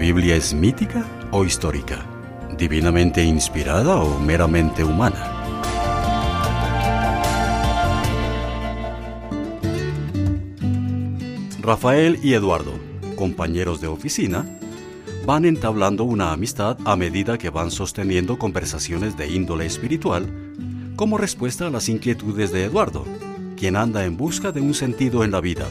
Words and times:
Biblia 0.00 0.34
es 0.34 0.54
mítica 0.54 1.04
o 1.30 1.44
histórica? 1.44 2.06
¿Divinamente 2.56 3.22
inspirada 3.22 3.96
o 3.96 4.18
meramente 4.18 4.82
humana? 4.82 5.44
Rafael 11.60 12.18
y 12.22 12.32
Eduardo, 12.32 12.72
compañeros 13.14 13.82
de 13.82 13.88
oficina, 13.88 14.46
van 15.26 15.44
entablando 15.44 16.04
una 16.04 16.32
amistad 16.32 16.78
a 16.86 16.96
medida 16.96 17.36
que 17.36 17.50
van 17.50 17.70
sosteniendo 17.70 18.38
conversaciones 18.38 19.18
de 19.18 19.28
índole 19.28 19.66
espiritual 19.66 20.26
como 20.96 21.18
respuesta 21.18 21.66
a 21.66 21.70
las 21.70 21.90
inquietudes 21.90 22.52
de 22.52 22.64
Eduardo, 22.64 23.04
quien 23.54 23.76
anda 23.76 24.06
en 24.06 24.16
busca 24.16 24.50
de 24.50 24.62
un 24.62 24.72
sentido 24.72 25.24
en 25.24 25.30
la 25.30 25.42
vida 25.42 25.68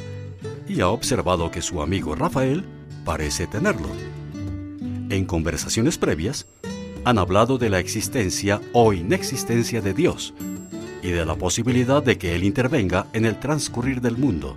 y 0.68 0.82
ha 0.82 0.90
observado 0.90 1.50
que 1.50 1.64
su 1.64 1.82
amigo 1.82 2.14
Rafael 2.14 2.64
parece 3.04 3.48
tenerlo. 3.48 3.90
En 5.10 5.26
conversaciones 5.26 5.98
previas, 5.98 6.48
han 7.04 7.18
hablado 7.18 7.58
de 7.58 7.72
la 7.72 7.80
existencia 7.80 8.62
o 8.74 8.94
inexistencia 8.94 9.82
de 9.82 9.96
Dios 9.96 10.36
y 11.02 11.10
de 11.10 11.26
la 11.26 11.36
posibilidad 11.36 12.04
de 12.04 12.20
que 12.20 12.36
Él 12.36 12.44
intervenga 12.44 13.08
en 13.14 13.26
el 13.26 13.40
transcurrir 13.40 14.02
del 14.02 14.18
mundo. 14.18 14.56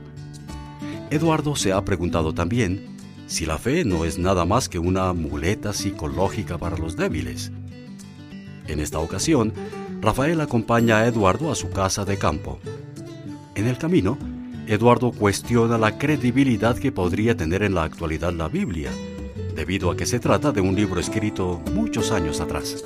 Eduardo 1.10 1.56
se 1.56 1.72
ha 1.72 1.82
preguntado 1.84 2.34
también 2.34 2.96
si 3.26 3.46
la 3.46 3.56
fe 3.56 3.86
no 3.86 4.04
es 4.04 4.18
nada 4.18 4.44
más 4.44 4.68
que 4.68 4.78
una 4.78 5.14
muleta 5.14 5.72
psicológica 5.72 6.58
para 6.58 6.76
los 6.76 6.96
débiles. 6.96 7.50
En 8.66 8.78
esta 8.78 8.98
ocasión, 8.98 9.54
Rafael 10.02 10.38
acompaña 10.42 10.98
a 10.98 11.06
Eduardo 11.06 11.50
a 11.50 11.54
su 11.54 11.70
casa 11.70 12.04
de 12.04 12.18
campo. 12.18 12.58
En 13.54 13.68
el 13.68 13.78
camino, 13.78 14.18
Eduardo 14.66 15.12
cuestiona 15.12 15.78
la 15.78 15.96
credibilidad 15.96 16.76
que 16.76 16.92
podría 16.92 17.36
tener 17.36 17.62
en 17.62 17.74
la 17.74 17.84
actualidad 17.84 18.34
la 18.34 18.48
Biblia, 18.48 18.90
debido 19.54 19.90
a 19.90 19.96
que 19.96 20.06
se 20.06 20.18
trata 20.18 20.52
de 20.52 20.60
un 20.60 20.74
libro 20.74 21.00
escrito 21.00 21.60
muchos 21.72 22.10
años 22.10 22.40
atrás. 22.40 22.82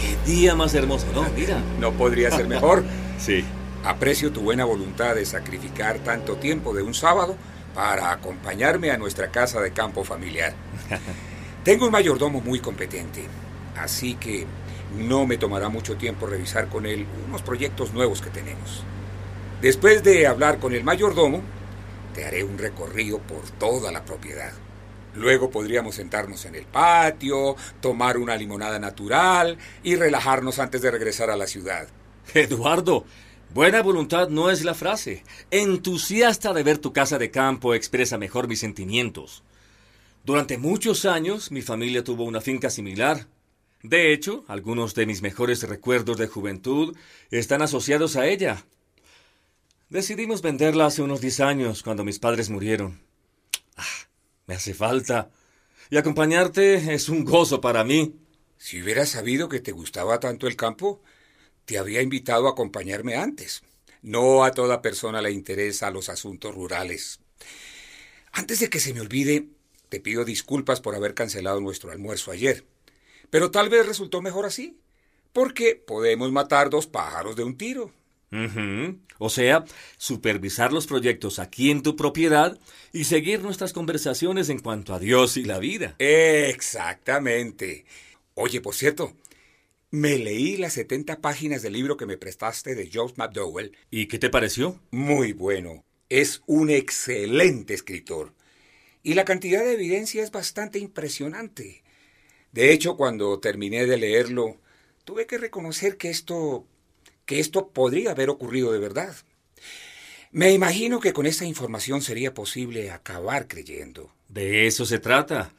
Qué 0.00 0.30
día 0.30 0.54
más 0.54 0.74
hermoso, 0.74 1.06
¿no? 1.14 1.24
Mira. 1.36 1.62
No 1.80 1.92
podría 1.92 2.30
ser 2.30 2.46
mejor. 2.48 2.84
Sí. 3.18 3.42
Aprecio 3.82 4.30
tu 4.30 4.42
buena 4.42 4.66
voluntad 4.66 5.14
de 5.14 5.24
sacrificar 5.24 6.00
tanto 6.00 6.36
tiempo 6.36 6.74
de 6.74 6.82
un 6.82 6.92
sábado 6.92 7.34
para 7.74 8.10
acompañarme 8.10 8.90
a 8.90 8.98
nuestra 8.98 9.30
casa 9.30 9.60
de 9.60 9.70
campo 9.70 10.04
familiar. 10.04 10.54
Tengo 11.64 11.86
un 11.86 11.92
mayordomo 11.92 12.42
muy 12.42 12.60
competente, 12.60 13.24
así 13.74 14.14
que 14.16 14.46
no 14.98 15.26
me 15.26 15.38
tomará 15.38 15.70
mucho 15.70 15.96
tiempo 15.96 16.26
revisar 16.26 16.68
con 16.68 16.84
él 16.84 17.06
unos 17.26 17.40
proyectos 17.40 17.94
nuevos 17.94 18.20
que 18.20 18.28
tenemos. 18.28 18.84
Después 19.60 20.02
de 20.02 20.26
hablar 20.26 20.58
con 20.58 20.74
el 20.74 20.84
mayordomo, 20.84 21.40
te 22.14 22.26
haré 22.26 22.44
un 22.44 22.58
recorrido 22.58 23.18
por 23.20 23.48
toda 23.58 23.90
la 23.90 24.04
propiedad. 24.04 24.52
Luego 25.14 25.50
podríamos 25.50 25.94
sentarnos 25.94 26.44
en 26.44 26.56
el 26.56 26.66
patio, 26.66 27.56
tomar 27.80 28.18
una 28.18 28.36
limonada 28.36 28.78
natural 28.78 29.56
y 29.82 29.96
relajarnos 29.96 30.58
antes 30.58 30.82
de 30.82 30.90
regresar 30.90 31.30
a 31.30 31.36
la 31.36 31.46
ciudad. 31.46 31.88
Eduardo, 32.34 33.06
buena 33.54 33.80
voluntad 33.80 34.28
no 34.28 34.50
es 34.50 34.62
la 34.62 34.74
frase. 34.74 35.24
Entusiasta 35.50 36.52
de 36.52 36.62
ver 36.62 36.76
tu 36.76 36.92
casa 36.92 37.16
de 37.16 37.30
campo 37.30 37.72
expresa 37.74 38.18
mejor 38.18 38.48
mis 38.48 38.60
sentimientos. 38.60 39.42
Durante 40.22 40.58
muchos 40.58 41.06
años 41.06 41.50
mi 41.50 41.62
familia 41.62 42.04
tuvo 42.04 42.24
una 42.24 42.42
finca 42.42 42.68
similar. 42.68 43.26
De 43.82 44.12
hecho, 44.12 44.44
algunos 44.48 44.94
de 44.94 45.06
mis 45.06 45.22
mejores 45.22 45.62
recuerdos 45.62 46.18
de 46.18 46.26
juventud 46.26 46.94
están 47.30 47.62
asociados 47.62 48.16
a 48.16 48.26
ella. 48.26 48.66
Decidimos 49.88 50.42
venderla 50.42 50.86
hace 50.86 51.00
unos 51.02 51.20
10 51.20 51.40
años, 51.40 51.84
cuando 51.84 52.02
mis 52.02 52.18
padres 52.18 52.50
murieron. 52.50 53.00
Ah, 53.76 54.08
me 54.46 54.56
hace 54.56 54.74
falta. 54.74 55.30
Y 55.90 55.96
acompañarte 55.96 56.92
es 56.92 57.08
un 57.08 57.24
gozo 57.24 57.60
para 57.60 57.84
mí. 57.84 58.16
Si 58.58 58.82
hubiera 58.82 59.06
sabido 59.06 59.48
que 59.48 59.60
te 59.60 59.70
gustaba 59.70 60.18
tanto 60.18 60.48
el 60.48 60.56
campo, 60.56 61.02
te 61.66 61.78
habría 61.78 62.02
invitado 62.02 62.48
a 62.48 62.50
acompañarme 62.50 63.14
antes. 63.14 63.62
No 64.02 64.42
a 64.42 64.50
toda 64.50 64.82
persona 64.82 65.22
le 65.22 65.30
interesa 65.30 65.92
los 65.92 66.08
asuntos 66.08 66.52
rurales. 66.52 67.20
Antes 68.32 68.58
de 68.58 68.68
que 68.68 68.80
se 68.80 68.92
me 68.92 69.00
olvide, 69.00 69.46
te 69.88 70.00
pido 70.00 70.24
disculpas 70.24 70.80
por 70.80 70.96
haber 70.96 71.14
cancelado 71.14 71.60
nuestro 71.60 71.92
almuerzo 71.92 72.32
ayer. 72.32 72.64
Pero 73.30 73.52
tal 73.52 73.68
vez 73.68 73.86
resultó 73.86 74.20
mejor 74.20 74.46
así, 74.46 74.80
porque 75.32 75.76
podemos 75.76 76.32
matar 76.32 76.70
dos 76.70 76.88
pájaros 76.88 77.36
de 77.36 77.44
un 77.44 77.56
tiro. 77.56 77.92
O 79.18 79.30
sea, 79.30 79.64
supervisar 79.96 80.72
los 80.72 80.86
proyectos 80.86 81.38
aquí 81.38 81.70
en 81.70 81.82
tu 81.82 81.96
propiedad 81.96 82.58
y 82.92 83.04
seguir 83.04 83.42
nuestras 83.42 83.72
conversaciones 83.72 84.48
en 84.48 84.58
cuanto 84.58 84.94
a 84.94 84.98
Dios 84.98 85.36
y 85.36 85.44
la 85.44 85.58
vida. 85.58 85.96
Exactamente. 85.98 87.84
Oye, 88.34 88.60
por 88.60 88.74
cierto, 88.74 89.14
me 89.90 90.18
leí 90.18 90.56
las 90.56 90.74
70 90.74 91.20
páginas 91.20 91.62
del 91.62 91.72
libro 91.72 91.96
que 91.96 92.06
me 92.06 92.18
prestaste 92.18 92.74
de 92.74 92.88
George 92.88 93.14
McDowell. 93.16 93.76
¿Y 93.90 94.06
qué 94.06 94.18
te 94.18 94.28
pareció? 94.28 94.80
Muy 94.90 95.32
bueno. 95.32 95.84
Es 96.08 96.42
un 96.46 96.70
excelente 96.70 97.74
escritor. 97.74 98.34
Y 99.02 99.14
la 99.14 99.24
cantidad 99.24 99.64
de 99.64 99.74
evidencia 99.74 100.22
es 100.22 100.30
bastante 100.30 100.78
impresionante. 100.78 101.82
De 102.52 102.72
hecho, 102.72 102.96
cuando 102.96 103.38
terminé 103.38 103.86
de 103.86 103.96
leerlo, 103.96 104.60
tuve 105.04 105.26
que 105.26 105.38
reconocer 105.38 105.96
que 105.96 106.10
esto 106.10 106.66
que 107.26 107.40
esto 107.40 107.68
podría 107.68 108.12
haber 108.12 108.30
ocurrido 108.30 108.72
de 108.72 108.78
verdad. 108.78 109.14
Me 110.30 110.52
imagino 110.52 111.00
que 111.00 111.12
con 111.12 111.26
esta 111.26 111.44
información 111.44 112.02
sería 112.02 112.34
posible 112.34 112.90
acabar 112.90 113.48
creyendo. 113.48 114.12
De 114.28 114.66
eso 114.66 114.86
se 114.86 114.98
trata. 114.98 115.52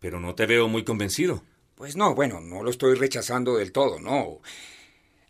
Pero 0.00 0.20
no 0.20 0.34
te 0.34 0.46
veo 0.46 0.68
muy 0.68 0.84
convencido. 0.84 1.42
Pues 1.76 1.96
no, 1.96 2.14
bueno, 2.14 2.40
no 2.40 2.62
lo 2.62 2.70
estoy 2.70 2.94
rechazando 2.94 3.56
del 3.56 3.72
todo, 3.72 4.00
no. 4.00 4.40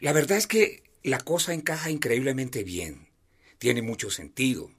La 0.00 0.12
verdad 0.12 0.36
es 0.36 0.46
que 0.46 0.82
la 1.02 1.20
cosa 1.20 1.54
encaja 1.54 1.90
increíblemente 1.90 2.64
bien. 2.64 3.08
Tiene 3.58 3.82
mucho 3.82 4.10
sentido. 4.10 4.70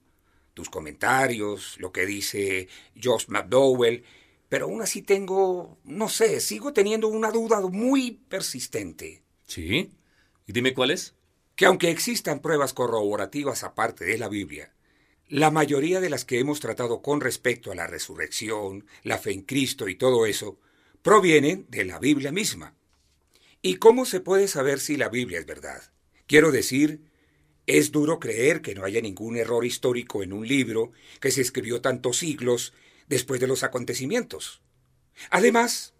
Tus 0.54 0.70
comentarios, 0.70 1.76
lo 1.78 1.92
que 1.92 2.06
dice 2.06 2.68
Josh 3.02 3.26
McDowell, 3.28 4.04
pero 4.48 4.66
aún 4.66 4.82
así 4.82 5.02
tengo, 5.02 5.78
no 5.84 6.08
sé, 6.08 6.40
sigo 6.40 6.72
teniendo 6.72 7.08
una 7.08 7.30
duda 7.30 7.60
muy 7.60 8.12
persistente. 8.28 9.22
¿Sí? 9.46 9.90
¿Y 10.46 10.52
dime 10.52 10.74
cuál 10.74 10.90
es? 10.90 11.14
Que 11.56 11.66
aunque 11.66 11.90
existan 11.90 12.40
pruebas 12.40 12.72
corroborativas 12.72 13.64
aparte 13.64 14.04
de 14.04 14.18
la 14.18 14.28
Biblia, 14.28 14.72
la 15.28 15.50
mayoría 15.50 16.00
de 16.00 16.10
las 16.10 16.24
que 16.24 16.38
hemos 16.38 16.60
tratado 16.60 17.02
con 17.02 17.20
respecto 17.20 17.72
a 17.72 17.74
la 17.74 17.86
resurrección, 17.86 18.86
la 19.02 19.18
fe 19.18 19.32
en 19.32 19.42
Cristo 19.42 19.88
y 19.88 19.96
todo 19.96 20.26
eso, 20.26 20.58
provienen 21.02 21.66
de 21.68 21.84
la 21.84 21.98
Biblia 21.98 22.30
misma. 22.30 22.74
¿Y 23.60 23.76
cómo 23.76 24.04
se 24.04 24.20
puede 24.20 24.46
saber 24.46 24.78
si 24.78 24.96
la 24.96 25.08
Biblia 25.08 25.40
es 25.40 25.46
verdad? 25.46 25.82
Quiero 26.28 26.52
decir, 26.52 27.00
es 27.66 27.90
duro 27.90 28.20
creer 28.20 28.62
que 28.62 28.76
no 28.76 28.84
haya 28.84 29.00
ningún 29.00 29.36
error 29.36 29.64
histórico 29.64 30.22
en 30.22 30.32
un 30.32 30.46
libro 30.46 30.92
que 31.20 31.32
se 31.32 31.40
escribió 31.40 31.80
tantos 31.80 32.18
siglos 32.18 32.72
después 33.08 33.40
de 33.40 33.48
los 33.48 33.64
acontecimientos. 33.64 34.62
Además, 35.30 35.94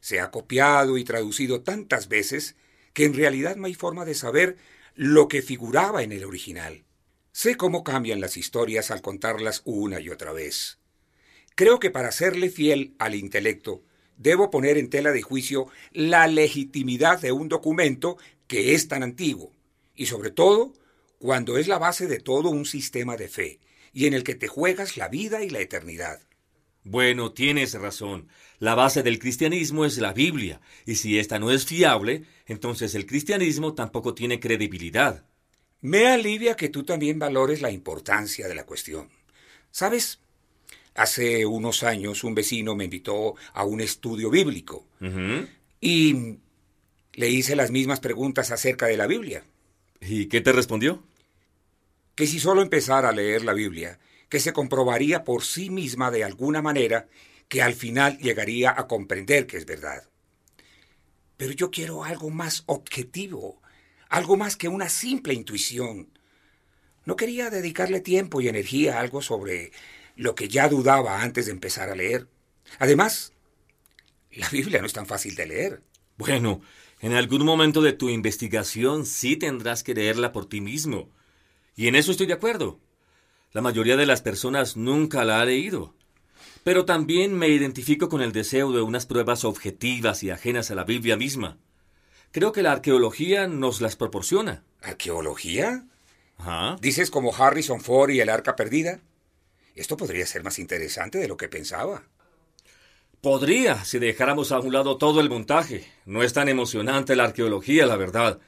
se 0.00 0.20
ha 0.20 0.30
copiado 0.30 0.98
y 0.98 1.04
traducido 1.04 1.62
tantas 1.62 2.08
veces 2.08 2.56
que 2.96 3.04
en 3.04 3.12
realidad 3.12 3.56
no 3.56 3.66
hay 3.66 3.74
forma 3.74 4.06
de 4.06 4.14
saber 4.14 4.56
lo 4.94 5.28
que 5.28 5.42
figuraba 5.42 6.02
en 6.02 6.12
el 6.12 6.24
original. 6.24 6.86
Sé 7.30 7.54
cómo 7.58 7.84
cambian 7.84 8.22
las 8.22 8.38
historias 8.38 8.90
al 8.90 9.02
contarlas 9.02 9.60
una 9.66 10.00
y 10.00 10.08
otra 10.08 10.32
vez. 10.32 10.78
Creo 11.56 11.78
que 11.78 11.90
para 11.90 12.10
serle 12.10 12.48
fiel 12.48 12.94
al 12.98 13.14
intelecto, 13.14 13.82
debo 14.16 14.50
poner 14.50 14.78
en 14.78 14.88
tela 14.88 15.12
de 15.12 15.20
juicio 15.20 15.66
la 15.92 16.26
legitimidad 16.26 17.20
de 17.20 17.32
un 17.32 17.50
documento 17.50 18.16
que 18.46 18.72
es 18.72 18.88
tan 18.88 19.02
antiguo, 19.02 19.52
y 19.94 20.06
sobre 20.06 20.30
todo 20.30 20.72
cuando 21.18 21.58
es 21.58 21.68
la 21.68 21.76
base 21.76 22.06
de 22.06 22.18
todo 22.18 22.48
un 22.48 22.64
sistema 22.64 23.18
de 23.18 23.28
fe, 23.28 23.60
y 23.92 24.06
en 24.06 24.14
el 24.14 24.24
que 24.24 24.36
te 24.36 24.48
juegas 24.48 24.96
la 24.96 25.08
vida 25.08 25.44
y 25.44 25.50
la 25.50 25.60
eternidad. 25.60 26.22
Bueno, 26.88 27.32
tienes 27.32 27.74
razón. 27.74 28.28
La 28.60 28.76
base 28.76 29.02
del 29.02 29.18
cristianismo 29.18 29.84
es 29.84 29.98
la 29.98 30.12
Biblia, 30.12 30.60
y 30.86 30.94
si 30.94 31.18
esta 31.18 31.40
no 31.40 31.50
es 31.50 31.66
fiable, 31.66 32.22
entonces 32.46 32.94
el 32.94 33.06
cristianismo 33.06 33.74
tampoco 33.74 34.14
tiene 34.14 34.38
credibilidad. 34.38 35.24
Me 35.80 36.06
alivia 36.06 36.54
que 36.54 36.68
tú 36.68 36.84
también 36.84 37.18
valores 37.18 37.60
la 37.60 37.72
importancia 37.72 38.46
de 38.46 38.54
la 38.54 38.64
cuestión. 38.64 39.08
¿Sabes? 39.72 40.20
Hace 40.94 41.44
unos 41.44 41.82
años 41.82 42.22
un 42.22 42.36
vecino 42.36 42.76
me 42.76 42.84
invitó 42.84 43.34
a 43.52 43.64
un 43.64 43.80
estudio 43.80 44.30
bíblico 44.30 44.86
y 45.80 46.38
le 47.14 47.28
hice 47.28 47.56
las 47.56 47.72
mismas 47.72 47.98
preguntas 47.98 48.52
acerca 48.52 48.86
de 48.86 48.96
la 48.96 49.08
Biblia. 49.08 49.42
¿Y 50.00 50.26
qué 50.26 50.40
te 50.40 50.52
respondió? 50.52 51.02
Que 52.14 52.28
si 52.28 52.38
solo 52.38 52.62
empezara 52.62 53.08
a 53.08 53.12
leer 53.12 53.44
la 53.44 53.54
Biblia, 53.54 53.98
que 54.28 54.40
se 54.40 54.52
comprobaría 54.52 55.24
por 55.24 55.44
sí 55.44 55.70
misma 55.70 56.10
de 56.10 56.24
alguna 56.24 56.62
manera 56.62 57.08
que 57.48 57.62
al 57.62 57.74
final 57.74 58.18
llegaría 58.18 58.74
a 58.76 58.86
comprender 58.86 59.46
que 59.46 59.56
es 59.56 59.66
verdad. 59.66 60.08
Pero 61.36 61.52
yo 61.52 61.70
quiero 61.70 62.04
algo 62.04 62.30
más 62.30 62.64
objetivo, 62.66 63.60
algo 64.08 64.36
más 64.36 64.56
que 64.56 64.68
una 64.68 64.88
simple 64.88 65.34
intuición. 65.34 66.18
No 67.04 67.14
quería 67.16 67.50
dedicarle 67.50 68.00
tiempo 68.00 68.40
y 68.40 68.48
energía 68.48 68.96
a 68.96 69.00
algo 69.00 69.22
sobre 69.22 69.70
lo 70.16 70.34
que 70.34 70.48
ya 70.48 70.68
dudaba 70.68 71.22
antes 71.22 71.46
de 71.46 71.52
empezar 71.52 71.88
a 71.88 71.94
leer. 71.94 72.26
Además, 72.78 73.32
la 74.32 74.48
Biblia 74.48 74.80
no 74.80 74.86
es 74.86 74.92
tan 74.92 75.06
fácil 75.06 75.34
de 75.36 75.46
leer. 75.46 75.82
Bueno, 76.16 76.62
en 77.00 77.12
algún 77.12 77.44
momento 77.44 77.82
de 77.82 77.92
tu 77.92 78.08
investigación 78.08 79.06
sí 79.06 79.36
tendrás 79.36 79.82
que 79.82 79.94
leerla 79.94 80.32
por 80.32 80.48
ti 80.48 80.60
mismo. 80.60 81.10
Y 81.76 81.88
en 81.88 81.94
eso 81.94 82.10
estoy 82.10 82.26
de 82.26 82.32
acuerdo. 82.32 82.80
La 83.56 83.62
mayoría 83.62 83.96
de 83.96 84.04
las 84.04 84.20
personas 84.20 84.76
nunca 84.76 85.24
la 85.24 85.40
ha 85.40 85.46
leído. 85.46 85.94
Pero 86.62 86.84
también 86.84 87.32
me 87.32 87.48
identifico 87.48 88.10
con 88.10 88.20
el 88.20 88.32
deseo 88.32 88.70
de 88.70 88.82
unas 88.82 89.06
pruebas 89.06 89.46
objetivas 89.46 90.22
y 90.22 90.28
ajenas 90.28 90.70
a 90.70 90.74
la 90.74 90.84
Biblia 90.84 91.16
misma. 91.16 91.56
Creo 92.32 92.52
que 92.52 92.62
la 92.62 92.72
arqueología 92.72 93.46
nos 93.46 93.80
las 93.80 93.96
proporciona. 93.96 94.62
¿Arqueología? 94.82 95.86
¿Dices 96.82 97.10
como 97.10 97.34
Harrison 97.34 97.80
Ford 97.80 98.10
y 98.10 98.20
el 98.20 98.28
arca 98.28 98.56
perdida? 98.56 99.00
Esto 99.74 99.96
podría 99.96 100.26
ser 100.26 100.44
más 100.44 100.58
interesante 100.58 101.16
de 101.16 101.26
lo 101.26 101.38
que 101.38 101.48
pensaba. 101.48 102.02
Podría, 103.22 103.86
si 103.86 103.98
dejáramos 103.98 104.52
a 104.52 104.60
un 104.60 104.74
lado 104.74 104.98
todo 104.98 105.22
el 105.22 105.30
montaje. 105.30 105.90
No 106.04 106.22
es 106.22 106.34
tan 106.34 106.50
emocionante 106.50 107.16
la 107.16 107.24
arqueología, 107.24 107.86
la 107.86 107.96
verdad. 107.96 108.38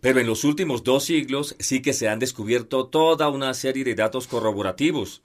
Pero 0.00 0.20
en 0.20 0.26
los 0.26 0.44
últimos 0.44 0.84
dos 0.84 1.04
siglos 1.04 1.56
sí 1.58 1.82
que 1.82 1.92
se 1.92 2.08
han 2.08 2.18
descubierto 2.18 2.86
toda 2.86 3.28
una 3.28 3.52
serie 3.54 3.84
de 3.84 3.94
datos 3.94 4.26
corroborativos. 4.26 5.22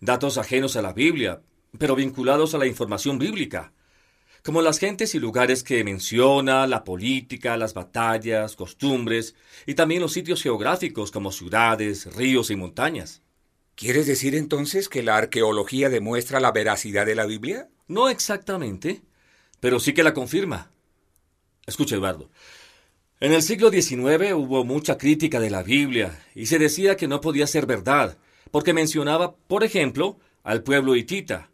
Datos 0.00 0.38
ajenos 0.38 0.76
a 0.76 0.82
la 0.82 0.92
Biblia, 0.92 1.42
pero 1.78 1.94
vinculados 1.94 2.54
a 2.54 2.58
la 2.58 2.66
información 2.66 3.18
bíblica. 3.18 3.72
Como 4.42 4.60
las 4.60 4.78
gentes 4.78 5.14
y 5.14 5.20
lugares 5.20 5.62
que 5.62 5.84
menciona, 5.84 6.66
la 6.66 6.84
política, 6.84 7.56
las 7.56 7.72
batallas, 7.72 8.56
costumbres, 8.56 9.34
y 9.64 9.74
también 9.74 10.02
los 10.02 10.12
sitios 10.12 10.42
geográficos 10.42 11.10
como 11.10 11.32
ciudades, 11.32 12.14
ríos 12.14 12.50
y 12.50 12.56
montañas. 12.56 13.22
¿Quieres 13.74 14.06
decir 14.06 14.34
entonces 14.34 14.90
que 14.90 15.02
la 15.02 15.16
arqueología 15.16 15.88
demuestra 15.88 16.40
la 16.40 16.52
veracidad 16.52 17.06
de 17.06 17.14
la 17.14 17.24
Biblia? 17.24 17.70
No 17.88 18.10
exactamente, 18.10 19.02
pero 19.60 19.80
sí 19.80 19.94
que 19.94 20.02
la 20.02 20.14
confirma. 20.14 20.70
Escucha, 21.66 21.96
Eduardo. 21.96 22.30
En 23.20 23.32
el 23.32 23.42
siglo 23.42 23.70
XIX 23.70 24.34
hubo 24.34 24.64
mucha 24.64 24.98
crítica 24.98 25.38
de 25.38 25.48
la 25.48 25.62
Biblia 25.62 26.20
y 26.34 26.46
se 26.46 26.58
decía 26.58 26.96
que 26.96 27.06
no 27.06 27.20
podía 27.20 27.46
ser 27.46 27.64
verdad, 27.64 28.18
porque 28.50 28.72
mencionaba, 28.72 29.36
por 29.36 29.62
ejemplo, 29.62 30.18
al 30.42 30.64
pueblo 30.64 30.96
hitita. 30.96 31.50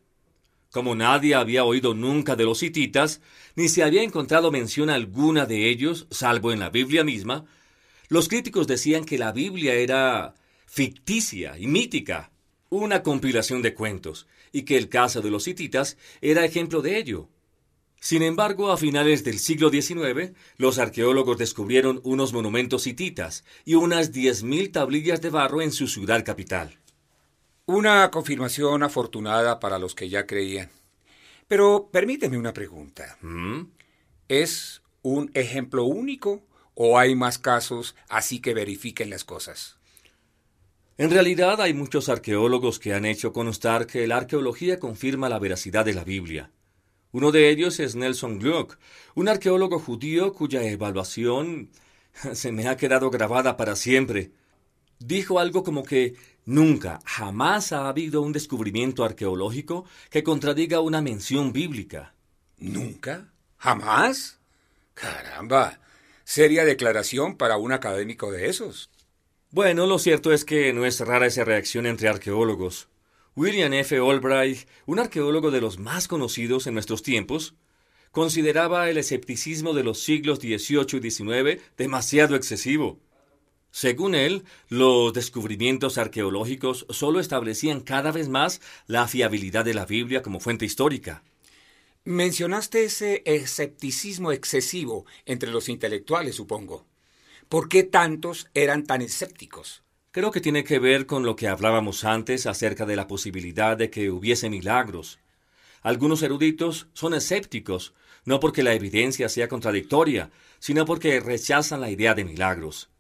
Como 0.71 0.95
nadie 0.95 1.35
había 1.35 1.65
oído 1.65 1.95
nunca 1.95 2.35
de 2.35 2.45
los 2.45 2.63
hititas, 2.63 3.21
ni 3.57 3.69
se 3.69 3.83
había 3.83 4.03
encontrado 4.03 4.51
mención 4.51 4.89
alguna 4.89 5.45
de 5.45 5.69
ellos, 5.69 6.07
salvo 6.11 6.51
en 6.51 6.61
la 6.61 6.71
Biblia 6.71 7.05
misma, 7.05 7.45
los 8.09 8.29
críticos 8.29 8.67
decían 8.67 9.05
que 9.05 9.19
la 9.19 9.31
Biblia 9.31 9.75
era 9.75 10.35
ficticia 10.67 11.59
y 11.59 11.67
mítica, 11.67 12.31
una 12.71 13.03
compilación 13.03 13.61
de 13.61 13.75
cuentos, 13.75 14.27
y 14.51 14.63
que 14.63 14.79
el 14.79 14.89
caso 14.89 15.21
de 15.21 15.31
los 15.31 15.47
hititas 15.47 15.99
era 16.23 16.45
ejemplo 16.45 16.81
de 16.81 16.99
ello. 16.99 17.29
Sin 18.01 18.23
embargo, 18.23 18.73
a 18.73 18.79
finales 18.79 19.25
del 19.25 19.39
siglo 19.39 19.69
XIX, 19.69 20.33
los 20.57 20.79
arqueólogos 20.79 21.37
descubrieron 21.37 22.01
unos 22.03 22.33
monumentos 22.33 22.87
hititas 22.87 23.45
y 23.67 23.75
unas 23.75 24.11
10.000 24.11 24.73
tablillas 24.73 25.21
de 25.21 25.29
barro 25.29 25.61
en 25.61 25.71
su 25.71 25.87
ciudad 25.87 26.25
capital. 26.25 26.79
Una 27.67 28.11
confirmación 28.11 28.83
afortunada 28.83 29.61
para 29.61 29.79
los 29.79 29.95
que 29.95 30.09
ya 30.09 30.27
creían. 30.27 30.71
Pero 31.47 31.91
permíteme 31.93 32.39
una 32.39 32.55
pregunta. 32.55 33.19
¿Mm? 33.21 33.65
¿Es 34.29 34.81
un 35.03 35.31
ejemplo 35.35 35.85
único 35.85 36.43
o 36.75 36.99
hay 36.99 37.15
más 37.15 37.39
casos 37.39 37.97
así 38.09 38.41
que 38.41 38.55
verifiquen 38.55 39.11
las 39.11 39.25
cosas? 39.25 39.77
En 40.97 41.11
realidad 41.11 41.61
hay 41.61 41.75
muchos 41.75 42.09
arqueólogos 42.09 42.79
que 42.79 42.95
han 42.95 43.05
hecho 43.05 43.35
constar 43.35 43.87
que 43.87 44.07
la 44.07 44.17
arqueología 44.17 44.79
confirma 44.81 45.29
la 45.29 45.39
veracidad 45.39 45.85
de 45.85 45.95
la 45.95 46.05
Biblia. 46.05 46.51
Uno 47.13 47.33
de 47.33 47.51
ellos 47.51 47.81
es 47.81 47.97
Nelson 47.97 48.39
Gluck, 48.39 48.79
un 49.15 49.29
arqueólogo 49.29 49.79
judío 49.79 50.33
cuya 50.33 50.63
evaluación 50.63 51.71
se 52.35 52.53
me 52.53 52.69
ha 52.69 52.77
quedado 52.77 53.11
grabada 53.11 53.57
para 53.57 53.77
siempre. 53.77 54.31
Dijo 54.99 55.39
algo 55.39 55.65
como 55.65 55.83
que 55.83 56.15
nunca, 56.45 57.01
jamás 57.05 57.73
ha 57.73 57.89
habido 57.89 58.23
un 58.23 58.33
descubrimiento 58.33 59.03
arqueológico 59.03 59.87
que 60.11 60.23
contradiga 60.23 60.81
una 60.81 61.01
mención 61.01 61.53
bíblica. 61.53 62.15
¿Nunca? 62.59 63.33
¿Jamás? 63.57 64.39
Caramba. 64.95 65.81
Seria 66.25 66.65
declaración 66.65 67.37
para 67.37 67.57
un 67.57 67.73
académico 67.73 68.31
de 68.31 68.49
esos. 68.49 68.91
Bueno, 69.51 69.87
lo 69.87 69.99
cierto 69.99 70.33
es 70.33 70.45
que 70.45 70.73
no 70.73 70.85
es 70.85 71.01
rara 71.01 71.27
esa 71.27 71.45
reacción 71.45 71.87
entre 71.87 72.09
arqueólogos. 72.09 72.89
William 73.37 73.73
F. 73.73 73.97
Albright, 73.97 74.69
un 74.87 74.99
arqueólogo 74.99 75.51
de 75.51 75.61
los 75.61 75.79
más 75.79 76.09
conocidos 76.09 76.67
en 76.67 76.75
nuestros 76.75 77.03
tiempos, 77.03 77.55
consideraba 78.11 78.91
el 78.91 78.99
escepticismo 78.99 79.73
de 79.73 79.85
los 79.85 80.03
siglos 80.03 80.41
XVIII 80.41 80.99
y 81.01 81.11
XIX 81.11 81.63
demasiado 81.77 82.35
excesivo. 82.35 82.99
Según 83.71 84.17
él, 84.17 84.45
los 84.69 85.13
descubrimientos 85.13 85.97
arqueológicos 85.97 86.87
solo 86.91 87.21
establecían 87.21 87.81
cada 87.81 88.11
vez 88.11 88.29
más 88.29 88.61
la 88.87 89.07
fiabilidad 89.07 89.65
de 89.65 89.75
la 89.75 89.87
Biblia 89.87 90.23
como 90.23 90.41
fuente 90.41 90.65
histórica. 90.65 91.23
Mencionaste 92.03 92.85
ese 92.85 93.23
escepticismo 93.27 94.33
excesivo 94.33 95.07
entre 95.25 95.51
los 95.51 95.69
intelectuales, 95.69 96.35
supongo. 96.35 96.85
¿Por 97.49 97.69
qué 97.69 97.85
tantos 97.85 98.49
eran 98.55 98.85
tan 98.85 99.03
escépticos? 99.03 99.85
Creo 100.13 100.33
que 100.33 100.41
tiene 100.41 100.65
que 100.65 100.81
ver 100.81 101.07
con 101.07 101.23
lo 101.23 101.37
que 101.37 101.47
hablábamos 101.47 102.03
antes 102.03 102.47
acerca 102.47 102.85
de 102.85 102.97
la 102.97 103.07
posibilidad 103.07 103.77
de 103.77 103.91
que 103.91 104.11
hubiese 104.11 104.51
milagros. 104.51 105.21
Algunos 105.83 106.25
eruditos 106.25 106.89
son 106.95 107.15
escépticos, 107.15 107.95
no 108.25 108.41
porque 108.41 108.65
la 108.65 108.75
evidencia 108.75 109.29
sea 109.29 109.47
contradictoria, 109.47 110.33
sino 110.59 110.85
porque 110.85 111.21
rechazan 111.21 111.81
la 111.81 111.91
idea 111.91 112.15
de 112.15 112.25
milagros. 112.25 112.91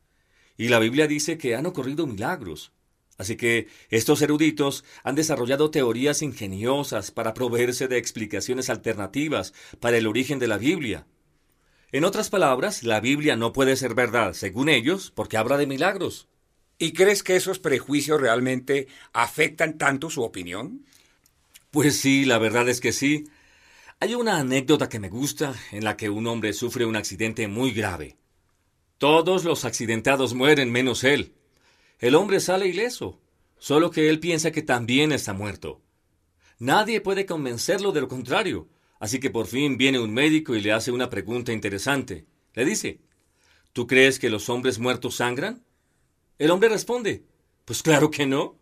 Y 0.56 0.68
la 0.68 0.78
Biblia 0.78 1.08
dice 1.08 1.36
que 1.36 1.56
han 1.56 1.66
ocurrido 1.66 2.06
milagros. 2.06 2.70
Así 3.18 3.36
que 3.36 3.66
estos 3.88 4.22
eruditos 4.22 4.84
han 5.02 5.16
desarrollado 5.16 5.72
teorías 5.72 6.22
ingeniosas 6.22 7.10
para 7.10 7.34
proveerse 7.34 7.88
de 7.88 7.98
explicaciones 7.98 8.70
alternativas 8.70 9.52
para 9.80 9.96
el 9.96 10.06
origen 10.06 10.38
de 10.38 10.46
la 10.46 10.58
Biblia. 10.58 11.08
En 11.90 12.04
otras 12.04 12.30
palabras, 12.30 12.84
la 12.84 13.00
Biblia 13.00 13.34
no 13.34 13.52
puede 13.52 13.74
ser 13.74 13.94
verdad, 13.94 14.32
según 14.32 14.68
ellos, 14.68 15.10
porque 15.10 15.36
habla 15.36 15.56
de 15.56 15.66
milagros. 15.66 16.28
¿Y 16.80 16.92
crees 16.94 17.22
que 17.22 17.36
esos 17.36 17.60
prejuicios 17.60 18.20
realmente 18.20 18.88
afectan 19.12 19.78
tanto 19.78 20.10
su 20.10 20.22
opinión? 20.22 20.84
Pues 21.70 21.96
sí, 22.00 22.24
la 22.24 22.38
verdad 22.38 22.68
es 22.68 22.80
que 22.80 22.90
sí. 22.90 23.28
Hay 24.00 24.16
una 24.16 24.38
anécdota 24.38 24.88
que 24.88 24.98
me 24.98 25.08
gusta 25.08 25.54
en 25.70 25.84
la 25.84 25.96
que 25.96 26.10
un 26.10 26.26
hombre 26.26 26.52
sufre 26.52 26.86
un 26.86 26.96
accidente 26.96 27.46
muy 27.46 27.70
grave. 27.70 28.16
Todos 28.98 29.44
los 29.44 29.64
accidentados 29.64 30.34
mueren 30.34 30.72
menos 30.72 31.04
él. 31.04 31.34
El 32.00 32.16
hombre 32.16 32.40
sale 32.40 32.66
ileso, 32.66 33.20
solo 33.58 33.92
que 33.92 34.08
él 34.08 34.18
piensa 34.18 34.50
que 34.50 34.62
también 34.62 35.12
está 35.12 35.32
muerto. 35.32 35.80
Nadie 36.58 37.00
puede 37.00 37.26
convencerlo 37.26 37.92
de 37.92 38.00
lo 38.00 38.08
contrario, 38.08 38.68
Así 39.00 39.18
que 39.18 39.30
por 39.30 39.46
fin 39.46 39.78
viene 39.78 39.98
un 39.98 40.12
médico 40.12 40.54
y 40.54 40.60
le 40.60 40.72
hace 40.72 40.92
una 40.92 41.08
pregunta 41.08 41.52
interesante. 41.52 42.26
Le 42.52 42.66
dice, 42.66 43.00
¿tú 43.72 43.86
crees 43.86 44.18
que 44.18 44.28
los 44.28 44.50
hombres 44.50 44.78
muertos 44.78 45.16
sangran? 45.16 45.64
El 46.40 46.50
hombre 46.50 46.70
responde, 46.70 47.22
pues 47.66 47.82
claro 47.82 48.10
que 48.10 48.24
no. 48.24 48.56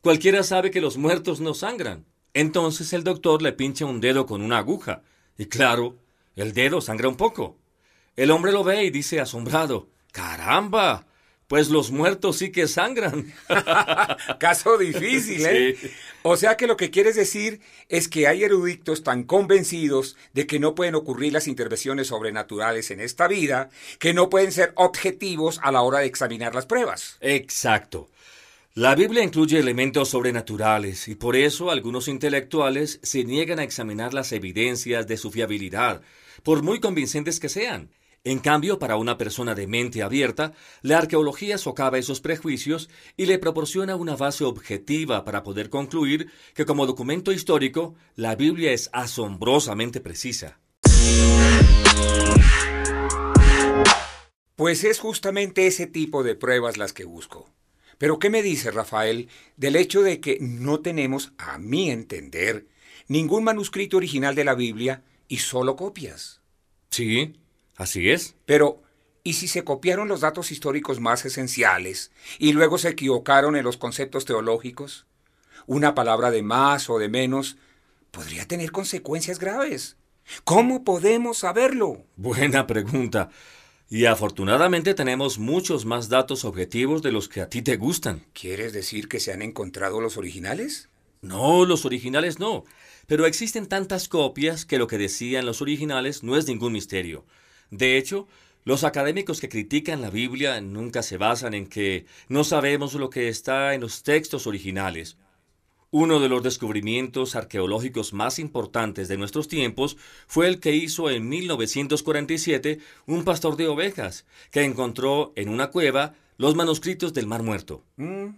Cualquiera 0.00 0.42
sabe 0.42 0.70
que 0.70 0.80
los 0.80 0.96
muertos 0.96 1.38
no 1.38 1.52
sangran. 1.52 2.06
Entonces 2.32 2.94
el 2.94 3.04
doctor 3.04 3.42
le 3.42 3.52
pincha 3.52 3.84
un 3.84 4.00
dedo 4.00 4.24
con 4.24 4.40
una 4.40 4.56
aguja. 4.56 5.02
Y 5.36 5.44
claro, 5.44 5.98
el 6.34 6.54
dedo 6.54 6.80
sangra 6.80 7.10
un 7.10 7.18
poco. 7.18 7.58
El 8.16 8.30
hombre 8.30 8.52
lo 8.52 8.64
ve 8.64 8.84
y 8.84 8.90
dice 8.90 9.20
asombrado, 9.20 9.90
¡Caramba! 10.12 11.08
Pues 11.50 11.68
los 11.68 11.90
muertos 11.90 12.36
sí 12.36 12.52
que 12.52 12.68
sangran. 12.68 13.34
Caso 14.38 14.78
difícil, 14.78 15.44
¿eh? 15.44 15.76
O 16.22 16.36
sea 16.36 16.56
que 16.56 16.68
lo 16.68 16.76
que 16.76 16.92
quieres 16.92 17.16
decir 17.16 17.60
es 17.88 18.06
que 18.06 18.28
hay 18.28 18.44
eruditos 18.44 19.02
tan 19.02 19.24
convencidos 19.24 20.16
de 20.32 20.46
que 20.46 20.60
no 20.60 20.76
pueden 20.76 20.94
ocurrir 20.94 21.32
las 21.32 21.48
intervenciones 21.48 22.06
sobrenaturales 22.06 22.92
en 22.92 23.00
esta 23.00 23.26
vida, 23.26 23.68
que 23.98 24.14
no 24.14 24.30
pueden 24.30 24.52
ser 24.52 24.72
objetivos 24.76 25.58
a 25.64 25.72
la 25.72 25.82
hora 25.82 25.98
de 25.98 26.06
examinar 26.06 26.54
las 26.54 26.66
pruebas. 26.66 27.16
Exacto. 27.20 28.08
La 28.74 28.94
Biblia 28.94 29.24
incluye 29.24 29.58
elementos 29.58 30.10
sobrenaturales 30.10 31.08
y 31.08 31.16
por 31.16 31.34
eso 31.34 31.72
algunos 31.72 32.06
intelectuales 32.06 33.00
se 33.02 33.24
niegan 33.24 33.58
a 33.58 33.64
examinar 33.64 34.14
las 34.14 34.30
evidencias 34.30 35.08
de 35.08 35.16
su 35.16 35.32
fiabilidad, 35.32 36.00
por 36.44 36.62
muy 36.62 36.78
convincentes 36.78 37.40
que 37.40 37.48
sean. 37.48 37.90
En 38.22 38.38
cambio, 38.38 38.78
para 38.78 38.96
una 38.96 39.16
persona 39.16 39.54
de 39.54 39.66
mente 39.66 40.02
abierta, 40.02 40.52
la 40.82 40.98
arqueología 40.98 41.56
socava 41.56 41.96
esos 41.96 42.20
prejuicios 42.20 42.90
y 43.16 43.24
le 43.24 43.38
proporciona 43.38 43.96
una 43.96 44.14
base 44.14 44.44
objetiva 44.44 45.24
para 45.24 45.42
poder 45.42 45.70
concluir 45.70 46.30
que 46.54 46.66
como 46.66 46.84
documento 46.84 47.32
histórico, 47.32 47.94
la 48.16 48.36
Biblia 48.36 48.72
es 48.72 48.90
asombrosamente 48.92 50.02
precisa. 50.02 50.60
Pues 54.54 54.84
es 54.84 54.98
justamente 54.98 55.66
ese 55.66 55.86
tipo 55.86 56.22
de 56.22 56.34
pruebas 56.34 56.76
las 56.76 56.92
que 56.92 57.06
busco. 57.06 57.48
Pero 57.96 58.18
¿qué 58.18 58.28
me 58.28 58.42
dice 58.42 58.70
Rafael 58.70 59.30
del 59.56 59.76
hecho 59.76 60.02
de 60.02 60.20
que 60.20 60.36
no 60.42 60.80
tenemos, 60.80 61.32
a 61.38 61.56
mi 61.56 61.90
entender, 61.90 62.66
ningún 63.08 63.44
manuscrito 63.44 63.96
original 63.96 64.34
de 64.34 64.44
la 64.44 64.54
Biblia 64.54 65.04
y 65.26 65.38
solo 65.38 65.76
copias? 65.76 66.42
Sí, 66.90 67.40
así 67.80 68.10
es. 68.10 68.34
Pero, 68.46 68.82
¿y 69.24 69.34
si 69.34 69.48
se 69.48 69.64
copiaron 69.64 70.08
los 70.08 70.20
datos 70.20 70.52
históricos 70.52 71.00
más 71.00 71.24
esenciales 71.24 72.12
y 72.38 72.52
luego 72.52 72.78
se 72.78 72.90
equivocaron 72.90 73.56
en 73.56 73.64
los 73.64 73.76
conceptos 73.76 74.24
teológicos? 74.24 75.06
Una 75.66 75.94
palabra 75.94 76.30
de 76.30 76.42
más 76.42 76.90
o 76.90 76.98
de 76.98 77.08
menos 77.08 77.56
podría 78.10 78.46
tener 78.46 78.72
consecuencias 78.72 79.38
graves. 79.38 79.96
¿Cómo 80.44 80.84
podemos 80.84 81.38
saberlo? 81.38 82.04
Buena 82.16 82.66
pregunta. 82.66 83.30
Y 83.88 84.04
afortunadamente 84.04 84.94
tenemos 84.94 85.38
muchos 85.38 85.84
más 85.84 86.08
datos 86.08 86.44
objetivos 86.44 87.02
de 87.02 87.10
los 87.10 87.28
que 87.28 87.40
a 87.40 87.48
ti 87.48 87.62
te 87.62 87.76
gustan. 87.76 88.24
¿Quieres 88.32 88.72
decir 88.72 89.08
que 89.08 89.18
se 89.18 89.32
han 89.32 89.42
encontrado 89.42 90.00
los 90.00 90.16
originales? 90.16 90.88
No, 91.22 91.64
los 91.64 91.84
originales 91.84 92.38
no. 92.38 92.64
Pero 93.06 93.26
existen 93.26 93.66
tantas 93.66 94.08
copias 94.08 94.64
que 94.64 94.78
lo 94.78 94.86
que 94.86 94.96
decían 94.96 95.44
los 95.44 95.60
originales 95.60 96.22
no 96.22 96.36
es 96.36 96.46
ningún 96.46 96.72
misterio. 96.72 97.24
De 97.70 97.96
hecho, 97.96 98.26
los 98.64 98.84
académicos 98.84 99.40
que 99.40 99.48
critican 99.48 100.02
la 100.02 100.10
Biblia 100.10 100.60
nunca 100.60 101.02
se 101.02 101.16
basan 101.16 101.54
en 101.54 101.66
que 101.66 102.06
no 102.28 102.44
sabemos 102.44 102.94
lo 102.94 103.08
que 103.08 103.28
está 103.28 103.74
en 103.74 103.80
los 103.80 104.02
textos 104.02 104.46
originales. 104.46 105.16
Uno 105.92 106.20
de 106.20 106.28
los 106.28 106.42
descubrimientos 106.42 107.34
arqueológicos 107.34 108.12
más 108.12 108.38
importantes 108.38 109.08
de 109.08 109.16
nuestros 109.16 109.48
tiempos 109.48 109.96
fue 110.28 110.46
el 110.46 110.60
que 110.60 110.72
hizo 110.72 111.10
en 111.10 111.28
1947 111.28 112.78
un 113.06 113.24
pastor 113.24 113.56
de 113.56 113.66
ovejas, 113.66 114.24
que 114.52 114.62
encontró 114.62 115.32
en 115.34 115.48
una 115.48 115.70
cueva 115.70 116.14
los 116.36 116.54
manuscritos 116.54 117.12
del 117.12 117.26
Mar 117.26 117.42
Muerto. 117.42 117.82
Mm, 117.96 118.28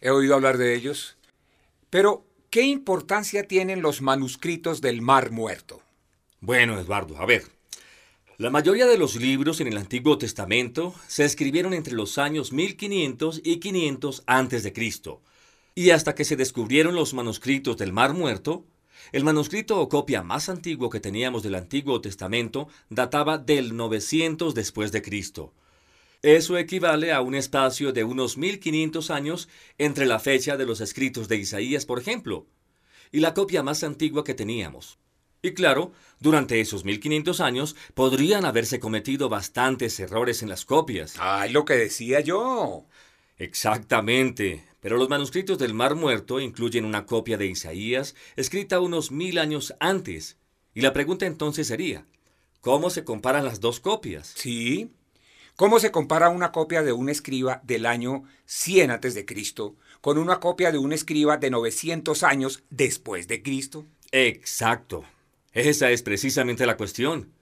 he 0.00 0.10
oído 0.10 0.34
hablar 0.34 0.58
de 0.58 0.74
ellos. 0.74 1.16
Pero, 1.88 2.26
¿qué 2.50 2.62
importancia 2.62 3.44
tienen 3.44 3.80
los 3.80 4.02
manuscritos 4.02 4.82
del 4.82 5.00
Mar 5.00 5.30
Muerto? 5.30 5.80
Bueno, 6.40 6.78
Eduardo, 6.78 7.16
a 7.16 7.24
ver. 7.24 7.57
La 8.40 8.50
mayoría 8.50 8.86
de 8.86 8.98
los 8.98 9.16
libros 9.16 9.60
en 9.60 9.66
el 9.66 9.76
Antiguo 9.76 10.16
Testamento 10.16 10.94
se 11.08 11.24
escribieron 11.24 11.74
entre 11.74 11.94
los 11.94 12.18
años 12.18 12.52
1500 12.52 13.40
y 13.42 13.56
500 13.56 14.22
antes 14.28 14.62
de 14.62 14.72
Cristo 14.72 15.22
y 15.74 15.90
hasta 15.90 16.14
que 16.14 16.24
se 16.24 16.36
descubrieron 16.36 16.94
los 16.94 17.14
manuscritos 17.14 17.76
del 17.78 17.92
Mar 17.92 18.14
Muerto, 18.14 18.64
el 19.10 19.24
manuscrito 19.24 19.80
o 19.80 19.88
copia 19.88 20.22
más 20.22 20.48
antiguo 20.48 20.88
que 20.88 21.00
teníamos 21.00 21.42
del 21.42 21.56
Antiguo 21.56 22.00
Testamento 22.00 22.68
databa 22.90 23.38
del 23.38 23.76
900 23.76 24.54
después 24.54 24.92
de 24.92 25.02
Cristo. 25.02 25.52
Eso 26.22 26.58
equivale 26.58 27.12
a 27.12 27.22
un 27.22 27.34
espacio 27.34 27.92
de 27.92 28.04
unos 28.04 28.38
1500 28.38 29.10
años 29.10 29.48
entre 29.78 30.06
la 30.06 30.20
fecha 30.20 30.56
de 30.56 30.64
los 30.64 30.80
escritos 30.80 31.26
de 31.26 31.38
Isaías, 31.38 31.86
por 31.86 31.98
ejemplo, 31.98 32.46
y 33.10 33.18
la 33.18 33.34
copia 33.34 33.64
más 33.64 33.82
antigua 33.82 34.22
que 34.22 34.34
teníamos. 34.34 34.96
Y 35.40 35.52
claro, 35.52 35.92
durante 36.20 36.60
esos 36.60 36.84
1500 36.84 37.40
años 37.40 37.76
podrían 37.94 38.44
haberse 38.44 38.80
cometido 38.80 39.28
bastantes 39.28 39.98
errores 40.00 40.42
en 40.42 40.48
las 40.48 40.64
copias. 40.64 41.14
¡Ay, 41.18 41.52
lo 41.52 41.64
que 41.64 41.74
decía 41.74 42.20
yo! 42.20 42.86
Exactamente. 43.36 44.64
Pero 44.80 44.96
los 44.96 45.08
manuscritos 45.08 45.58
del 45.58 45.74
Mar 45.74 45.94
Muerto 45.94 46.40
incluyen 46.40 46.84
una 46.84 47.06
copia 47.06 47.36
de 47.36 47.46
Isaías 47.46 48.14
escrita 48.36 48.80
unos 48.80 49.10
mil 49.10 49.38
años 49.38 49.74
antes. 49.80 50.36
Y 50.74 50.80
la 50.80 50.92
pregunta 50.92 51.26
entonces 51.26 51.66
sería, 51.66 52.04
¿cómo 52.60 52.90
se 52.90 53.04
comparan 53.04 53.44
las 53.44 53.60
dos 53.60 53.80
copias? 53.80 54.32
Sí. 54.36 54.92
¿Cómo 55.56 55.80
se 55.80 55.90
compara 55.90 56.28
una 56.28 56.52
copia 56.52 56.82
de 56.82 56.92
un 56.92 57.08
escriba 57.08 57.60
del 57.64 57.86
año 57.86 58.22
100 58.46 58.92
antes 58.92 59.14
de 59.14 59.24
Cristo 59.24 59.74
con 60.00 60.18
una 60.18 60.38
copia 60.38 60.70
de 60.70 60.78
un 60.78 60.92
escriba 60.92 61.36
de 61.36 61.50
900 61.50 62.22
años 62.22 62.62
después 62.70 63.26
de 63.26 63.42
Cristo? 63.42 63.84
Exacto. 64.12 65.04
Esa 65.58 65.90
es 65.90 66.02
precisamente 66.02 66.66
la 66.66 66.76
cuestión. 66.76 67.32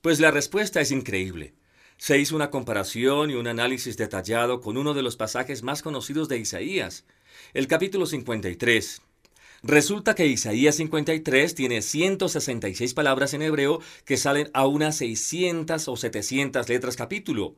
Pues 0.00 0.20
la 0.20 0.30
respuesta 0.30 0.80
es 0.80 0.92
increíble 0.92 1.54
se 1.96 2.18
hizo 2.18 2.34
una 2.34 2.50
comparación 2.50 3.30
y 3.30 3.34
un 3.34 3.46
análisis 3.46 3.96
detallado 3.96 4.60
con 4.60 4.76
uno 4.76 4.94
de 4.94 5.02
los 5.02 5.16
pasajes 5.16 5.62
más 5.62 5.80
conocidos 5.82 6.28
de 6.28 6.38
Isaías, 6.38 7.04
el 7.52 7.66
capítulo 7.66 8.06
53. 8.06 9.00
Resulta 9.62 10.14
que 10.14 10.26
Isaías 10.26 10.74
53 10.74 11.54
tiene 11.54 11.80
166 11.80 12.94
palabras 12.94 13.32
en 13.32 13.42
hebreo 13.42 13.80
que 14.04 14.16
salen 14.16 14.50
a 14.52 14.66
unas 14.66 14.96
600 14.96 15.88
o 15.88 15.96
700 15.96 16.68
letras 16.68 16.96
capítulo. 16.96 17.54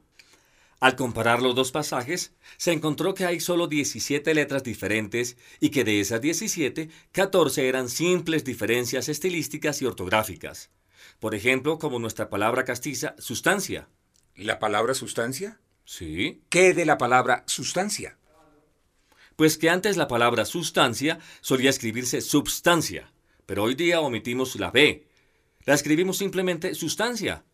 Al 0.79 0.95
comparar 0.95 1.41
los 1.41 1.55
dos 1.55 1.73
pasajes, 1.73 2.35
se 2.59 2.73
encontró 2.73 3.15
que 3.15 3.25
hay 3.25 3.41
solo 3.41 3.67
17 3.67 4.35
letras 4.35 4.63
diferentes 4.63 5.37
y 5.59 5.71
que 5.71 5.85
de 5.85 6.01
esas 6.01 6.21
17, 6.21 6.91
14 7.13 7.69
eran 7.69 7.89
simples 7.89 8.45
diferencias 8.45 9.09
estilísticas 9.09 9.81
y 9.81 9.87
ortográficas. 9.87 10.71
Por 11.19 11.35
ejemplo, 11.35 11.79
como 11.79 11.99
nuestra 11.99 12.29
palabra 12.29 12.65
castiza, 12.65 13.15
sustancia. 13.19 13.89
¿La 14.35 14.59
palabra 14.59 14.93
sustancia? 14.93 15.59
Sí. 15.87 16.43
¿Qué 16.51 16.75
de 16.75 16.85
la 16.85 16.99
palabra 16.99 17.45
sustancia? 17.47 18.19
Pues 19.35 19.57
que 19.57 19.71
antes 19.71 19.97
la 19.97 20.09
palabra 20.09 20.45
sustancia 20.45 21.19
solía 21.41 21.71
escribirse 21.71 22.21
substancia, 22.21 23.13
pero 23.47 23.63
hoy 23.63 23.75
día 23.75 24.01
omitimos 24.01 24.57
la 24.57 24.71
B. 24.71 25.07
La 25.65 25.75
escribimos 25.75 26.19
simplemente 26.19 26.75
sustancia. 26.75 27.45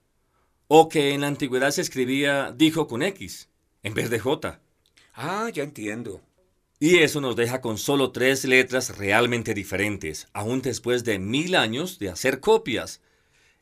O 0.75 0.89
que 0.89 1.11
en 1.11 1.21
la 1.21 1.27
antigüedad 1.27 1.71
se 1.71 1.83
escribía 1.83 2.51
dijo 2.57 2.89
con 2.89 3.03
X, 3.03 3.51
en 3.83 3.93
vez 3.93 4.09
de 4.09 4.19
J. 4.19 4.59
Ah, 5.13 5.51
ya 5.53 5.65
entiendo. 5.65 6.23
Y 6.81 7.01
eso 7.01 7.21
nos 7.21 7.37
deja 7.37 7.61
con 7.61 7.77
solo 7.77 8.11
tres 8.11 8.47
letras 8.47 8.97
realmente 8.97 9.53
diferentes, 9.53 10.29
aún 10.33 10.63
después 10.63 11.05
de 11.05 11.19
mil 11.19 11.57
años 11.57 11.99
de 11.99 12.09
hacer 12.09 12.41
copias. 12.41 13.03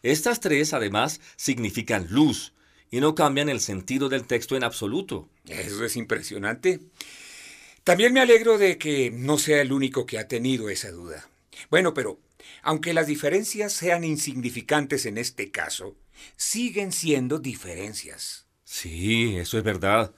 Estas 0.04 0.38
tres, 0.38 0.72
además, 0.72 1.20
significan 1.34 2.06
luz, 2.10 2.52
y 2.92 3.00
no 3.00 3.16
cambian 3.16 3.48
el 3.48 3.58
sentido 3.58 4.08
del 4.08 4.28
texto 4.28 4.54
en 4.54 4.62
absoluto. 4.62 5.28
Eso 5.48 5.84
es 5.84 5.96
impresionante. 5.96 6.78
También 7.82 8.12
me 8.12 8.20
alegro 8.20 8.56
de 8.56 8.78
que 8.78 9.10
no 9.10 9.36
sea 9.36 9.62
el 9.62 9.72
único 9.72 10.06
que 10.06 10.20
ha 10.20 10.28
tenido 10.28 10.70
esa 10.70 10.92
duda. 10.92 11.28
Bueno, 11.70 11.92
pero 11.92 12.20
aunque 12.62 12.94
las 12.94 13.06
diferencias 13.06 13.72
sean 13.72 14.04
insignificantes 14.04 15.06
en 15.06 15.18
este 15.18 15.50
caso, 15.50 15.96
siguen 16.36 16.92
siendo 16.92 17.38
diferencias. 17.38 18.46
Sí, 18.64 19.36
eso 19.36 19.58
es 19.58 19.64
verdad. 19.64 20.14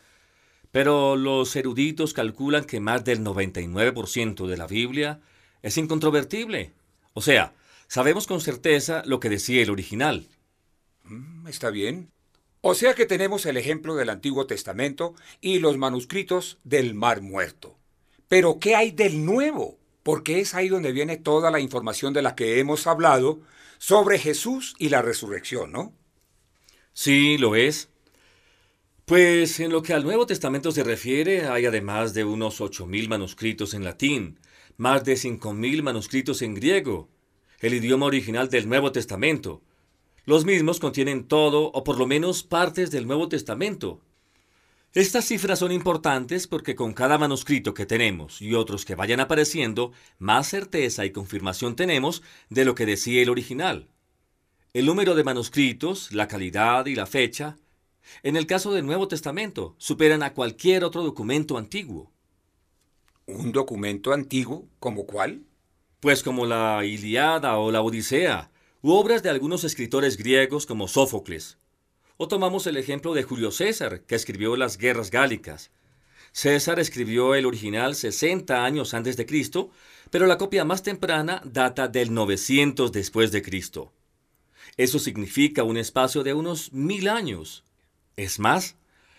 Pero 0.71 1.17
los 1.17 1.55
eruditos 1.55 2.15
calculan 2.15 2.65
que 2.65 2.81
más 2.81 3.05
del 3.05 3.21
99% 3.21 4.47
de 4.47 4.57
la 4.57 4.67
Biblia 4.67 5.21
es 5.63 5.77
incontrovertible. 5.77 6.73
O 7.15 7.21
sea, 7.21 7.55
sabemos 7.89 8.27
con 8.27 8.41
certeza 8.41 9.03
lo 9.05 9.21
que 9.21 9.29
decía 9.29 9.63
el 9.63 9.71
original. 9.71 10.27
Mm, 11.05 11.47
está 11.47 11.71
bien. 11.71 12.11
O 12.63 12.75
sea 12.75 12.95
que 12.95 13.07
tenemos 13.07 13.45
el 13.45 13.57
ejemplo 13.57 13.97
del 13.97 14.09
Antiguo 14.09 14.47
Testamento 14.47 15.15
y 15.41 15.59
los 15.59 15.77
manuscritos 15.77 16.59
del 16.65 16.95
Mar 16.95 17.21
Muerto. 17.21 17.77
Pero 18.29 18.59
¿qué 18.59 18.77
hay 18.77 18.93
del 18.93 19.25
Nuevo? 19.25 19.79
Porque 20.03 20.41
es 20.41 20.55
ahí 20.55 20.69
donde 20.69 20.93
viene 20.93 21.17
toda 21.17 21.51
la 21.51 21.61
información 21.61 22.13
de 22.13 22.23
la 22.23 22.35
que 22.35 22.59
hemos 22.59 22.87
hablado 22.87 23.41
sobre 23.79 24.19
Jesús 24.19 24.75
y 24.79 24.89
la 24.89 25.03
resurrección, 25.03 25.73
¿no? 25.73 25.93
Sí, 26.93 27.39
lo 27.39 27.57
es. 27.57 27.89
Pues 29.05 29.61
en 29.61 29.73
lo 29.73 29.83
que 29.83 29.95
al 29.95 30.05
Nuevo 30.05 30.27
Testamento 30.27 30.73
se 30.73 30.85
refiere, 30.85 31.47
hay 31.47 31.67
además 31.67 32.15
de 32.15 32.25
unos 32.25 32.61
8.000 32.61 33.09
manuscritos 33.09 33.75
en 33.75 33.85
latín, 33.85 34.39
más 34.77 35.05
de 35.05 35.15
5.000 35.15 35.83
manuscritos 35.83 36.43
en 36.43 36.55
griego, 36.55 37.09
el 37.61 37.75
idioma 37.75 38.07
original 38.07 38.49
del 38.49 38.69
Nuevo 38.69 38.93
Testamento, 38.93 39.63
los 40.25 40.45
mismos 40.45 40.79
contienen 40.79 41.27
todo 41.27 41.73
o 41.73 41.83
por 41.83 41.99
lo 41.99 42.07
menos 42.07 42.45
partes 42.45 42.93
del 42.93 43.09
Nuevo 43.09 43.29
Testamento. 43.29 44.01
Estas 44.95 45.25
cifras 45.25 45.59
son 45.59 45.73
importantes 45.73 46.47
porque 46.47 46.75
con 46.75 46.93
cada 46.93 47.17
manuscrito 47.17 47.73
que 47.73 47.87
tenemos 47.87 48.43
y 48.43 48.53
otros 48.53 48.85
que 48.85 48.95
vayan 48.95 49.21
apareciendo, 49.21 49.93
más 50.19 50.49
certeza 50.49 51.07
y 51.07 51.13
confirmación 51.13 51.77
tenemos 51.77 52.23
de 52.51 52.67
lo 52.67 52.75
que 52.75 52.85
decía 52.85 53.23
el 53.23 53.31
original. 53.31 53.89
El 54.75 54.85
número 54.85 55.15
de 55.15 55.25
manuscritos, 55.25 56.13
la 56.13 56.29
calidad 56.29 56.85
y 56.85 56.95
la 56.95 57.07
fecha, 57.07 57.57
en 58.23 58.37
el 58.37 58.47
caso 58.47 58.75
del 58.75 58.85
Nuevo 58.85 59.09
Testamento, 59.09 59.75
superan 59.79 60.23
a 60.23 60.35
cualquier 60.35 60.85
otro 60.85 61.03
documento 61.03 61.57
antiguo. 61.57 62.13
¿Un 63.25 63.51
documento 63.51 64.13
antiguo? 64.13 64.69
¿Como 64.79 65.07
cuál? 65.07 65.47
Pues 66.01 66.23
como 66.23 66.45
la 66.45 66.85
Iliada 66.85 67.57
o 67.57 67.71
la 67.71 67.81
Odisea, 67.81 68.51
u 68.83 68.91
obras 68.91 69.23
de 69.23 69.31
algunos 69.31 69.65
escritores 69.65 70.19
griegos 70.19 70.67
como 70.67 70.87
Sófocles. 70.87 71.57
Tomamos 72.29 72.67
el 72.67 72.77
ejemplo 72.77 73.15
de 73.15 73.23
Julio 73.23 73.51
César, 73.51 74.03
que 74.03 74.15
escribió 74.15 74.57
las 74.57 74.79
guerras 74.79 75.11
gálicas. 75.11 75.71
César 76.33 76.81
escribió 76.81 77.35
el 77.35 77.45
original 77.45 77.95
60 77.95 78.65
años 78.65 78.95
antes 78.95 79.17
de 79.17 79.27
Cristo, 79.27 79.71
pero 80.11 80.27
la 80.27 80.39
copia 80.39 80.65
más 80.65 80.83
temprana 80.83 81.43
data 81.45 81.89
del 81.89 82.15
900 82.15 82.91
después 82.91 83.33
de 83.33 83.43
Cristo. 83.43 83.93
Eso 84.79 84.99
significa 84.99 85.63
un 85.63 85.77
espacio 85.77 86.23
de 86.23 86.33
unos 86.33 86.73
mil 86.73 87.09
años. 87.09 87.65
Es 88.17 88.39
más, 88.39 88.77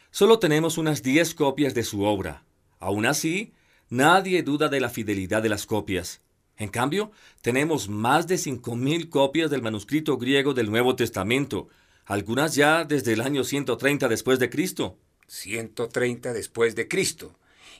solo 0.09 0.39
tenemos 0.39 0.77
unas 0.77 1.03
10 1.03 1.35
copias 1.35 1.73
de 1.73 1.83
su 1.83 2.03
obra, 2.03 2.43
Aún 2.79 3.05
así, 3.05 3.53
nadie 3.89 4.43
duda 4.43 4.67
de 4.67 4.81
la 4.81 4.89
fidelidad 4.89 5.41
de 5.41 5.47
las 5.47 5.65
copias. 5.65 6.19
En 6.57 6.67
cambio, 6.67 7.11
tenemos 7.41 7.87
más 7.87 8.27
de 8.27 8.35
5.000 8.35 9.07
copias 9.09 9.49
del 9.49 9.61
manuscrito 9.61 10.17
griego 10.17 10.53
del 10.53 10.69
Nuevo 10.69 10.95
Testamento, 10.95 11.69
algunas 12.05 12.55
ya 12.55 12.83
desde 12.83 13.13
el 13.13 13.21
año 13.21 13.43
130 13.43 14.07
después 14.07 14.39
de 14.39 14.49
Cristo. 14.49 14.97
130 15.27 16.33
después 16.33 16.75
de 16.75 16.87
Cristo. 16.87 17.35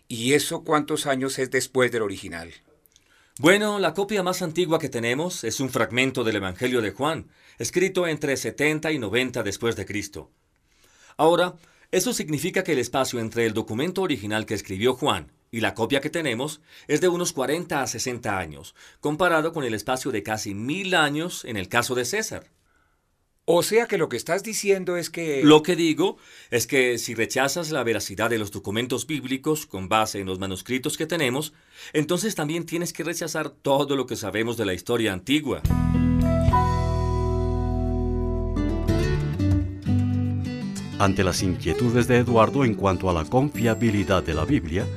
¿Y 0.08 0.34
eso 0.34 0.64
cuántos 0.64 1.06
años 1.06 1.40
es 1.40 1.52
después 1.52 1.92
del 1.92 2.02
original? 2.02 2.52
Bueno, 3.40 3.80
la 3.80 3.94
copia 3.94 4.22
más 4.22 4.42
antigua 4.42 4.80
que 4.80 4.90
tenemos 4.90 5.44
es 5.44 5.60
un 5.60 5.70
fragmento 5.70 6.24
del 6.24 6.36
Evangelio 6.36 6.82
de 6.82 6.92
Juan, 6.92 7.30
escrito 7.58 8.08
entre 8.08 8.38
70 8.38 8.92
y 8.92 9.00
90 9.00 9.44
después 9.44 9.76
de 9.76 9.86
Cristo. 9.86 10.30
Ahora, 11.18 11.56
eso 11.92 12.14
significa 12.14 12.64
que 12.64 12.74
el 12.74 12.80
espacio 12.80 13.20
entre 13.20 13.46
el 13.46 13.54
documento 13.54 14.02
original 14.02 14.46
que 14.46 14.54
escribió 14.54 14.94
Juan 14.94 15.32
y 15.52 15.62
la 15.62 15.74
copia 15.76 16.02
que 16.02 16.10
tenemos 16.10 16.62
es 16.88 17.02
de 17.02 17.08
unos 17.08 17.34
40 17.34 17.82
a 17.82 17.88
60 17.88 18.38
años, 18.38 18.76
comparado 19.00 19.54
con 19.54 19.64
el 19.64 19.74
espacio 19.74 20.12
de 20.12 20.24
casi 20.24 20.56
mil 20.56 20.96
años 20.96 21.46
en 21.46 21.58
el 21.58 21.70
caso 21.70 21.94
de 21.94 22.06
César. 22.06 22.50
O 23.46 23.62
sea 23.62 23.88
que 23.88 23.98
lo 23.98 24.08
que 24.08 24.16
estás 24.16 24.42
diciendo 24.42 24.96
es 24.96 25.10
que... 25.10 25.44
Lo 25.44 25.64
que 25.64 25.76
digo 25.76 26.16
es 26.50 26.66
que 26.66 26.98
si 26.98 27.14
rechazas 27.14 27.72
la 27.72 27.84
veracidad 27.84 28.30
de 28.30 28.38
los 28.38 28.52
documentos 28.52 29.06
bíblicos 29.06 29.66
con 29.66 29.90
base 29.90 30.22
en 30.22 30.28
los 30.28 30.40
manuscritos 30.40 30.96
que 30.96 31.08
tenemos, 31.08 31.54
entonces 31.92 32.36
también 32.36 32.66
tienes 32.66 32.94
que 32.94 33.04
rechazar 33.04 33.50
todo 33.50 33.98
lo 33.98 34.06
que 34.06 34.16
sabemos 34.16 34.56
de 34.56 34.66
la 34.66 34.74
historia 34.74 35.12
antigua. 35.12 35.62
Ante 40.98 41.26
las 41.26 41.44
inquietudes 41.44 42.08
de 42.08 42.20
Eduardo 42.20 42.64
en 42.64 42.76
cuanto 42.76 43.10
a 43.10 43.14
la 43.14 43.26
confiabilidad 43.26 44.24
de 44.24 44.36
la 44.36 44.46
Biblia, 44.46 44.88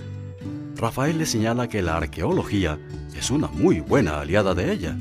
Rafael 0.77 1.19
le 1.19 1.27
señala 1.27 1.69
que 1.69 1.83
la 1.83 1.97
arqueología 1.97 2.79
es 3.19 3.33
una 3.33 3.49
muy 3.49 3.81
buena 3.81 4.21
aliada 4.21 4.55
de 4.55 4.73
ella 4.73 4.97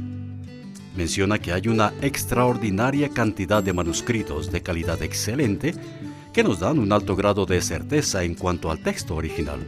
menciona 0.96 1.40
que 1.40 1.52
hay 1.52 1.68
una 1.68 1.94
extraordinaria 2.02 3.10
cantidad 3.10 3.62
de 3.62 3.74
manuscritos 3.74 4.52
de 4.52 4.62
calidad 4.62 5.02
excelente 5.02 5.74
que 6.34 6.44
nos 6.44 6.60
dan 6.60 6.80
un 6.80 6.92
alto 6.92 7.16
grado 7.16 7.46
de 7.46 7.62
certeza 7.62 8.24
en 8.24 8.36
cuanto 8.36 8.72
al 8.72 8.80
texto 8.80 9.16
original. 9.16 9.60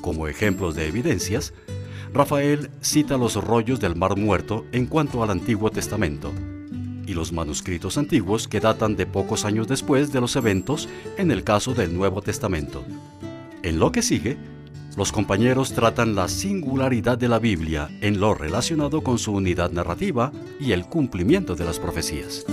Como 0.00 0.26
ejemplos 0.26 0.74
de 0.74 0.88
evidencias, 0.88 1.52
Rafael 2.12 2.70
cita 2.80 3.16
los 3.16 3.36
rollos 3.36 3.80
del 3.80 3.96
Mar 3.96 4.16
Muerto 4.16 4.66
en 4.72 4.86
cuanto 4.86 5.22
al 5.22 5.30
Antiguo 5.30 5.70
Testamento 5.70 6.32
y 7.06 7.14
los 7.14 7.32
manuscritos 7.32 7.98
antiguos 7.98 8.48
que 8.48 8.60
datan 8.60 8.96
de 8.96 9.06
pocos 9.06 9.44
años 9.44 9.68
después 9.68 10.12
de 10.12 10.20
los 10.20 10.36
eventos 10.36 10.88
en 11.16 11.30
el 11.30 11.44
caso 11.44 11.74
del 11.74 11.94
Nuevo 11.94 12.22
Testamento. 12.22 12.84
En 13.62 13.78
lo 13.78 13.92
que 13.92 14.02
sigue, 14.02 14.36
los 14.96 15.10
compañeros 15.12 15.72
tratan 15.72 16.14
la 16.14 16.28
singularidad 16.28 17.16
de 17.16 17.28
la 17.28 17.38
Biblia 17.38 17.88
en 18.00 18.20
lo 18.20 18.34
relacionado 18.34 19.02
con 19.02 19.18
su 19.18 19.32
unidad 19.32 19.70
narrativa 19.70 20.32
y 20.60 20.72
el 20.72 20.84
cumplimiento 20.84 21.54
de 21.54 21.64
las 21.64 21.78
profecías. 21.78 22.44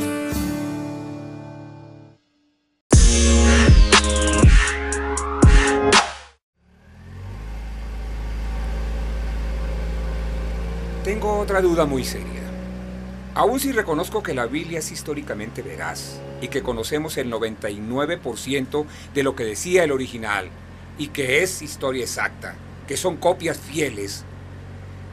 Tengo 11.04 11.40
otra 11.40 11.62
duda 11.62 11.86
muy 11.86 12.04
seria. 12.04 12.28
Aún 13.34 13.60
si 13.60 13.72
reconozco 13.72 14.22
que 14.22 14.34
la 14.34 14.46
Biblia 14.46 14.80
es 14.80 14.92
históricamente 14.92 15.62
veraz 15.62 16.20
y 16.42 16.50
que 16.50 16.62
conocemos 16.62 17.18
el 17.18 17.32
99% 17.32 18.86
de 19.14 19.24
lo 19.24 19.36
que 19.36 19.44
decía 19.44 19.84
el 19.84 19.92
original, 19.92 20.50
y 21.00 21.08
que 21.08 21.42
es 21.42 21.64
historia 21.64 22.04
exacta, 22.04 22.56
que 22.88 22.98
son 22.98 23.18
copias 23.18 23.58
fieles, 23.58 24.26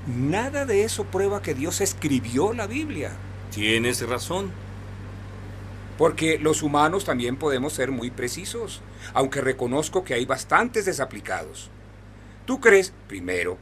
nada 0.06 0.66
de 0.66 0.84
eso 0.84 1.04
prueba 1.04 1.40
que 1.40 1.54
Dios 1.54 1.80
escribió 1.80 2.52
la 2.52 2.66
Biblia. 2.66 3.12
Tienes 3.52 4.06
razón. 4.06 4.50
Porque 5.96 6.38
los 6.38 6.62
humanos 6.62 7.04
también 7.04 7.36
podemos 7.36 7.72
ser 7.72 7.92
muy 7.92 8.10
precisos, 8.10 8.82
aunque 9.14 9.40
reconozco 9.40 10.04
que 10.04 10.12
hay 10.12 10.26
bastantes 10.26 10.84
desaplicados. 10.84 11.70
¿Tú 12.44 12.60
crees, 12.60 12.92
primero, 13.06 13.56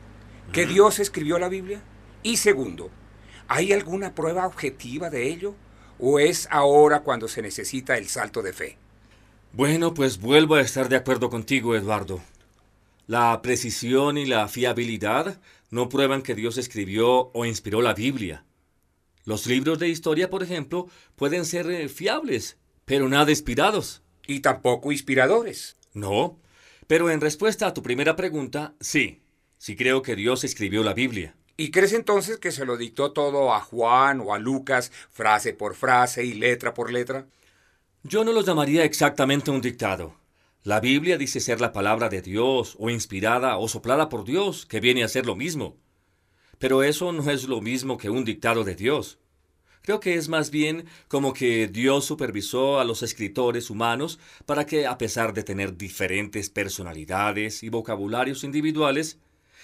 que 0.52 0.66
Dios 0.66 0.98
escribió 0.98 1.38
la 1.38 1.48
Biblia? 1.48 1.82
Y 2.22 2.38
segundo, 2.38 2.90
¿hay 3.48 3.72
alguna 3.72 4.14
prueba 4.14 4.46
objetiva 4.46 5.10
de 5.10 5.28
ello? 5.28 5.54
¿O 5.98 6.18
es 6.18 6.48
ahora 6.50 7.00
cuando 7.00 7.28
se 7.28 7.42
necesita 7.42 7.98
el 7.98 8.08
salto 8.08 8.42
de 8.42 8.52
fe? 8.52 8.78
Bueno, 9.56 9.94
pues 9.94 10.18
vuelvo 10.18 10.56
a 10.56 10.60
estar 10.62 10.88
de 10.88 10.96
acuerdo 10.96 11.30
contigo, 11.30 11.76
Eduardo. 11.76 12.20
La 13.06 13.40
precisión 13.40 14.18
y 14.18 14.26
la 14.26 14.48
fiabilidad 14.48 15.40
no 15.70 15.88
prueban 15.88 16.22
que 16.22 16.34
Dios 16.34 16.58
escribió 16.58 17.30
o 17.32 17.44
inspiró 17.44 17.80
la 17.80 17.94
Biblia. 17.94 18.44
Los 19.24 19.46
libros 19.46 19.78
de 19.78 19.88
historia, 19.88 20.28
por 20.28 20.42
ejemplo, 20.42 20.88
pueden 21.14 21.44
ser 21.44 21.70
eh, 21.70 21.88
fiables, 21.88 22.56
pero 22.84 23.08
nada 23.08 23.30
inspirados. 23.30 24.02
Y 24.26 24.40
tampoco 24.40 24.90
inspiradores. 24.90 25.76
No, 25.92 26.40
pero 26.88 27.08
en 27.10 27.20
respuesta 27.20 27.68
a 27.68 27.74
tu 27.74 27.80
primera 27.80 28.16
pregunta, 28.16 28.74
sí, 28.80 29.22
sí 29.56 29.76
creo 29.76 30.02
que 30.02 30.16
Dios 30.16 30.42
escribió 30.42 30.82
la 30.82 30.94
Biblia. 30.94 31.36
¿Y 31.56 31.70
crees 31.70 31.92
entonces 31.92 32.38
que 32.38 32.50
se 32.50 32.66
lo 32.66 32.76
dictó 32.76 33.12
todo 33.12 33.54
a 33.54 33.60
Juan 33.60 34.20
o 34.20 34.34
a 34.34 34.40
Lucas, 34.40 34.90
frase 35.12 35.52
por 35.54 35.76
frase 35.76 36.24
y 36.24 36.34
letra 36.34 36.74
por 36.74 36.92
letra? 36.92 37.28
Yo 38.06 38.22
no 38.22 38.34
lo 38.34 38.42
llamaría 38.42 38.84
exactamente 38.84 39.50
un 39.50 39.62
dictado. 39.62 40.14
La 40.62 40.78
Biblia 40.78 41.16
dice 41.16 41.40
ser 41.40 41.62
la 41.62 41.72
palabra 41.72 42.10
de 42.10 42.20
Dios, 42.20 42.76
o 42.78 42.90
inspirada 42.90 43.56
o 43.56 43.66
soplada 43.66 44.10
por 44.10 44.26
Dios, 44.26 44.66
que 44.66 44.78
viene 44.78 45.02
a 45.02 45.08
ser 45.08 45.24
lo 45.24 45.34
mismo. 45.34 45.78
Pero 46.58 46.82
eso 46.82 47.12
no 47.12 47.30
es 47.30 47.48
lo 47.48 47.62
mismo 47.62 47.96
que 47.96 48.10
un 48.10 48.26
dictado 48.26 48.62
de 48.62 48.74
Dios. 48.74 49.18
Creo 49.80 50.00
que 50.00 50.16
es 50.16 50.28
más 50.28 50.50
bien 50.50 50.84
como 51.08 51.32
que 51.32 51.66
Dios 51.66 52.04
supervisó 52.04 52.78
a 52.78 52.84
los 52.84 53.02
escritores 53.02 53.70
humanos 53.70 54.18
para 54.44 54.66
que, 54.66 54.86
a 54.86 54.98
pesar 54.98 55.32
de 55.32 55.42
tener 55.42 55.78
diferentes 55.78 56.50
personalidades 56.50 57.62
y 57.62 57.70
vocabularios 57.70 58.44
individuales, 58.44 59.18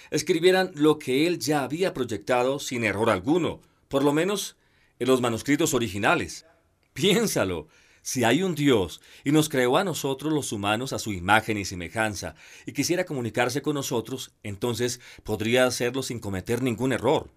escribieran 0.09 0.71
lo 0.73 0.97
que 0.97 1.27
Él 1.27 1.37
ya 1.37 1.63
había 1.63 1.93
proyectado 1.93 2.57
sin 2.57 2.85
error 2.85 3.11
alguno, 3.11 3.61
por 3.87 4.03
lo 4.03 4.13
menos 4.13 4.57
en 4.97 5.09
los 5.09 5.21
manuscritos 5.21 5.75
originales. 5.75 6.47
Piénsalo, 6.93 7.67
si 8.01 8.23
hay 8.23 8.43
un 8.43 8.55
Dios 8.55 9.01
y 9.23 9.31
nos 9.31 9.49
creó 9.49 9.77
a 9.77 9.83
nosotros 9.83 10.33
los 10.33 10.51
humanos 10.51 10.93
a 10.93 10.99
su 10.99 11.13
imagen 11.13 11.57
y 11.57 11.65
semejanza 11.65 12.35
y 12.65 12.73
quisiera 12.73 13.05
comunicarse 13.05 13.61
con 13.61 13.75
nosotros, 13.75 14.31
entonces 14.43 14.99
podría 15.23 15.65
hacerlo 15.65 16.03
sin 16.03 16.19
cometer 16.19 16.61
ningún 16.61 16.93
error. 16.93 17.29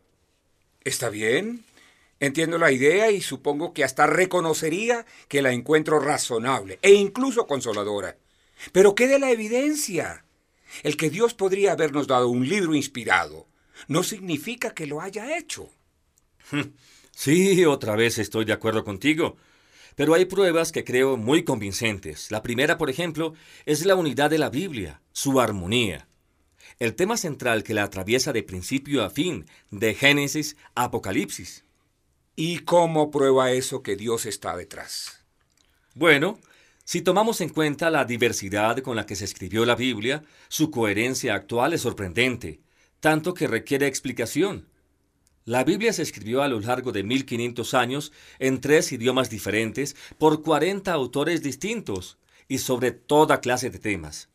Está 0.83 1.09
bien. 1.09 1.65
Entiendo 2.21 2.59
la 2.59 2.73
idea 2.73 3.11
y 3.11 3.21
supongo 3.21 3.75
que 3.75 3.85
hasta 3.85 4.07
reconocería 4.07 5.05
que 5.29 5.43
la 5.43 5.53
encuentro 5.53 5.99
razonable 5.99 6.79
e 6.81 6.93
incluso 6.93 7.47
consoladora. 7.47 8.17
Pero 8.73 8.95
¿qué 8.95 9.09
de 9.09 9.19
la 9.19 9.31
evidencia? 9.31 10.25
El 10.83 10.97
que 10.97 11.11
Dios 11.11 11.35
podría 11.35 11.73
habernos 11.73 12.07
dado 12.07 12.29
un 12.29 12.49
libro 12.49 12.75
inspirado 12.75 13.47
no 13.89 14.03
significa 14.03 14.73
que 14.73 14.87
lo 14.87 15.01
haya 15.01 15.37
hecho. 15.37 15.71
Sí, 17.17 17.65
otra 17.65 17.95
vez 17.95 18.19
estoy 18.19 18.45
de 18.45 18.53
acuerdo 18.53 18.83
contigo. 18.83 19.37
Pero 19.95 20.15
hay 20.15 20.25
pruebas 20.25 20.73
que 20.73 20.85
creo 20.85 21.17
muy 21.17 21.45
convincentes. 21.45 22.31
La 22.31 22.43
primera, 22.43 22.79
por 22.79 22.91
ejemplo, 22.91 23.35
es 23.65 23.85
la 23.87 23.95
unidad 23.95 24.31
de 24.31 24.39
la 24.39 24.51
Biblia, 24.51 25.01
su 25.13 25.41
armonía. 25.41 26.09
El 26.79 26.95
tema 26.95 27.17
central 27.17 27.63
que 27.63 27.75
la 27.75 27.85
atraviesa 27.85 28.33
de 28.33 28.43
principio 28.43 29.05
a 29.05 29.11
fin, 29.11 29.47
de 29.71 29.95
Génesis 29.95 30.57
a 30.75 30.85
Apocalipsis. 30.85 31.65
¿Y 32.37 32.61
cómo 32.61 33.11
prueba 33.13 33.53
eso 33.53 33.83
que 33.83 33.95
Dios 33.95 34.27
está 34.27 34.57
detrás? 34.57 35.25
Bueno, 35.95 36.41
si 36.85 37.01
tomamos 37.01 37.41
en 37.41 37.49
cuenta 37.49 37.91
la 37.91 38.05
diversidad 38.05 38.79
con 38.79 38.97
la 38.97 39.07
que 39.07 39.15
se 39.15 39.25
escribió 39.25 39.65
la 39.65 39.77
Biblia, 39.77 40.25
su 40.49 40.71
coherencia 40.73 41.35
actual 41.35 41.73
es 41.73 41.83
sorprendente, 41.83 42.61
tanto 42.99 43.33
que 43.33 43.47
requiere 43.47 43.87
explicación. 43.87 44.69
La 45.47 45.63
Biblia 45.63 45.93
se 45.93 46.01
escribió 46.01 46.43
a 46.43 46.49
lo 46.49 46.59
largo 46.59 46.91
de 46.91 47.03
1500 47.03 47.75
años 47.75 48.13
en 48.39 48.63
tres 48.63 48.93
idiomas 48.93 49.29
diferentes 49.29 49.95
por 50.17 50.43
40 50.43 50.91
autores 50.91 51.43
distintos 51.43 52.17
y 52.49 52.59
sobre 52.59 52.93
toda 52.93 53.43
clase 53.43 53.69
de 53.69 53.79
temas. 53.79 54.31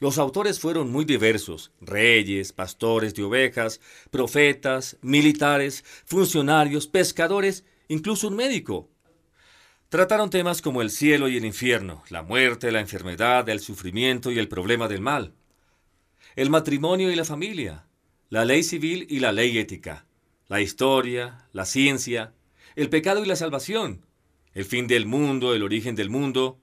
Los 0.00 0.18
autores 0.18 0.58
fueron 0.58 0.90
muy 0.90 1.04
diversos, 1.04 1.70
reyes, 1.80 2.52
pastores 2.52 3.14
de 3.14 3.22
ovejas, 3.22 3.80
profetas, 4.10 4.96
militares, 5.00 5.84
funcionarios, 6.04 6.88
pescadores, 6.88 7.64
incluso 7.86 8.26
un 8.26 8.34
médico. 8.34 8.90
Trataron 9.88 10.28
temas 10.28 10.60
como 10.60 10.82
el 10.82 10.90
cielo 10.90 11.28
y 11.28 11.36
el 11.36 11.44
infierno, 11.44 12.02
la 12.10 12.22
muerte, 12.22 12.72
la 12.72 12.80
enfermedad, 12.80 13.48
el 13.48 13.60
sufrimiento 13.60 14.32
y 14.32 14.40
el 14.40 14.48
problema 14.48 14.88
del 14.88 15.00
mal, 15.00 15.34
el 16.34 16.50
matrimonio 16.50 17.12
y 17.12 17.16
la 17.16 17.24
familia, 17.24 17.86
la 18.28 18.44
ley 18.44 18.62
civil 18.64 19.06
y 19.08 19.20
la 19.20 19.32
ley 19.32 19.56
ética, 19.58 20.07
la 20.48 20.60
historia, 20.60 21.46
la 21.52 21.64
ciencia, 21.64 22.32
el 22.74 22.88
pecado 22.88 23.22
y 23.22 23.26
la 23.26 23.36
salvación, 23.36 24.04
el 24.54 24.64
fin 24.64 24.86
del 24.86 25.06
mundo, 25.06 25.54
el 25.54 25.62
origen 25.62 25.94
del 25.94 26.10
mundo. 26.10 26.58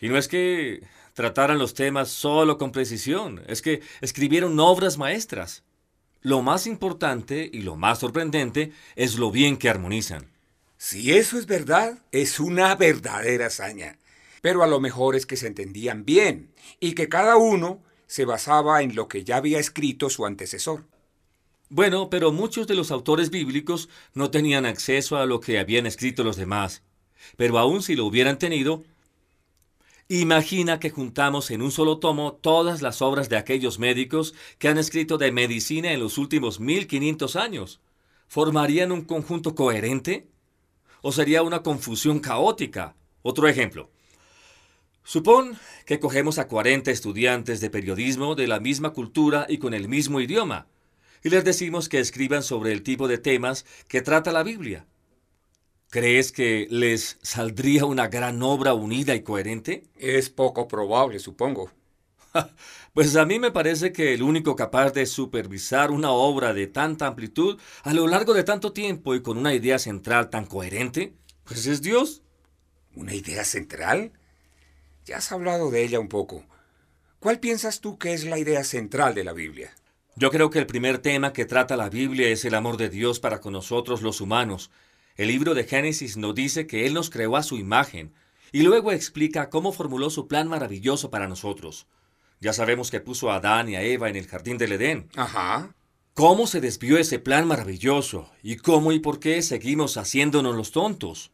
Y 0.00 0.08
no 0.08 0.16
es 0.16 0.28
que 0.28 0.82
trataran 1.14 1.58
los 1.58 1.74
temas 1.74 2.08
solo 2.08 2.56
con 2.56 2.70
precisión, 2.70 3.42
es 3.48 3.62
que 3.62 3.82
escribieron 4.00 4.58
obras 4.60 4.96
maestras. 4.96 5.64
Lo 6.20 6.42
más 6.42 6.66
importante 6.66 7.48
y 7.52 7.62
lo 7.62 7.76
más 7.76 7.98
sorprendente 7.98 8.72
es 8.96 9.18
lo 9.18 9.30
bien 9.30 9.56
que 9.56 9.68
armonizan. 9.68 10.30
Si 10.76 11.12
eso 11.12 11.38
es 11.38 11.46
verdad, 11.46 11.98
es 12.12 12.38
una 12.38 12.74
verdadera 12.76 13.46
hazaña. 13.46 13.98
Pero 14.40 14.62
a 14.62 14.68
lo 14.68 14.78
mejor 14.78 15.16
es 15.16 15.26
que 15.26 15.36
se 15.36 15.48
entendían 15.48 16.04
bien 16.04 16.52
y 16.78 16.94
que 16.94 17.08
cada 17.08 17.36
uno 17.36 17.82
se 18.06 18.24
basaba 18.24 18.82
en 18.82 18.94
lo 18.94 19.08
que 19.08 19.24
ya 19.24 19.36
había 19.36 19.58
escrito 19.58 20.10
su 20.10 20.24
antecesor. 20.24 20.84
Bueno, 21.70 22.08
pero 22.08 22.32
muchos 22.32 22.66
de 22.66 22.74
los 22.74 22.90
autores 22.90 23.30
bíblicos 23.30 23.90
no 24.14 24.30
tenían 24.30 24.64
acceso 24.64 25.18
a 25.18 25.26
lo 25.26 25.40
que 25.40 25.58
habían 25.58 25.86
escrito 25.86 26.24
los 26.24 26.36
demás. 26.36 26.82
Pero 27.36 27.58
aun 27.58 27.82
si 27.82 27.94
lo 27.94 28.06
hubieran 28.06 28.38
tenido, 28.38 28.84
imagina 30.08 30.80
que 30.80 30.88
juntamos 30.88 31.50
en 31.50 31.60
un 31.60 31.70
solo 31.70 31.98
tomo 31.98 32.32
todas 32.32 32.80
las 32.80 33.02
obras 33.02 33.28
de 33.28 33.36
aquellos 33.36 33.78
médicos 33.78 34.34
que 34.58 34.68
han 34.68 34.78
escrito 34.78 35.18
de 35.18 35.30
medicina 35.30 35.92
en 35.92 36.00
los 36.00 36.16
últimos 36.16 36.58
1500 36.58 37.36
años. 37.36 37.80
¿Formarían 38.28 38.90
un 38.90 39.02
conjunto 39.02 39.54
coherente? 39.54 40.26
¿O 41.02 41.12
sería 41.12 41.42
una 41.42 41.62
confusión 41.62 42.20
caótica? 42.20 42.94
Otro 43.20 43.46
ejemplo. 43.46 43.90
Supón 45.04 45.58
que 45.84 46.00
cogemos 46.00 46.38
a 46.38 46.48
40 46.48 46.90
estudiantes 46.90 47.60
de 47.60 47.70
periodismo 47.70 48.34
de 48.34 48.46
la 48.46 48.58
misma 48.58 48.90
cultura 48.90 49.46
y 49.48 49.58
con 49.58 49.74
el 49.74 49.88
mismo 49.88 50.20
idioma, 50.20 50.66
y 51.22 51.30
les 51.30 51.44
decimos 51.44 51.88
que 51.88 52.00
escriban 52.00 52.42
sobre 52.42 52.72
el 52.72 52.82
tipo 52.82 53.08
de 53.08 53.18
temas 53.18 53.64
que 53.88 54.02
trata 54.02 54.32
la 54.32 54.42
Biblia. 54.42 54.86
¿Crees 55.90 56.32
que 56.32 56.66
les 56.70 57.18
saldría 57.22 57.86
una 57.86 58.08
gran 58.08 58.42
obra 58.42 58.74
unida 58.74 59.14
y 59.14 59.22
coherente? 59.22 59.84
Es 59.96 60.28
poco 60.28 60.68
probable, 60.68 61.18
supongo. 61.18 61.70
Pues 62.94 63.14
a 63.14 63.24
mí 63.24 63.38
me 63.38 63.52
parece 63.52 63.92
que 63.92 64.12
el 64.12 64.22
único 64.22 64.56
capaz 64.56 64.90
de 64.90 65.06
supervisar 65.06 65.92
una 65.92 66.10
obra 66.10 66.52
de 66.52 66.66
tanta 66.66 67.06
amplitud 67.06 67.60
a 67.84 67.94
lo 67.94 68.08
largo 68.08 68.34
de 68.34 68.42
tanto 68.42 68.72
tiempo 68.72 69.14
y 69.14 69.22
con 69.22 69.38
una 69.38 69.54
idea 69.54 69.78
central 69.78 70.30
tan 70.30 70.46
coherente, 70.46 71.14
pues 71.44 71.66
es 71.66 71.80
Dios. 71.80 72.22
¿Una 72.96 73.14
idea 73.14 73.44
central? 73.44 74.10
Ya 75.04 75.18
has 75.18 75.30
hablado 75.30 75.70
de 75.70 75.84
ella 75.84 76.00
un 76.00 76.08
poco. 76.08 76.44
¿Cuál 77.20 77.38
piensas 77.38 77.80
tú 77.80 77.98
que 77.98 78.14
es 78.14 78.24
la 78.24 78.38
idea 78.38 78.64
central 78.64 79.14
de 79.14 79.22
la 79.22 79.32
Biblia? 79.32 79.72
Yo 80.20 80.32
creo 80.32 80.50
que 80.50 80.58
el 80.58 80.66
primer 80.66 80.98
tema 80.98 81.32
que 81.32 81.44
trata 81.44 81.76
la 81.76 81.90
Biblia 81.90 82.26
es 82.26 82.44
el 82.44 82.56
amor 82.56 82.76
de 82.76 82.88
Dios 82.88 83.20
para 83.20 83.40
con 83.40 83.52
nosotros 83.52 84.02
los 84.02 84.20
humanos. 84.20 84.72
El 85.14 85.28
libro 85.28 85.54
de 85.54 85.62
Génesis 85.62 86.16
nos 86.16 86.34
dice 86.34 86.66
que 86.66 86.86
Él 86.86 86.94
nos 86.94 87.08
creó 87.08 87.36
a 87.36 87.44
su 87.44 87.56
imagen 87.56 88.12
y 88.50 88.62
luego 88.62 88.90
explica 88.90 89.48
cómo 89.48 89.70
formuló 89.70 90.10
su 90.10 90.26
plan 90.26 90.48
maravilloso 90.48 91.08
para 91.12 91.28
nosotros. 91.28 91.86
Ya 92.40 92.52
sabemos 92.52 92.90
que 92.90 92.98
puso 92.98 93.30
a 93.30 93.36
Adán 93.36 93.68
y 93.68 93.76
a 93.76 93.82
Eva 93.82 94.08
en 94.08 94.16
el 94.16 94.26
jardín 94.26 94.58
del 94.58 94.72
Edén. 94.72 95.08
Ajá. 95.14 95.72
¿Cómo 96.14 96.48
se 96.48 96.60
desvió 96.60 96.98
ese 96.98 97.20
plan 97.20 97.46
maravilloso? 97.46 98.28
¿Y 98.42 98.56
cómo 98.56 98.90
y 98.90 98.98
por 98.98 99.20
qué 99.20 99.40
seguimos 99.40 99.96
haciéndonos 99.96 100.56
los 100.56 100.72
tontos? 100.72 101.30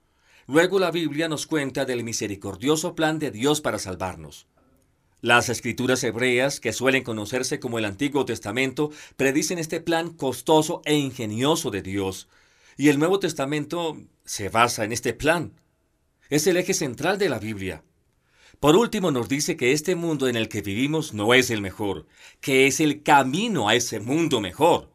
Luego 0.46 0.78
la 0.78 0.90
Biblia 0.90 1.26
nos 1.26 1.46
cuenta 1.46 1.86
del 1.86 2.04
misericordioso 2.04 2.94
plan 2.94 3.18
de 3.18 3.30
Dios 3.30 3.62
para 3.62 3.78
salvarnos. 3.78 4.46
Las 5.24 5.48
escrituras 5.48 6.04
hebreas, 6.04 6.60
que 6.60 6.74
suelen 6.74 7.02
conocerse 7.02 7.58
como 7.58 7.78
el 7.78 7.86
Antiguo 7.86 8.26
Testamento, 8.26 8.90
predicen 9.16 9.58
este 9.58 9.80
plan 9.80 10.10
costoso 10.10 10.82
e 10.84 10.96
ingenioso 10.96 11.70
de 11.70 11.80
Dios. 11.80 12.28
Y 12.76 12.90
el 12.90 12.98
Nuevo 12.98 13.20
Testamento 13.20 13.96
se 14.26 14.50
basa 14.50 14.84
en 14.84 14.92
este 14.92 15.14
plan. 15.14 15.58
Es 16.28 16.46
el 16.46 16.58
eje 16.58 16.74
central 16.74 17.16
de 17.16 17.30
la 17.30 17.38
Biblia. 17.38 17.82
Por 18.60 18.76
último, 18.76 19.10
nos 19.12 19.26
dice 19.26 19.56
que 19.56 19.72
este 19.72 19.94
mundo 19.94 20.28
en 20.28 20.36
el 20.36 20.50
que 20.50 20.60
vivimos 20.60 21.14
no 21.14 21.32
es 21.32 21.48
el 21.48 21.62
mejor, 21.62 22.06
que 22.42 22.66
es 22.66 22.78
el 22.80 23.02
camino 23.02 23.70
a 23.70 23.74
ese 23.74 24.00
mundo 24.00 24.42
mejor. 24.42 24.90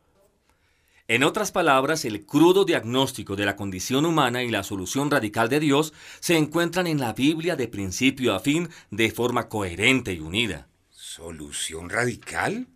En 1.10 1.24
otras 1.24 1.52
palabras, 1.52 2.06
el 2.06 2.24
crudo 2.24 2.66
diagnóstico 2.66 3.36
de 3.36 3.44
la 3.44 3.56
condición 3.56 4.06
humana 4.06 4.44
y 4.44 4.52
la 4.52 4.62
solución 4.62 5.10
radical 5.10 5.50
de 5.50 5.60
Dios 5.60 5.92
se 6.20 6.38
encuentran 6.38 6.86
en 6.86 7.00
la 7.00 7.14
Biblia 7.14 7.56
de 7.56 7.68
principio 7.68 8.36
a 8.36 8.40
fin 8.40 8.70
de 8.92 9.10
forma 9.10 9.50
coherente 9.50 10.14
y 10.14 10.20
unida. 10.20 10.68
¿Solución 10.92 11.90
radical? 11.90 12.68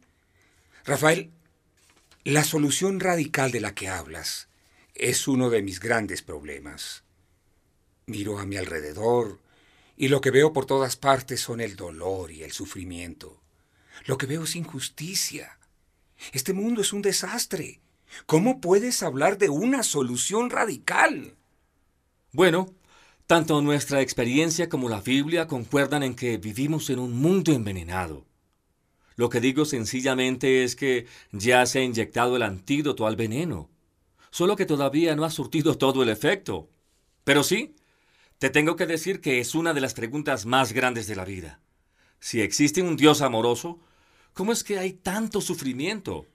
Rafael, 0.84 1.30
la 2.24 2.44
solución 2.44 3.00
radical 3.00 3.52
de 3.52 3.62
la 3.62 3.76
que 3.76 3.88
hablas 3.88 4.48
es 4.96 5.28
uno 5.28 5.52
de 5.52 5.62
mis 5.62 5.80
grandes 5.80 6.24
problemas. 6.24 7.04
Miro 8.08 8.40
a 8.40 8.48
mi 8.48 8.58
alrededor 8.58 9.42
y 9.96 10.08
lo 10.08 10.22
que 10.22 10.32
veo 10.32 10.54
por 10.54 10.66
todas 10.66 10.96
partes 10.96 11.40
son 11.40 11.62
el 11.62 11.76
dolor 11.76 12.32
y 12.32 12.42
el 12.42 12.52
sufrimiento. 12.52 13.40
Lo 14.08 14.18
que 14.18 14.26
veo 14.26 14.46
es 14.46 14.56
injusticia. 14.56 15.60
Este 16.32 16.54
mundo 16.54 16.82
es 16.82 16.94
un 16.94 17.04
desastre. 17.04 17.83
¿Cómo 18.26 18.62
puedes 18.62 19.04
hablar 19.04 19.38
de 19.38 19.50
una 19.50 19.84
solución 19.84 20.50
radical? 20.50 21.36
Bueno, 22.32 22.74
tanto 23.28 23.62
nuestra 23.62 24.02
experiencia 24.02 24.70
como 24.70 24.90
la 24.90 25.02
Biblia 25.02 25.48
concuerdan 25.48 26.04
en 26.04 26.16
que 26.16 26.38
vivimos 26.38 26.90
en 26.90 27.00
un 27.00 27.20
mundo 27.20 27.52
envenenado. 27.54 28.26
Lo 29.16 29.30
que 29.30 29.40
digo 29.40 29.66
sencillamente 29.66 30.64
es 30.64 30.76
que 30.76 31.06
ya 31.32 31.66
se 31.66 31.80
ha 31.80 31.84
inyectado 31.84 32.36
el 32.36 32.44
antídoto 32.44 33.06
al 33.06 33.16
veneno, 33.16 33.70
solo 34.32 34.56
que 34.56 34.66
todavía 34.66 35.16
no 35.16 35.26
ha 35.26 35.30
surtido 35.30 35.78
todo 35.78 36.04
el 36.04 36.10
efecto. 36.10 36.70
Pero 37.24 37.44
sí, 37.44 37.76
te 38.40 38.50
tengo 38.50 38.76
que 38.76 38.88
decir 38.88 39.22
que 39.22 39.40
es 39.40 39.56
una 39.56 39.74
de 39.74 39.82
las 39.82 39.94
preguntas 39.94 40.46
más 40.46 40.74
grandes 40.74 41.08
de 41.08 41.16
la 41.16 41.26
vida. 41.26 41.60
Si 42.20 42.42
existe 42.42 42.82
un 42.82 42.98
Dios 42.98 43.22
amoroso, 43.22 43.80
¿cómo 44.34 44.52
es 44.52 44.64
que 44.64 44.80
hay 44.80 44.94
tanto 44.94 45.42
sufrimiento? 45.42 46.26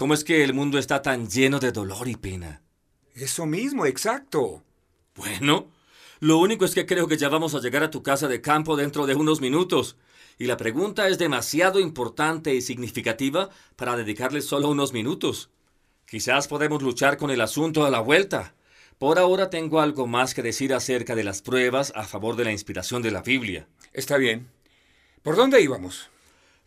¿Cómo 0.00 0.14
es 0.14 0.24
que 0.24 0.42
el 0.42 0.54
mundo 0.54 0.78
está 0.78 1.02
tan 1.02 1.28
lleno 1.28 1.58
de 1.58 1.72
dolor 1.72 2.08
y 2.08 2.16
pena? 2.16 2.62
Eso 3.14 3.44
mismo, 3.44 3.84
exacto. 3.84 4.64
Bueno, 5.14 5.66
lo 6.20 6.38
único 6.38 6.64
es 6.64 6.74
que 6.74 6.86
creo 6.86 7.06
que 7.06 7.18
ya 7.18 7.28
vamos 7.28 7.54
a 7.54 7.60
llegar 7.60 7.82
a 7.82 7.90
tu 7.90 8.02
casa 8.02 8.26
de 8.26 8.40
campo 8.40 8.78
dentro 8.78 9.04
de 9.04 9.14
unos 9.14 9.42
minutos. 9.42 9.98
Y 10.38 10.46
la 10.46 10.56
pregunta 10.56 11.06
es 11.08 11.18
demasiado 11.18 11.80
importante 11.80 12.54
y 12.54 12.62
significativa 12.62 13.50
para 13.76 13.94
dedicarle 13.94 14.40
solo 14.40 14.70
unos 14.70 14.94
minutos. 14.94 15.50
Quizás 16.06 16.48
podemos 16.48 16.80
luchar 16.80 17.18
con 17.18 17.30
el 17.30 17.42
asunto 17.42 17.84
a 17.84 17.90
la 17.90 18.00
vuelta. 18.00 18.54
Por 18.98 19.18
ahora 19.18 19.50
tengo 19.50 19.82
algo 19.82 20.06
más 20.06 20.32
que 20.32 20.40
decir 20.40 20.72
acerca 20.72 21.14
de 21.14 21.24
las 21.24 21.42
pruebas 21.42 21.92
a 21.94 22.04
favor 22.04 22.36
de 22.36 22.44
la 22.44 22.52
inspiración 22.52 23.02
de 23.02 23.10
la 23.10 23.20
Biblia. 23.20 23.68
Está 23.92 24.16
bien. 24.16 24.48
¿Por 25.22 25.36
dónde 25.36 25.60
íbamos? 25.60 26.08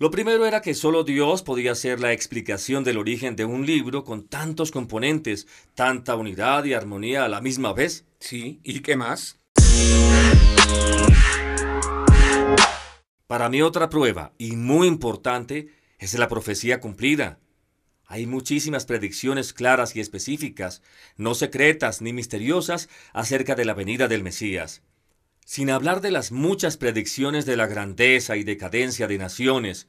Lo 0.04 0.12
primero 0.12 0.46
era 0.46 0.62
que 0.62 0.74
solo 0.74 1.06
Dios 1.06 1.44
podía 1.44 1.76
ser 1.76 2.02
la 2.02 2.12
explicación 2.12 2.84
del 2.84 2.98
origen 2.98 3.38
de 3.38 3.46
un 3.46 3.66
libro 3.66 4.04
con 4.04 4.28
tantos 4.28 4.70
componentes, 4.70 5.48
tanta 5.76 6.18
unidad 6.18 6.66
y 6.66 6.74
armonía 6.74 7.24
a 7.24 7.30
la 7.30 7.40
misma 7.40 7.72
vez. 7.72 8.06
Sí, 8.20 8.60
¿y 8.64 8.82
qué 8.82 8.98
más? 8.98 9.40
Para 13.28 13.48
mí 13.48 13.62
otra 13.62 13.90
prueba, 13.90 14.34
y 14.38 14.58
muy 14.58 14.90
importante, 14.90 15.70
es 15.98 16.20
la 16.20 16.28
profecía 16.28 16.82
cumplida. 16.82 17.40
Hay 18.06 18.26
muchísimas 18.26 18.86
predicciones 18.86 19.54
claras 19.54 19.96
y 19.96 20.02
específicas, 20.02 20.82
no 21.16 21.34
secretas 21.34 22.02
ni 22.02 22.12
misteriosas, 22.12 22.90
acerca 23.14 23.56
de 23.56 23.64
la 23.64 23.74
venida 23.74 24.10
del 24.10 24.22
Mesías 24.22 24.82
sin 25.46 25.70
hablar 25.70 26.02
de 26.02 26.12
las 26.12 26.32
muchas 26.32 26.78
predicciones 26.78 27.46
de 27.46 27.58
la 27.58 27.68
grandeza 27.68 28.38
y 28.38 28.44
decadencia 28.44 29.08
de 29.08 29.18
naciones, 29.18 29.88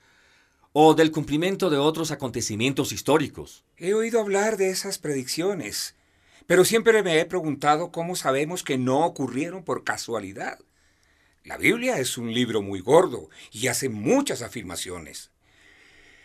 o 0.73 0.95
del 0.95 1.13
cumplimiento 1.13 1.71
de 1.71 1.79
otros 1.79 2.11
acontecimientos 2.11 2.91
históricos. 2.91 3.65
He 3.77 3.95
oído 3.95 4.21
hablar 4.21 4.57
de 4.57 4.71
esas 4.71 4.99
predicciones, 4.99 5.95
pero 6.47 6.65
siempre 6.65 7.03
me 7.05 7.21
he 7.21 7.25
preguntado 7.27 7.93
cómo 7.93 8.17
sabemos 8.17 8.65
que 8.65 8.77
no 8.77 9.07
ocurrieron 9.07 9.63
por 9.63 9.85
casualidad. 9.85 10.59
La 11.45 11.59
Biblia 11.59 11.99
es 12.01 12.19
un 12.19 12.35
libro 12.35 12.61
muy 12.61 12.81
gordo 12.81 13.31
y 13.53 13.69
hace 13.69 13.89
muchas 13.89 14.43
afirmaciones. 14.43 15.31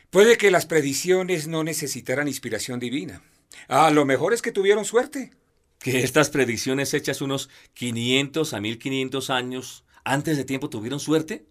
Puede 0.09 0.37
que 0.37 0.49
las 0.49 0.65
predicciones 0.65 1.47
no 1.47 1.63
necesitaran 1.63 2.27
inspiración 2.27 2.79
divina. 2.79 3.21
A 3.67 3.91
lo 3.91 4.05
mejor 4.05 4.33
es 4.33 4.41
que 4.41 4.51
tuvieron 4.51 4.83
suerte 4.83 5.31
que 5.79 6.03
estas 6.03 6.29
predicciones 6.29 6.93
hechas 6.93 7.21
unos 7.21 7.49
500 7.73 8.53
a 8.53 8.59
1500 8.59 9.29
años 9.29 9.83
antes 10.03 10.37
de 10.37 10.45
tiempo 10.45 10.69
tuvieron 10.69 10.99
suerte? 10.99 11.45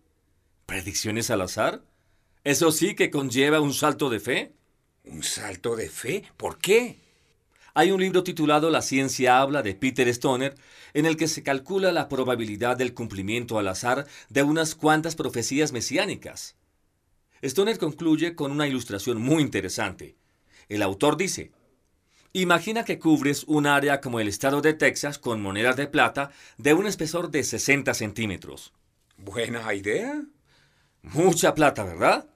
¿Predicciones 0.66 1.30
al 1.30 1.40
azar? 1.40 1.82
Eso 2.44 2.70
sí 2.70 2.94
que 2.94 3.10
conlleva 3.10 3.60
un 3.60 3.72
salto 3.72 4.10
de 4.10 4.20
fe. 4.20 4.52
¿Un 5.04 5.22
salto 5.22 5.76
de 5.76 5.88
fe? 5.88 6.24
¿Por 6.36 6.58
qué? 6.58 7.00
Hay 7.74 7.90
un 7.90 8.00
libro 8.00 8.24
titulado 8.24 8.70
La 8.70 8.82
ciencia 8.82 9.40
habla 9.40 9.62
de 9.62 9.74
Peter 9.74 10.08
Stoner 10.08 10.56
en 10.94 11.06
el 11.06 11.16
que 11.16 11.28
se 11.28 11.42
calcula 11.42 11.92
la 11.92 12.08
probabilidad 12.08 12.76
del 12.76 12.92
cumplimiento 12.92 13.58
al 13.58 13.68
azar 13.68 14.06
de 14.28 14.42
unas 14.42 14.74
cuantas 14.74 15.14
profecías 15.14 15.72
mesiánicas. 15.72 16.56
Stoner 17.40 17.78
concluye 17.78 18.34
con 18.34 18.50
una 18.50 18.66
ilustración 18.66 19.20
muy 19.20 19.42
interesante. 19.42 20.16
El 20.68 20.82
autor 20.82 21.16
dice, 21.16 21.52
Imagina 22.32 22.84
que 22.84 22.98
cubres 22.98 23.44
un 23.44 23.66
área 23.66 24.00
como 24.00 24.20
el 24.20 24.28
estado 24.28 24.60
de 24.60 24.74
Texas 24.74 25.18
con 25.18 25.40
monedas 25.40 25.76
de 25.76 25.86
plata 25.86 26.30
de 26.58 26.74
un 26.74 26.86
espesor 26.86 27.30
de 27.30 27.42
60 27.42 27.94
centímetros. 27.94 28.72
Buena 29.16 29.72
idea. 29.74 30.22
Mucha 31.02 31.54
plata, 31.54 31.84
¿verdad? 31.84 32.28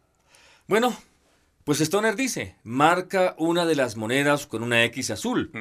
Bueno, 0.66 0.96
pues 1.64 1.80
Stoner 1.80 2.16
dice, 2.16 2.56
marca 2.64 3.34
una 3.38 3.66
de 3.66 3.76
las 3.76 3.96
monedas 3.96 4.46
con 4.46 4.62
una 4.62 4.82
X 4.84 5.10
azul, 5.10 5.52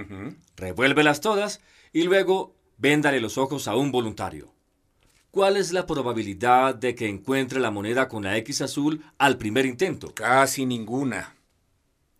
revuélvelas 0.55 1.21
todas 1.21 1.61
y 1.91 2.03
luego 2.03 2.55
véndale 2.77 3.19
los 3.19 3.37
ojos 3.37 3.67
a 3.67 3.75
un 3.75 3.91
voluntario. 3.91 4.53
¿Cuál 5.29 5.57
es 5.57 5.71
la 5.71 5.85
probabilidad 5.85 6.75
de 6.75 6.95
que 6.95 7.07
encuentre 7.07 7.59
la 7.59 7.71
moneda 7.71 8.07
con 8.07 8.23
la 8.23 8.35
X 8.37 8.61
azul 8.61 9.03
al 9.17 9.37
primer 9.37 9.65
intento? 9.65 10.13
Casi 10.13 10.65
ninguna. 10.65 11.35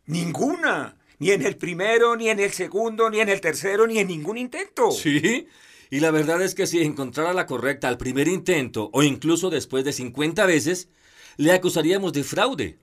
Ninguna. 0.06 0.96
Ni 1.22 1.30
en 1.30 1.44
el 1.44 1.56
primero, 1.56 2.16
ni 2.16 2.30
en 2.30 2.40
el 2.40 2.52
segundo, 2.52 3.08
ni 3.12 3.20
en 3.20 3.30
el 3.30 3.42
tercero, 3.42 3.86
ni 3.86 4.00
en 4.00 4.08
ningún 4.08 4.40
intento. 4.40 4.90
Sí. 4.90 5.48
Y 5.92 6.00
la 6.00 6.10
verdad 6.10 6.42
es 6.42 6.56
que 6.56 6.66
si 6.66 6.82
encontrara 6.82 7.32
la 7.32 7.46
correcta 7.46 7.88
al 7.90 8.00
primer 8.00 8.28
intento, 8.28 8.90
o 8.92 9.04
incluso 9.04 9.52
después 9.52 9.86
de 9.86 9.94
50 9.94 10.48
veces, 10.48 10.90
le 11.38 11.52
acusaríamos 11.52 12.12
de 12.14 12.24
fraude. 12.24 12.80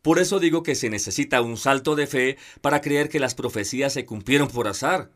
Por 0.00 0.18
eso 0.18 0.40
digo 0.40 0.62
que 0.62 0.74
se 0.74 0.88
necesita 0.88 1.42
un 1.42 1.58
salto 1.58 1.96
de 1.96 2.06
fe 2.06 2.38
para 2.62 2.80
creer 2.80 3.10
que 3.10 3.20
las 3.20 3.34
profecías 3.34 3.92
se 3.92 4.06
cumplieron 4.06 4.48
por 4.48 4.68
azar. 4.68 5.10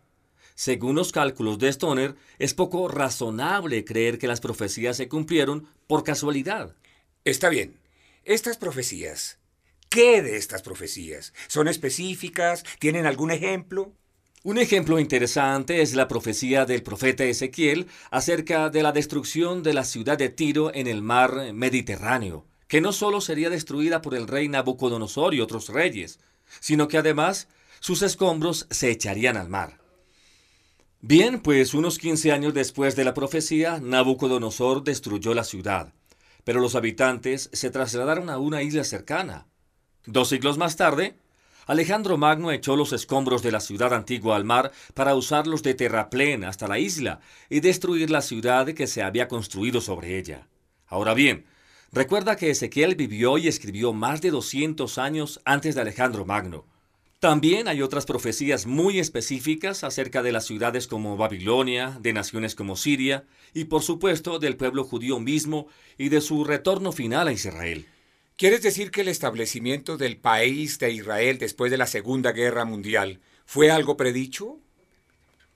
Según 0.54 0.96
los 0.96 1.12
cálculos 1.12 1.58
de 1.58 1.72
Stoner, 1.72 2.14
es 2.38 2.52
poco 2.52 2.88
razonable 2.88 3.86
creer 3.86 4.18
que 4.18 4.26
las 4.26 4.40
profecías 4.40 4.98
se 4.98 5.08
cumplieron 5.08 5.66
por 5.86 6.04
casualidad. 6.04 6.76
Está 7.24 7.48
bien. 7.48 7.80
Estas 8.24 8.58
profecías, 8.58 9.39
¿qué 9.90 10.22
de 10.22 10.36
estas 10.36 10.62
profecías? 10.62 11.34
¿Son 11.48 11.68
específicas? 11.68 12.64
¿Tienen 12.78 13.04
algún 13.04 13.30
ejemplo? 13.32 13.92
Un 14.42 14.56
ejemplo 14.56 14.98
interesante 14.98 15.82
es 15.82 15.94
la 15.94 16.08
profecía 16.08 16.64
del 16.64 16.82
profeta 16.82 17.24
Ezequiel 17.24 17.88
acerca 18.10 18.70
de 18.70 18.82
la 18.82 18.92
destrucción 18.92 19.62
de 19.62 19.74
la 19.74 19.84
ciudad 19.84 20.16
de 20.16 20.30
Tiro 20.30 20.72
en 20.72 20.86
el 20.86 21.02
mar 21.02 21.52
Mediterráneo, 21.52 22.46
que 22.66 22.80
no 22.80 22.92
solo 22.92 23.20
sería 23.20 23.50
destruida 23.50 24.00
por 24.00 24.14
el 24.14 24.28
rey 24.28 24.48
Nabucodonosor 24.48 25.34
y 25.34 25.40
otros 25.40 25.68
reyes, 25.68 26.20
sino 26.60 26.88
que 26.88 26.96
además 26.96 27.48
sus 27.80 28.00
escombros 28.00 28.66
se 28.70 28.90
echarían 28.90 29.36
al 29.36 29.48
mar. 29.48 29.80
Bien, 31.02 31.40
pues 31.40 31.74
unos 31.74 31.98
15 31.98 32.32
años 32.32 32.54
después 32.54 32.94
de 32.94 33.04
la 33.04 33.12
profecía, 33.12 33.80
Nabucodonosor 33.80 34.84
destruyó 34.84 35.34
la 35.34 35.44
ciudad, 35.44 35.92
pero 36.44 36.60
los 36.60 36.76
habitantes 36.76 37.50
se 37.52 37.70
trasladaron 37.70 38.30
a 38.30 38.38
una 38.38 38.62
isla 38.62 38.84
cercana. 38.84 39.49
Dos 40.06 40.30
siglos 40.30 40.56
más 40.56 40.76
tarde, 40.76 41.14
Alejandro 41.66 42.16
Magno 42.16 42.50
echó 42.50 42.74
los 42.74 42.92
escombros 42.92 43.42
de 43.42 43.52
la 43.52 43.60
ciudad 43.60 43.92
antigua 43.92 44.34
al 44.36 44.44
mar 44.44 44.72
para 44.94 45.14
usarlos 45.14 45.62
de 45.62 45.74
terraplén 45.74 46.42
hasta 46.42 46.66
la 46.66 46.78
isla 46.78 47.20
y 47.50 47.60
destruir 47.60 48.10
la 48.10 48.22
ciudad 48.22 48.66
que 48.72 48.86
se 48.86 49.02
había 49.02 49.28
construido 49.28 49.80
sobre 49.80 50.18
ella. 50.18 50.48
Ahora 50.86 51.12
bien, 51.12 51.44
recuerda 51.92 52.36
que 52.36 52.50
Ezequiel 52.50 52.94
vivió 52.96 53.36
y 53.36 53.46
escribió 53.46 53.92
más 53.92 54.22
de 54.22 54.30
200 54.30 54.98
años 54.98 55.40
antes 55.44 55.74
de 55.74 55.82
Alejandro 55.82 56.24
Magno. 56.24 56.64
También 57.20 57.68
hay 57.68 57.82
otras 57.82 58.06
profecías 58.06 58.64
muy 58.64 58.98
específicas 58.98 59.84
acerca 59.84 60.22
de 60.22 60.32
las 60.32 60.46
ciudades 60.46 60.86
como 60.86 61.18
Babilonia, 61.18 61.98
de 62.00 62.14
naciones 62.14 62.54
como 62.54 62.74
Siria 62.74 63.26
y 63.52 63.64
por 63.64 63.82
supuesto 63.82 64.38
del 64.38 64.56
pueblo 64.56 64.84
judío 64.84 65.20
mismo 65.20 65.68
y 65.98 66.08
de 66.08 66.22
su 66.22 66.44
retorno 66.44 66.90
final 66.90 67.28
a 67.28 67.32
Israel. 67.32 67.86
¿Quieres 68.40 68.62
decir 68.62 68.90
que 68.90 69.02
el 69.02 69.08
establecimiento 69.08 69.98
del 69.98 70.16
país 70.16 70.78
de 70.78 70.90
Israel 70.90 71.36
después 71.36 71.70
de 71.70 71.76
la 71.76 71.86
Segunda 71.86 72.32
Guerra 72.32 72.64
Mundial 72.64 73.20
fue 73.44 73.70
algo 73.70 73.98
predicho? 73.98 74.58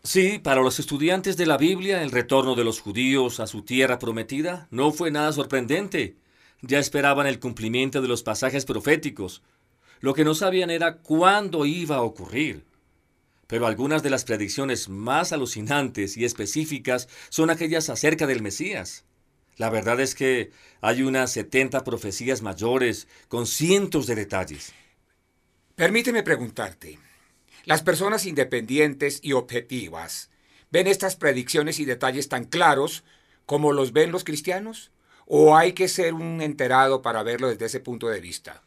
Sí, 0.03 0.39
para 0.39 0.61
los 0.61 0.79
estudiantes 0.79 1.39
de 1.39 1.47
la 1.47 1.57
Biblia, 1.57 2.03
el 2.03 2.11
retorno 2.11 2.55
de 2.55 2.63
los 2.63 2.81
judíos 2.81 3.41
a 3.41 3.47
su 3.47 3.63
tierra 3.63 3.99
prometida 3.99 4.69
no 4.71 4.93
fue 4.93 5.11
nada 5.11 5.33
sorprendente. 5.33 6.19
Ya 6.61 6.79
esperaban 6.79 7.27
el 7.27 7.41
cumplimiento 7.41 8.03
de 8.03 8.09
los 8.09 8.23
pasajes 8.23 8.67
proféticos, 8.67 9.43
lo 10.01 10.13
que 10.13 10.25
no 10.25 10.35
sabían 10.35 10.69
era 10.69 10.99
cuándo 10.99 11.65
iba 11.65 11.97
a 11.97 12.03
ocurrir. 12.03 12.67
Pero 13.47 13.67
algunas 13.67 14.03
de 14.03 14.11
las 14.11 14.27
predicciones 14.27 14.91
más 14.91 15.33
alucinantes 15.33 16.19
y 16.19 16.27
específicas 16.27 17.09
son 17.31 17.49
aquellas 17.49 17.89
acerca 17.89 18.27
del 18.27 18.43
Mesías. 18.43 19.07
La 19.57 19.71
verdad 19.71 20.01
es 20.01 20.15
que 20.15 20.51
hay 20.81 21.03
unas 21.03 21.33
70 21.33 21.85
profecías 21.85 22.43
mayores 22.43 23.07
con 23.29 23.47
cientos 23.47 24.07
de 24.07 24.15
detalles. 24.15 24.73
Permíteme 25.77 26.23
preguntarte, 26.23 26.99
¿las 27.65 27.83
personas 27.83 28.27
independientes 28.27 29.21
y 29.23 29.33
objetivas 29.33 30.31
ven 30.71 30.87
estas 30.87 31.17
predicciones 31.17 31.79
y 31.81 31.85
detalles 31.85 32.29
tan 32.29 32.45
claros 32.45 33.05
como 33.47 33.73
los 33.73 33.93
ven 33.93 34.13
los 34.13 34.25
cristianos? 34.25 34.91
¿O 35.27 35.57
hay 35.57 35.73
que 35.73 35.89
ser 35.89 36.15
un 36.15 36.43
enterado 36.43 37.01
para 37.01 37.23
verlo 37.23 37.49
desde 37.49 37.67
ese 37.67 37.81
punto 37.81 38.09
de 38.09 38.21
vista? 38.21 38.63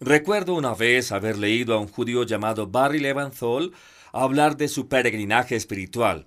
Recuerdo 0.00 0.54
una 0.54 0.74
vez 0.74 1.12
haber 1.12 1.36
leído 1.38 1.74
a 1.74 1.78
un 1.78 1.86
judío 1.86 2.24
llamado 2.24 2.66
Barry 2.66 3.00
Leventhal 3.00 3.72
hablar 4.12 4.56
de 4.56 4.68
su 4.68 4.88
peregrinaje 4.88 5.56
espiritual. 5.56 6.26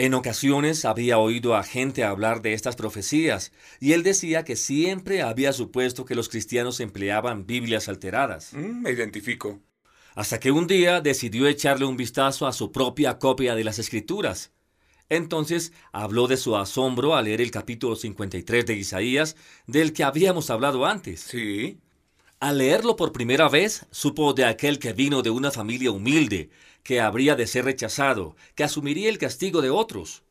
En 0.00 0.14
ocasiones 0.14 0.86
había 0.86 1.18
oído 1.18 1.54
a 1.54 1.62
gente 1.62 2.04
hablar 2.04 2.40
de 2.40 2.54
estas 2.54 2.74
profecías, 2.74 3.52
y 3.80 3.92
él 3.92 4.02
decía 4.02 4.44
que 4.44 4.56
siempre 4.56 5.20
había 5.20 5.52
supuesto 5.52 6.06
que 6.06 6.14
los 6.14 6.30
cristianos 6.30 6.80
empleaban 6.80 7.46
Biblias 7.46 7.86
alteradas. 7.86 8.54
Mm, 8.54 8.80
me 8.80 8.92
identifico. 8.92 9.60
Hasta 10.14 10.40
que 10.40 10.52
un 10.52 10.66
día 10.66 11.02
decidió 11.02 11.46
echarle 11.46 11.84
un 11.84 11.98
vistazo 11.98 12.46
a 12.46 12.54
su 12.54 12.72
propia 12.72 13.18
copia 13.18 13.54
de 13.54 13.62
las 13.62 13.78
Escrituras. 13.78 14.52
Entonces 15.10 15.74
habló 15.92 16.28
de 16.28 16.38
su 16.38 16.56
asombro 16.56 17.14
al 17.14 17.26
leer 17.26 17.42
el 17.42 17.50
capítulo 17.50 17.94
53 17.94 18.64
de 18.64 18.76
Isaías, 18.76 19.36
del 19.66 19.92
que 19.92 20.04
habíamos 20.04 20.48
hablado 20.48 20.86
antes. 20.86 21.20
Sí. 21.20 21.78
Al 22.38 22.56
leerlo 22.56 22.96
por 22.96 23.12
primera 23.12 23.50
vez, 23.50 23.84
supo 23.90 24.32
de 24.32 24.46
aquel 24.46 24.78
que 24.78 24.94
vino 24.94 25.20
de 25.20 25.28
una 25.28 25.50
familia 25.50 25.90
humilde, 25.90 26.48
que 26.82 27.00
habría 27.00 27.36
de 27.36 27.46
ser 27.46 27.64
rechazado, 27.64 28.36
que 28.54 28.64
asumiría 28.64 29.08
el 29.08 29.18
castigo 29.18 29.62
de 29.62 29.70
otros. 29.70 30.22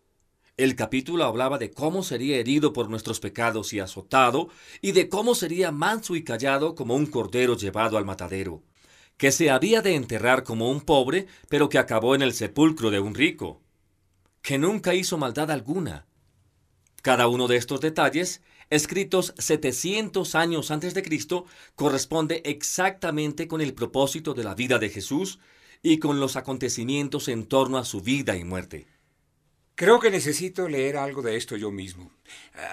El 0.58 0.76
capítulo 0.76 1.24
hablaba 1.24 1.58
de 1.58 1.72
cómo 1.72 2.04
sería 2.04 2.38
herido 2.38 2.74
por 2.74 2.90
nuestros 2.90 3.20
pecados 3.20 3.72
y 3.74 3.80
azotado, 3.80 4.50
y 4.82 4.92
de 4.92 5.08
cómo 5.08 5.36
sería 5.36 5.72
manso 5.72 6.16
y 6.16 6.24
callado 6.24 6.76
como 6.76 6.96
un 6.96 7.06
cordero 7.06 7.56
llevado 7.56 7.98
al 7.98 8.06
matadero, 8.06 8.64
que 9.18 9.32
se 9.32 9.50
había 9.50 9.82
de 9.82 9.96
enterrar 9.96 10.44
como 10.44 10.70
un 10.70 10.82
pobre, 10.82 11.28
pero 11.48 11.70
que 11.70 11.78
acabó 11.78 12.16
en 12.16 12.22
el 12.22 12.34
sepulcro 12.34 12.92
de 12.92 13.00
un 13.00 13.16
rico, 13.16 13.62
que 14.42 14.58
nunca 14.58 14.94
hizo 14.94 15.18
maldad 15.18 15.52
alguna. 15.52 16.06
Cada 17.02 17.28
uno 17.28 17.48
de 17.48 17.56
estos 17.56 17.80
detalles 17.80 18.42
escritos 18.70 19.34
700 19.38 20.36
años 20.36 20.72
antes 20.72 20.94
de 20.94 21.04
Cristo, 21.04 21.46
corresponde 21.76 22.42
exactamente 22.46 23.48
con 23.48 23.62
el 23.62 23.74
propósito 23.74 24.34
de 24.34 24.44
la 24.44 24.56
vida 24.56 24.78
de 24.78 24.90
Jesús 24.90 25.40
y 25.82 26.00
con 26.00 26.20
los 26.20 26.36
acontecimientos 26.36 27.28
en 27.28 27.46
torno 27.46 27.78
a 27.78 27.86
su 27.86 28.02
vida 28.02 28.36
y 28.38 28.44
muerte. 28.44 28.88
Creo 29.76 30.00
que 30.00 30.12
necesito 30.12 30.68
leer 30.68 30.98
algo 30.98 31.22
de 31.22 31.38
esto 31.38 31.56
yo 31.56 31.72
mismo. 31.72 32.12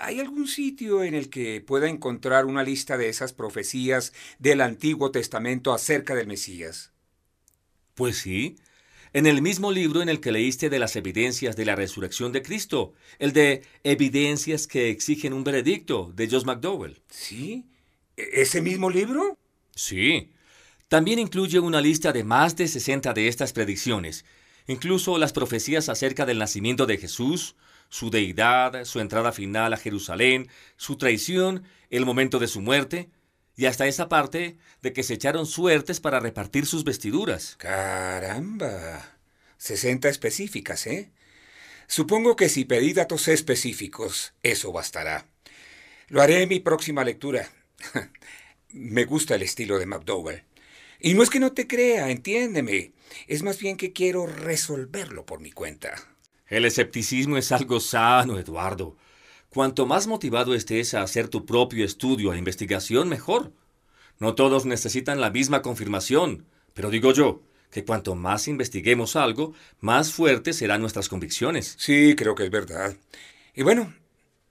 ¿Hay 0.02 0.18
algún 0.18 0.48
sitio 0.48 1.04
en 1.04 1.14
el 1.14 1.30
que 1.30 1.60
pueda 1.60 1.88
encontrar 1.88 2.46
una 2.46 2.64
lista 2.64 2.98
de 2.98 3.08
esas 3.08 3.32
profecías 3.32 4.12
del 4.40 4.60
Antiguo 4.60 5.12
Testamento 5.12 5.72
acerca 5.72 6.16
del 6.16 6.26
Mesías? 6.26 6.90
Pues 7.94 8.18
sí, 8.18 8.56
en 9.12 9.26
el 9.26 9.40
mismo 9.40 9.70
libro 9.70 10.02
en 10.02 10.08
el 10.08 10.20
que 10.20 10.32
leíste 10.32 10.68
de 10.68 10.78
las 10.78 10.96
evidencias 10.96 11.56
de 11.56 11.64
la 11.64 11.76
resurrección 11.76 12.32
de 12.32 12.42
Cristo, 12.42 12.92
el 13.18 13.32
de 13.32 13.62
Evidencias 13.84 14.66
que 14.66 14.90
exigen 14.90 15.32
un 15.32 15.44
veredicto, 15.44 16.12
de 16.14 16.28
Josh 16.28 16.44
McDowell. 16.44 17.00
¿Sí? 17.08 17.64
¿E-, 18.16 18.42
¿Ese 18.42 18.60
mismo 18.60 18.90
libro? 18.90 19.38
Sí. 19.74 20.32
También 20.88 21.18
incluye 21.18 21.58
una 21.58 21.80
lista 21.80 22.12
de 22.12 22.22
más 22.22 22.54
de 22.54 22.68
60 22.68 23.12
de 23.12 23.26
estas 23.26 23.52
predicciones, 23.52 24.24
incluso 24.68 25.18
las 25.18 25.32
profecías 25.32 25.88
acerca 25.88 26.26
del 26.26 26.38
nacimiento 26.38 26.86
de 26.86 26.96
Jesús, 26.96 27.56
su 27.88 28.10
deidad, 28.10 28.84
su 28.84 29.00
entrada 29.00 29.32
final 29.32 29.72
a 29.72 29.78
Jerusalén, 29.78 30.48
su 30.76 30.96
traición, 30.96 31.64
el 31.90 32.06
momento 32.06 32.38
de 32.38 32.46
su 32.46 32.60
muerte, 32.60 33.10
y 33.56 33.66
hasta 33.66 33.86
esa 33.86 34.08
parte 34.08 34.58
de 34.82 34.92
que 34.92 35.02
se 35.02 35.14
echaron 35.14 35.46
suertes 35.46 35.98
para 35.98 36.20
repartir 36.20 36.66
sus 36.66 36.84
vestiduras. 36.84 37.56
Caramba. 37.58 39.16
60 39.56 40.08
específicas, 40.08 40.86
¿eh? 40.86 41.10
Supongo 41.88 42.36
que 42.36 42.48
si 42.48 42.64
pedí 42.64 42.92
datos 42.92 43.26
específicos, 43.28 44.34
eso 44.42 44.72
bastará. 44.72 45.26
Lo 46.08 46.20
haré 46.20 46.42
en 46.42 46.48
mi 46.48 46.60
próxima 46.60 47.02
lectura. 47.02 47.48
Me 48.68 49.04
gusta 49.04 49.34
el 49.34 49.42
estilo 49.42 49.78
de 49.78 49.86
McDowell. 49.86 50.42
Y 51.00 51.14
no 51.14 51.22
es 51.22 51.30
que 51.30 51.40
no 51.40 51.52
te 51.52 51.66
crea, 51.66 52.10
entiéndeme. 52.10 52.92
Es 53.26 53.42
más 53.42 53.58
bien 53.58 53.76
que 53.76 53.92
quiero 53.92 54.26
resolverlo 54.26 55.24
por 55.24 55.40
mi 55.40 55.52
cuenta. 55.52 55.94
El 56.48 56.64
escepticismo 56.64 57.36
es 57.36 57.52
algo 57.52 57.80
sano, 57.80 58.38
Eduardo. 58.38 58.96
Cuanto 59.50 59.86
más 59.86 60.06
motivado 60.06 60.54
estés 60.54 60.94
a 60.94 61.02
hacer 61.02 61.28
tu 61.28 61.46
propio 61.46 61.84
estudio 61.84 62.32
e 62.32 62.38
investigación, 62.38 63.08
mejor. 63.08 63.52
No 64.18 64.34
todos 64.34 64.66
necesitan 64.66 65.20
la 65.20 65.30
misma 65.30 65.62
confirmación, 65.62 66.46
pero 66.74 66.90
digo 66.90 67.12
yo, 67.12 67.42
que 67.70 67.84
cuanto 67.84 68.14
más 68.14 68.48
investiguemos 68.48 69.16
algo, 69.16 69.54
más 69.80 70.12
fuertes 70.12 70.56
serán 70.56 70.80
nuestras 70.80 71.08
convicciones. 71.08 71.74
Sí, 71.78 72.14
creo 72.16 72.34
que 72.34 72.44
es 72.44 72.50
verdad. 72.50 72.96
Y 73.54 73.62
bueno, 73.62 73.94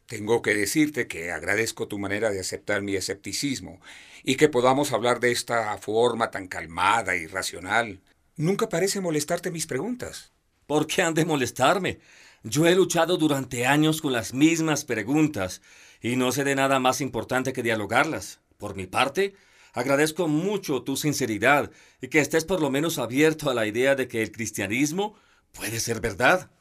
Tengo 0.08 0.44
que 0.44 0.54
decirte 0.54 1.08
que 1.08 1.32
agradezco 1.32 1.88
tu 1.88 1.98
manera 1.98 2.30
de 2.30 2.40
aceptar 2.40 2.84
mi 2.84 2.96
escepticismo 2.96 3.82
y 4.24 4.36
que 4.36 4.50
podamos 4.50 4.92
hablar 4.92 5.20
de 5.20 5.32
esta 5.32 5.76
forma 5.80 6.30
tan 6.30 6.48
calmada 6.48 7.16
y 7.16 7.26
racional. 7.26 8.02
Nunca 8.36 8.70
parece 8.70 9.02
molestarte 9.02 9.50
mis 9.50 9.66
preguntas. 9.66 10.32
¿Por 10.68 10.86
qué 10.86 11.02
han 11.02 11.16
de 11.16 11.26
molestarme? 11.26 12.00
Yo 12.44 12.68
he 12.68 12.76
luchado 12.76 13.18
durante 13.18 13.66
años 13.66 14.00
con 14.00 14.14
las 14.14 14.32
mismas 14.34 14.86
preguntas 14.86 15.64
y 16.02 16.18
no 16.18 16.32
sé 16.32 16.44
de 16.44 16.54
nada 16.54 16.80
más 16.80 17.02
importante 17.02 17.52
que 17.52 17.64
dialogarlas. 17.64 18.40
Por 18.60 18.76
mi 18.76 18.86
parte, 18.86 19.34
agradezco 19.74 20.28
mucho 20.28 20.84
tu 20.84 20.98
sinceridad 20.98 21.72
y 22.00 22.10
que 22.10 22.20
estés 22.20 22.46
por 22.46 22.62
lo 22.62 22.70
menos 22.70 23.00
abierto 23.00 23.50
a 23.50 23.56
la 23.56 23.66
idea 23.66 23.96
de 23.96 24.08
que 24.08 24.22
el 24.22 24.32
cristianismo 24.32 25.16
puede 25.52 25.80
ser 25.80 26.00
verdad. 26.00 26.52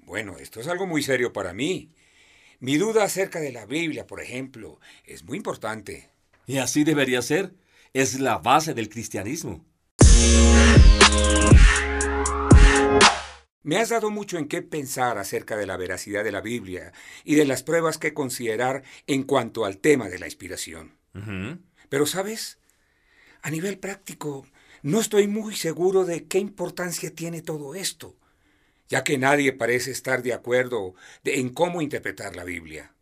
Bueno, 0.00 0.36
esto 0.38 0.60
es 0.60 0.68
algo 0.68 0.86
muy 0.86 1.02
serio 1.02 1.32
para 1.32 1.54
mí. 1.54 1.90
Mi 2.60 2.76
duda 2.76 3.04
acerca 3.04 3.40
de 3.40 3.52
la 3.52 3.66
Biblia, 3.66 4.06
por 4.06 4.20
ejemplo, 4.20 4.78
es 5.04 5.24
muy 5.24 5.36
importante. 5.36 6.10
Y 6.46 6.58
así 6.58 6.84
debería 6.84 7.20
ser. 7.22 7.54
Es 7.92 8.20
la 8.20 8.38
base 8.38 8.74
del 8.74 8.88
cristianismo. 8.88 9.64
Me 13.62 13.76
has 13.76 13.88
dado 13.88 14.10
mucho 14.10 14.36
en 14.36 14.46
qué 14.46 14.62
pensar 14.62 15.16
acerca 15.16 15.56
de 15.56 15.66
la 15.66 15.76
veracidad 15.76 16.22
de 16.22 16.32
la 16.32 16.42
Biblia 16.42 16.92
y 17.24 17.34
de 17.34 17.46
las 17.46 17.62
pruebas 17.62 17.98
que 17.98 18.12
considerar 18.12 18.82
en 19.06 19.22
cuanto 19.22 19.64
al 19.64 19.78
tema 19.78 20.08
de 20.08 20.18
la 20.18 20.26
inspiración. 20.26 20.98
Pero, 21.88 22.06
¿sabes? 22.06 22.58
A 23.42 23.50
nivel 23.50 23.78
práctico, 23.78 24.46
no 24.82 25.00
estoy 25.00 25.28
muy 25.28 25.56
seguro 25.56 26.04
de 26.04 26.26
qué 26.26 26.38
importancia 26.38 27.14
tiene 27.14 27.40
todo 27.40 27.74
esto, 27.74 28.16
ya 28.94 29.02
que 29.02 29.18
nadie 29.18 29.52
parece 29.52 29.90
estar 29.90 30.22
de 30.22 30.32
acuerdo 30.32 30.94
en 31.24 31.48
cómo 31.48 31.82
interpretar 31.82 32.36
la 32.36 32.44
Biblia. 32.44 32.94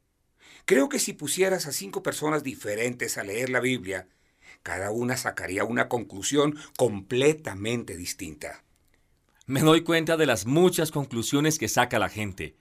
Creo 0.64 0.88
que 0.88 0.98
si 0.98 1.12
pusieras 1.12 1.66
a 1.66 1.72
cinco 1.72 2.02
personas 2.02 2.42
diferentes 2.42 3.18
a 3.18 3.24
leer 3.24 3.50
la 3.50 3.60
Biblia, 3.60 4.08
cada 4.62 4.90
una 4.90 5.18
sacaría 5.18 5.64
una 5.64 5.90
conclusión 5.90 6.56
completamente 6.78 7.94
distinta. 7.94 8.64
Me 9.44 9.60
doy 9.60 9.82
cuenta 9.82 10.16
de 10.16 10.24
las 10.24 10.46
muchas 10.46 10.90
conclusiones 10.90 11.58
que 11.58 11.68
saca 11.68 11.98
la 11.98 12.08
gente, 12.08 12.56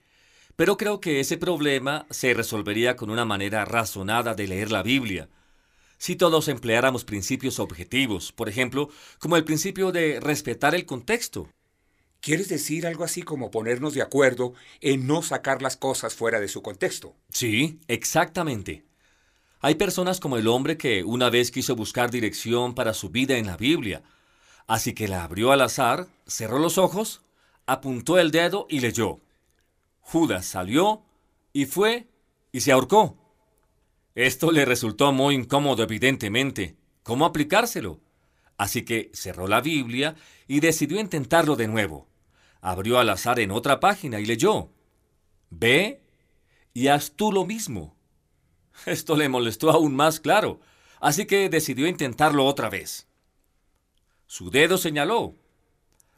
pero 0.54 0.76
creo 0.76 1.00
que 1.00 1.18
ese 1.18 1.38
problema 1.38 2.04
se 2.10 2.34
resolvería 2.34 2.96
con 2.96 3.08
una 3.08 3.24
manera 3.24 3.64
razonada 3.64 4.34
de 4.34 4.46
leer 4.46 4.70
la 4.70 4.82
Biblia. 4.82 5.30
Si 5.96 6.16
todos 6.16 6.48
empleáramos 6.48 7.06
principios 7.06 7.60
objetivos, 7.60 8.30
por 8.30 8.50
ejemplo, 8.50 8.90
como 9.18 9.38
el 9.38 9.44
principio 9.44 9.90
de 9.90 10.20
respetar 10.20 10.74
el 10.74 10.84
contexto. 10.84 11.48
¿Quieres 12.22 12.48
decir 12.48 12.86
algo 12.86 13.04
así 13.04 13.22
como 13.22 13.50
ponernos 13.50 13.92
de 13.92 14.00
acuerdo 14.00 14.54
en 14.80 15.06
no 15.06 15.20
sacar 15.20 15.60
las 15.60 15.76
cosas 15.76 16.14
fuera 16.14 16.40
de 16.40 16.48
su 16.48 16.62
contexto? 16.62 17.14
Sí, 17.30 17.80
exactamente. 17.88 18.86
Hay 19.60 19.74
personas 19.74 20.20
como 20.20 20.38
el 20.38 20.48
hombre 20.48 20.78
que 20.78 21.04
una 21.04 21.28
vez 21.28 21.50
quiso 21.50 21.76
buscar 21.76 22.10
dirección 22.10 22.74
para 22.74 22.94
su 22.94 23.10
vida 23.10 23.36
en 23.36 23.46
la 23.46 23.58
Biblia, 23.58 24.02
Así 24.66 24.94
que 24.94 25.08
la 25.08 25.24
abrió 25.24 25.52
al 25.52 25.60
azar, 25.60 26.08
cerró 26.26 26.58
los 26.58 26.78
ojos, 26.78 27.22
apuntó 27.66 28.18
el 28.18 28.30
dedo 28.30 28.66
y 28.68 28.80
leyó. 28.80 29.20
Judas 30.00 30.46
salió 30.46 31.02
y 31.52 31.66
fue 31.66 32.08
y 32.52 32.60
se 32.60 32.72
ahorcó. 32.72 33.18
Esto 34.14 34.50
le 34.50 34.64
resultó 34.64 35.12
muy 35.12 35.34
incómodo, 35.34 35.82
evidentemente. 35.82 36.76
¿Cómo 37.02 37.24
aplicárselo? 37.24 38.00
Así 38.56 38.82
que 38.82 39.10
cerró 39.14 39.48
la 39.48 39.60
Biblia 39.60 40.14
y 40.46 40.60
decidió 40.60 41.00
intentarlo 41.00 41.56
de 41.56 41.68
nuevo. 41.68 42.08
Abrió 42.62 42.98
al 42.98 43.10
azar 43.10 43.40
en 43.40 43.50
otra 43.50 43.80
página 43.80 44.20
y 44.20 44.24
leyó. 44.24 44.70
Ve 45.50 46.00
y 46.72 46.86
haz 46.88 47.12
tú 47.12 47.32
lo 47.32 47.44
mismo. 47.44 47.94
Esto 48.86 49.16
le 49.16 49.28
molestó 49.28 49.70
aún 49.70 49.94
más 49.94 50.20
claro, 50.20 50.60
así 51.00 51.26
que 51.26 51.50
decidió 51.50 51.86
intentarlo 51.86 52.46
otra 52.46 52.70
vez. 52.70 53.08
Su 54.26 54.50
dedo 54.50 54.78
señaló. 54.78 55.34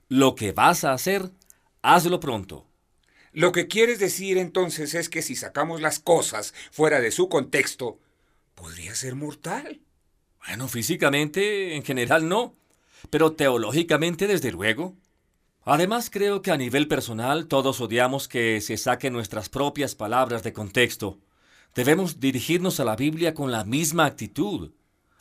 Lo 0.09 0.35
que 0.35 0.53
vas 0.53 0.85
a 0.85 0.93
hacer, 0.93 1.33
hazlo 1.83 2.21
pronto. 2.21 2.69
Lo 3.33 3.51
que 3.51 3.67
quieres 3.67 3.99
decir 3.99 4.39
entonces 4.39 4.95
es 4.95 5.09
que 5.09 5.23
si 5.23 5.35
sacamos 5.35 5.81
las 5.81 5.99
cosas 5.99 6.55
fuera 6.71 7.01
de 7.01 7.11
su 7.11 7.29
contexto, 7.29 7.99
podría 8.55 8.95
ser 8.95 9.17
mortal. 9.17 9.81
Bueno, 10.47 10.69
físicamente, 10.69 11.75
en 11.75 11.83
general 11.83 12.29
no, 12.29 12.55
pero 13.09 13.33
teológicamente 13.33 14.27
desde 14.27 14.53
luego. 14.53 14.95
Además, 15.67 16.11
creo 16.11 16.43
que 16.43 16.51
a 16.51 16.59
nivel 16.59 16.89
personal 16.89 17.47
todos 17.47 17.81
odiamos 17.81 18.29
que 18.29 18.61
se 18.61 18.77
saquen 18.77 19.15
nuestras 19.15 19.49
propias 19.49 19.95
palabras 19.95 20.43
de 20.43 20.53
contexto. 20.53 21.19
Debemos 21.75 22.21
dirigirnos 22.21 22.81
a 22.81 22.85
la 22.85 22.97
Biblia 22.97 23.33
con 23.33 23.51
la 23.51 23.65
misma 23.65 24.05
actitud. 24.05 24.73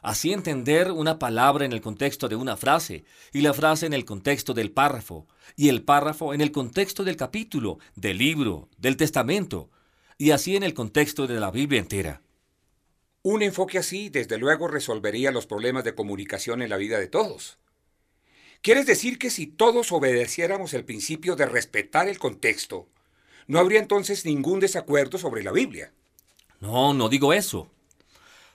Así 0.02 0.34
entender 0.34 0.92
una 0.92 1.18
palabra 1.18 1.64
en 1.64 1.72
el 1.72 1.80
contexto 1.80 2.28
de 2.28 2.36
una 2.36 2.58
frase, 2.58 3.06
y 3.32 3.40
la 3.40 3.54
frase 3.54 3.86
en 3.86 3.94
el 3.94 4.04
contexto 4.04 4.54
del 4.54 4.70
párrafo, 4.70 5.28
y 5.56 5.70
el 5.70 5.82
párrafo 5.82 6.34
en 6.34 6.42
el 6.42 6.52
contexto 6.52 7.06
del 7.06 7.16
capítulo, 7.16 7.80
del 7.96 8.18
libro, 8.18 8.68
del 8.78 8.98
testamento, 8.98 9.70
y 10.18 10.32
así 10.32 10.58
en 10.58 10.64
el 10.64 10.74
contexto 10.74 11.26
de 11.26 11.40
la 11.40 11.52
Biblia 11.52 11.80
entera. 11.80 12.22
Un 13.22 13.44
enfoque 13.44 13.78
así, 13.78 14.10
desde 14.10 14.38
luego, 14.38 14.68
resolvería 14.68 15.32
los 15.32 15.48
problemas 15.48 15.86
de 15.86 15.96
comunicación 15.96 16.62
en 16.62 16.70
la 16.70 16.76
vida 16.76 17.00
de 17.00 17.08
todos. 17.08 17.58
¿Quieres 18.64 18.86
decir 18.86 19.20
que 19.20 19.30
si 19.30 19.46
todos 19.46 19.92
obedeciéramos 19.92 20.74
el 20.74 20.86
principio 20.86 21.36
de 21.36 21.46
respetar 21.46 22.08
el 22.08 22.18
contexto, 22.18 22.88
no 23.46 23.60
habría 23.60 23.82
entonces 23.82 24.24
ningún 24.24 24.62
desacuerdo 24.62 25.18
sobre 25.18 25.44
la 25.44 25.52
Biblia? 25.52 25.92
No, 26.62 26.94
no 26.94 27.10
digo 27.10 27.34
eso. 27.34 27.70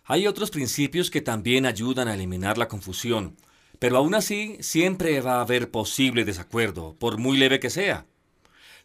Hay 0.05 0.27
otros 0.27 0.51
principios 0.51 1.11
que 1.11 1.21
también 1.21 1.66
ayudan 1.66 2.09
a 2.09 2.14
eliminar 2.14 2.57
la 2.57 2.68
confusión, 2.68 3.37
pero 3.79 3.99
aún 3.99 4.14
así 4.14 4.57
siempre 4.61 5.21
va 5.21 5.35
a 5.35 5.40
haber 5.42 5.71
posible 5.71 6.25
desacuerdo, 6.25 6.97
por 6.99 7.18
muy 7.18 7.37
leve 7.37 7.61
que 7.61 7.68
sea. 7.68 8.07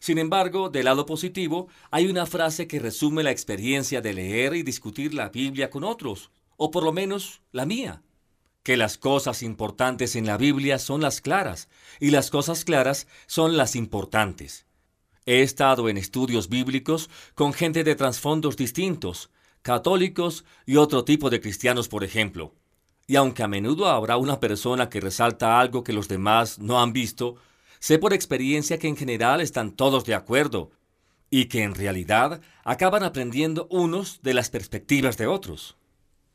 Sin 0.00 0.18
embargo, 0.18 0.68
del 0.68 0.84
lado 0.84 1.06
positivo, 1.06 1.68
hay 1.90 2.06
una 2.06 2.26
frase 2.26 2.66
que 2.66 2.80
resume 2.80 3.22
la 3.22 3.30
experiencia 3.30 4.02
de 4.02 4.12
leer 4.12 4.56
y 4.56 4.62
discutir 4.62 5.14
la 5.14 5.30
Biblia 5.30 5.70
con 5.70 5.84
otros, 5.84 6.30
o 6.58 6.70
por 6.70 6.84
lo 6.84 6.92
menos 6.92 7.40
la 7.50 7.64
mía. 7.64 8.02
Que 8.64 8.78
las 8.78 8.96
cosas 8.96 9.42
importantes 9.42 10.16
en 10.16 10.26
la 10.26 10.38
Biblia 10.38 10.78
son 10.78 11.02
las 11.02 11.20
claras, 11.20 11.68
y 12.00 12.10
las 12.10 12.30
cosas 12.30 12.64
claras 12.64 13.06
son 13.26 13.58
las 13.58 13.76
importantes. 13.76 14.64
He 15.26 15.42
estado 15.42 15.90
en 15.90 15.98
estudios 15.98 16.48
bíblicos 16.48 17.10
con 17.34 17.52
gente 17.52 17.84
de 17.84 17.94
trasfondos 17.94 18.56
distintos, 18.56 19.30
católicos 19.60 20.46
y 20.64 20.76
otro 20.76 21.04
tipo 21.04 21.28
de 21.28 21.42
cristianos, 21.42 21.88
por 21.88 22.04
ejemplo. 22.04 22.54
Y 23.06 23.16
aunque 23.16 23.42
a 23.42 23.48
menudo 23.48 23.86
habrá 23.86 24.16
una 24.16 24.40
persona 24.40 24.88
que 24.88 25.00
resalta 25.00 25.60
algo 25.60 25.84
que 25.84 25.92
los 25.92 26.08
demás 26.08 26.58
no 26.58 26.80
han 26.80 26.94
visto, 26.94 27.36
sé 27.80 27.98
por 27.98 28.14
experiencia 28.14 28.78
que 28.78 28.88
en 28.88 28.96
general 28.96 29.42
están 29.42 29.72
todos 29.72 30.06
de 30.06 30.14
acuerdo 30.14 30.70
y 31.28 31.46
que 31.46 31.64
en 31.64 31.74
realidad 31.74 32.40
acaban 32.64 33.02
aprendiendo 33.02 33.66
unos 33.70 34.22
de 34.22 34.32
las 34.32 34.48
perspectivas 34.48 35.18
de 35.18 35.26
otros. 35.26 35.76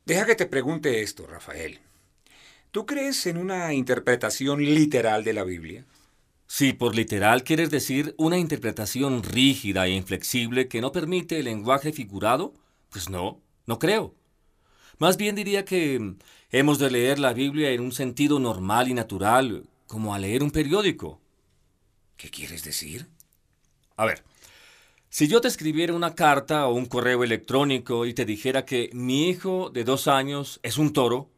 Deja 0.06 0.26
que 0.26 0.36
te 0.36 0.46
pregunte 0.46 1.02
esto, 1.02 1.26
Rafael. 1.26 1.80
¿Tú 2.70 2.86
crees 2.86 3.26
en 3.26 3.36
una 3.36 3.74
interpretación 3.74 4.62
literal 4.62 5.24
de 5.24 5.32
la 5.32 5.42
Biblia? 5.42 5.84
Si 6.46 6.72
por 6.72 6.94
literal 6.94 7.42
quieres 7.42 7.68
decir 7.70 8.14
una 8.16 8.38
interpretación 8.38 9.24
rígida 9.24 9.86
e 9.86 9.90
inflexible 9.90 10.68
que 10.68 10.80
no 10.80 10.92
permite 10.92 11.40
el 11.40 11.46
lenguaje 11.46 11.92
figurado, 11.92 12.54
pues 12.90 13.08
no, 13.08 13.40
no 13.66 13.80
creo. 13.80 14.14
Más 14.98 15.16
bien 15.16 15.34
diría 15.34 15.64
que 15.64 16.14
hemos 16.50 16.78
de 16.78 16.92
leer 16.92 17.18
la 17.18 17.32
Biblia 17.32 17.70
en 17.70 17.80
un 17.80 17.90
sentido 17.90 18.38
normal 18.38 18.86
y 18.88 18.94
natural, 18.94 19.64
como 19.88 20.14
a 20.14 20.20
leer 20.20 20.44
un 20.44 20.52
periódico. 20.52 21.20
¿Qué 22.16 22.30
quieres 22.30 22.62
decir? 22.62 23.08
A 23.96 24.04
ver, 24.04 24.22
si 25.08 25.26
yo 25.26 25.40
te 25.40 25.48
escribiera 25.48 25.92
una 25.92 26.14
carta 26.14 26.68
o 26.68 26.74
un 26.74 26.86
correo 26.86 27.24
electrónico 27.24 28.06
y 28.06 28.14
te 28.14 28.24
dijera 28.24 28.64
que 28.64 28.90
mi 28.92 29.28
hijo 29.28 29.70
de 29.70 29.82
dos 29.82 30.06
años 30.06 30.60
es 30.62 30.78
un 30.78 30.92
toro, 30.92 31.29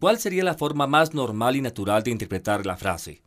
¿cuál 0.00 0.18
sería 0.18 0.42
la 0.42 0.54
forma 0.54 0.88
más 0.88 1.14
normal 1.14 1.54
y 1.54 1.60
natural 1.60 2.02
de 2.02 2.10
interpretar 2.10 2.66
la 2.66 2.76
frase? 2.76 3.22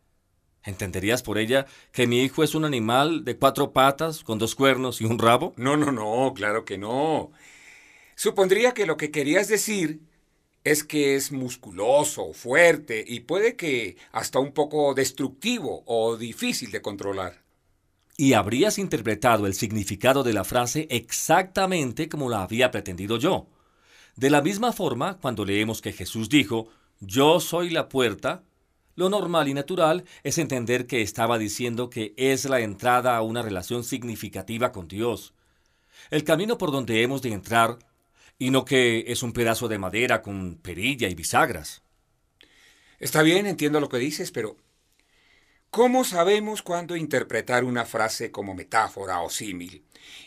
¿Entenderías 0.66 1.22
por 1.22 1.38
ella 1.38 1.66
que 1.92 2.08
mi 2.08 2.22
hijo 2.22 2.44
es 2.44 2.56
un 2.56 2.66
animal 2.66 3.24
de 3.24 3.38
cuatro 3.38 3.72
patas, 3.72 4.24
con 4.24 4.40
dos 4.40 4.56
cuernos 4.56 5.00
y 5.00 5.06
un 5.06 5.20
rabo? 5.20 5.54
No, 5.56 5.78
no, 5.78 5.92
no, 5.92 6.34
claro 6.34 6.66
que 6.66 6.78
no. 6.78 7.32
Supondría 8.16 8.74
que 8.74 8.86
lo 8.86 8.98
que 8.98 9.12
querías 9.12 9.48
decir 9.48 10.02
es 10.64 10.84
que 10.84 11.16
es 11.16 11.32
musculoso, 11.32 12.34
fuerte 12.34 13.04
y 13.06 13.22
puede 13.22 13.56
que 13.56 13.98
hasta 14.12 14.40
un 14.40 14.54
poco 14.54 14.94
destructivo 14.94 15.84
o 15.86 16.18
difícil 16.18 16.72
de 16.72 16.82
controlar. 16.82 17.44
Y 18.16 18.34
habrías 18.34 18.78
interpretado 18.78 19.46
el 19.48 19.56
significado 19.56 20.24
de 20.24 20.34
la 20.34 20.44
frase 20.44 20.88
exactamente 20.90 22.08
como 22.08 22.30
la 22.30 22.44
había 22.44 22.72
pretendido 22.72 23.18
yo. 23.18 23.48
De 24.16 24.30
la 24.30 24.42
misma 24.42 24.72
forma, 24.74 25.18
cuando 25.18 25.44
leemos 25.44 25.82
que 25.82 25.92
Jesús 25.92 26.30
dijo, 26.30 26.70
Yo 27.00 27.40
soy 27.40 27.72
la 27.72 27.90
puerta, 27.90 28.44
lo 28.96 29.10
normal 29.10 29.48
y 29.48 29.56
natural 29.56 30.06
es 30.22 30.38
entender 30.38 30.86
que 30.86 31.02
estaba 31.02 31.40
diciendo 31.40 31.90
que 31.90 32.14
es 32.16 32.46
la 32.46 32.60
entrada 32.60 33.18
a 33.18 33.24
una 33.24 33.42
relación 33.42 33.84
significativa 33.84 34.72
con 34.72 34.88
Dios. 34.88 35.34
el 36.12 36.24
camino 36.24 36.58
por 36.58 36.72
donde 36.72 37.02
hemos 37.02 37.22
de 37.22 37.32
entrar, 37.32 37.80
y 38.38 38.52
no 38.52 38.66
que 38.66 39.06
es 39.08 39.24
un 39.24 39.32
pedazo 39.32 39.68
de 39.68 39.78
madera 39.78 40.22
con 40.22 40.56
perilla 40.56 41.08
y 41.08 41.16
bisagras. 41.16 41.82
Está 43.00 43.22
bien, 43.22 43.46
entiendo 43.46 43.80
lo 43.80 43.90
que 43.90 43.98
dices, 43.98 44.32
pero 44.32 44.58
¿cómo 45.70 46.04
sabemos 46.04 46.62
cuándo 46.62 46.96
interpretar 46.96 47.64
una 47.64 47.86
frase 47.86 48.32
como 48.32 48.54
metáfora 48.54 49.22
o 49.22 49.30
símil 49.30 49.86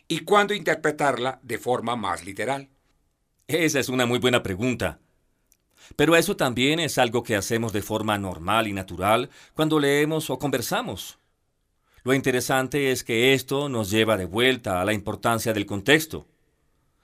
y 0.08 0.20
cuándo 0.20 0.54
interpretarla 0.54 1.40
de 1.42 1.58
forma 1.58 1.94
más 1.94 2.24
literal? 2.24 2.70
Esa 3.48 3.78
es 3.78 3.88
una 3.88 4.06
muy 4.06 4.18
buena 4.18 4.42
pregunta. 4.42 4.98
Pero 5.94 6.16
eso 6.16 6.36
también 6.36 6.80
es 6.80 6.98
algo 6.98 7.22
que 7.22 7.36
hacemos 7.36 7.72
de 7.72 7.80
forma 7.80 8.18
normal 8.18 8.66
y 8.66 8.72
natural 8.72 9.30
cuando 9.54 9.78
leemos 9.78 10.30
o 10.30 10.38
conversamos. 10.40 11.20
Lo 12.02 12.12
interesante 12.12 12.90
es 12.90 13.04
que 13.04 13.34
esto 13.34 13.68
nos 13.68 13.88
lleva 13.88 14.16
de 14.16 14.24
vuelta 14.24 14.80
a 14.80 14.84
la 14.84 14.92
importancia 14.92 15.52
del 15.52 15.64
contexto. 15.64 16.26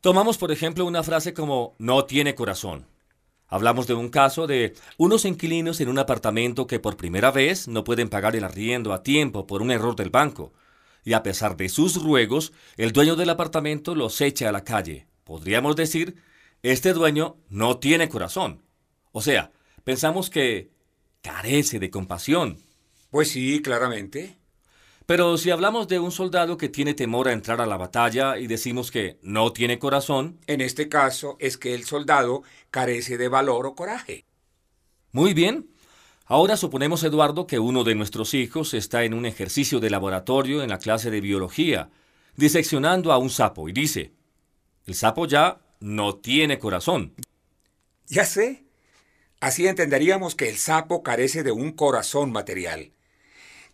Tomamos, 0.01 0.36
por 0.36 0.51
ejemplo, 0.51 0.84
una 0.84 1.05
frase 1.05 1.32
como 1.32 1.76
no 1.78 2.07
tiene 2.07 2.34
corazón. 2.34 2.88
Hablamos 3.47 3.86
de 3.86 3.95
un 3.95 4.09
caso 4.09 4.49
de 4.49 4.74
unos 4.97 5.24
inquilinos 5.24 5.80
en 5.80 5.88
un 5.88 6.01
apartamento 6.01 6.66
que 6.66 6.80
por 6.80 6.97
primera 6.97 7.30
vez 7.30 7.68
no 7.68 7.84
pueden 7.84 8.09
pagar 8.09 8.34
el 8.34 8.43
arriendo 8.43 8.93
a 8.93 9.05
tiempo 9.05 9.47
por 9.47 9.62
un 9.62 9.70
error 9.70 9.95
del 9.95 10.11
banco, 10.11 10.53
y 11.05 11.12
a 11.12 11.22
pesar 11.22 11.57
de 11.57 11.68
sus 11.68 12.03
ruegos, 12.03 12.53
el 12.76 12.90
dueño 12.90 13.14
del 13.14 13.30
apartamento 13.30 13.95
los 13.95 14.20
echa 14.20 14.49
a 14.49 14.53
la 14.53 14.64
calle. 14.64 15.07
Podríamos 15.22 15.76
decir, 15.76 16.16
este 16.62 16.92
dueño 16.92 17.36
no 17.48 17.78
tiene 17.78 18.08
corazón. 18.08 18.62
O 19.12 19.20
sea, 19.20 19.50
pensamos 19.84 20.30
que 20.30 20.70
carece 21.20 21.78
de 21.78 21.90
compasión. 21.90 22.58
Pues 23.10 23.30
sí, 23.30 23.60
claramente. 23.60 24.38
Pero 25.06 25.36
si 25.36 25.50
hablamos 25.50 25.88
de 25.88 25.98
un 25.98 26.12
soldado 26.12 26.56
que 26.56 26.68
tiene 26.68 26.94
temor 26.94 27.28
a 27.28 27.32
entrar 27.32 27.60
a 27.60 27.66
la 27.66 27.76
batalla 27.76 28.38
y 28.38 28.46
decimos 28.46 28.90
que 28.90 29.18
no 29.22 29.52
tiene 29.52 29.78
corazón, 29.78 30.38
En 30.46 30.60
este 30.60 30.88
caso 30.88 31.36
es 31.40 31.58
que 31.58 31.74
el 31.74 31.84
soldado 31.84 32.42
carece 32.70 33.18
de 33.18 33.28
valor 33.28 33.66
o 33.66 33.74
coraje. 33.74 34.24
muy 35.10 35.34
bien. 35.34 35.68
Ahora 36.26 36.56
suponemos, 36.56 37.02
Eduardo, 37.02 37.46
que 37.46 37.58
uno 37.58 37.84
de 37.84 37.94
nuestros 37.94 38.32
hijos 38.32 38.72
está 38.72 39.04
en 39.04 39.12
un 39.12 39.26
ejercicio 39.26 39.80
de 39.80 39.90
laboratorio 39.90 40.62
en 40.62 40.70
la 40.70 40.78
clase 40.78 41.10
de 41.10 41.20
biología, 41.20 41.90
diseccionando 42.36 43.12
a 43.12 43.18
un 43.18 43.28
sapo 43.28 43.68
y 43.68 43.72
dice, 43.72 44.12
el 44.86 44.94
sapo 44.94 45.26
ya 45.26 45.60
no 45.83 46.16
tiene 46.16 46.59
corazón. 46.59 47.14
Ya 48.07 48.24
sé. 48.24 48.64
Así 49.41 49.66
entenderíamos 49.66 50.35
que 50.35 50.49
el 50.49 50.57
sapo 50.57 51.03
carece 51.03 51.43
de 51.43 51.53
un 51.53 51.72
corazón 51.72 52.30
material. 52.30 52.93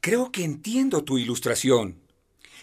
Creo 0.01 0.33
que 0.33 0.45
entiendo 0.45 1.05
tu 1.05 1.19
ilustración. 1.19 2.01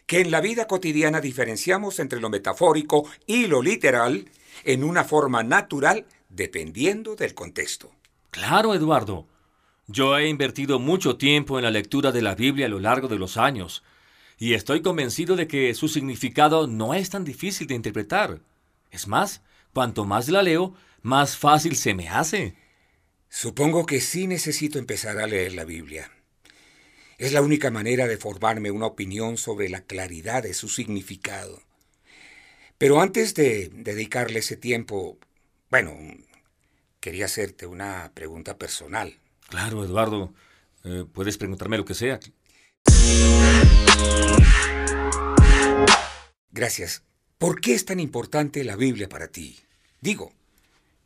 Que 0.07 0.21
en 0.21 0.31
la 0.31 0.41
vida 0.41 0.67
cotidiana 0.67 1.21
diferenciamos 1.21 1.99
entre 1.99 2.19
lo 2.19 2.29
metafórico 2.29 3.07
y 3.25 3.47
lo 3.47 3.61
literal 3.61 4.29
en 4.63 4.83
una 4.83 5.03
forma 5.03 5.43
natural 5.43 6.05
dependiendo 6.29 7.15
del 7.15 7.33
contexto. 7.33 7.91
Claro, 8.31 8.73
Eduardo. 8.73 9.27
Yo 9.87 10.17
he 10.17 10.27
invertido 10.27 10.79
mucho 10.79 11.17
tiempo 11.17 11.59
en 11.59 11.63
la 11.63 11.71
lectura 11.71 12.11
de 12.11 12.21
la 12.21 12.35
Biblia 12.35 12.65
a 12.65 12.69
lo 12.69 12.79
largo 12.79 13.07
de 13.07 13.19
los 13.19 13.37
años, 13.37 13.83
y 14.37 14.53
estoy 14.53 14.81
convencido 14.81 15.35
de 15.35 15.47
que 15.47 15.73
su 15.75 15.87
significado 15.87 16.67
no 16.67 16.93
es 16.93 17.09
tan 17.09 17.23
difícil 17.23 17.67
de 17.67 17.75
interpretar. 17.75 18.41
Es 18.91 19.07
más, 19.07 19.41
cuanto 19.73 20.05
más 20.05 20.29
la 20.29 20.41
leo, 20.41 20.73
más 21.01 21.37
fácil 21.37 21.75
se 21.75 21.93
me 21.93 22.09
hace. 22.09 22.55
Supongo 23.29 23.85
que 23.85 24.01
sí 24.01 24.27
necesito 24.27 24.79
empezar 24.79 25.19
a 25.19 25.27
leer 25.27 25.53
la 25.53 25.65
Biblia. 25.65 26.11
Es 27.17 27.31
la 27.31 27.41
única 27.41 27.71
manera 27.71 28.07
de 28.07 28.17
formarme 28.17 28.71
una 28.71 28.87
opinión 28.87 29.37
sobre 29.37 29.69
la 29.69 29.81
claridad 29.81 30.43
de 30.43 30.53
su 30.53 30.67
significado. 30.67 31.61
Pero 32.77 32.99
antes 32.99 33.33
de 33.35 33.69
dedicarle 33.73 34.39
ese 34.39 34.57
tiempo, 34.57 35.17
bueno, 35.69 35.97
quería 36.99 37.25
hacerte 37.25 37.67
una 37.67 38.11
pregunta 38.13 38.57
personal. 38.57 39.17
Claro, 39.47 39.85
Eduardo. 39.85 40.33
Eh, 40.83 41.05
puedes 41.11 41.37
preguntarme 41.37 41.77
lo 41.77 41.85
que 41.85 41.93
sea. 41.93 42.19
Gracias. 46.51 47.04
¿Por 47.37 47.59
qué 47.59 47.73
es 47.73 47.83
tan 47.83 47.99
importante 47.99 48.63
la 48.63 48.77
Biblia 48.77 49.09
para 49.09 49.27
ti? 49.27 49.59
Digo, 49.99 50.31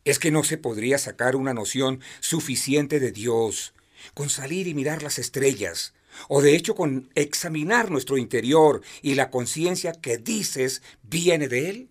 ¿es 0.04 0.20
que 0.20 0.30
no 0.30 0.44
se 0.44 0.58
podría 0.58 0.96
sacar 0.96 1.34
una 1.34 1.54
noción 1.54 2.00
suficiente 2.20 3.00
de 3.00 3.10
Dios 3.10 3.74
con 4.14 4.30
salir 4.30 4.68
y 4.68 4.74
mirar 4.74 5.02
las 5.02 5.18
estrellas? 5.18 5.92
O 6.28 6.40
de 6.40 6.54
hecho 6.54 6.76
con 6.76 7.10
examinar 7.16 7.90
nuestro 7.90 8.16
interior 8.16 8.82
y 9.02 9.14
la 9.14 9.30
conciencia 9.30 9.92
que 9.92 10.18
dices 10.18 10.82
viene 11.02 11.48
de 11.48 11.68
Él? 11.68 11.88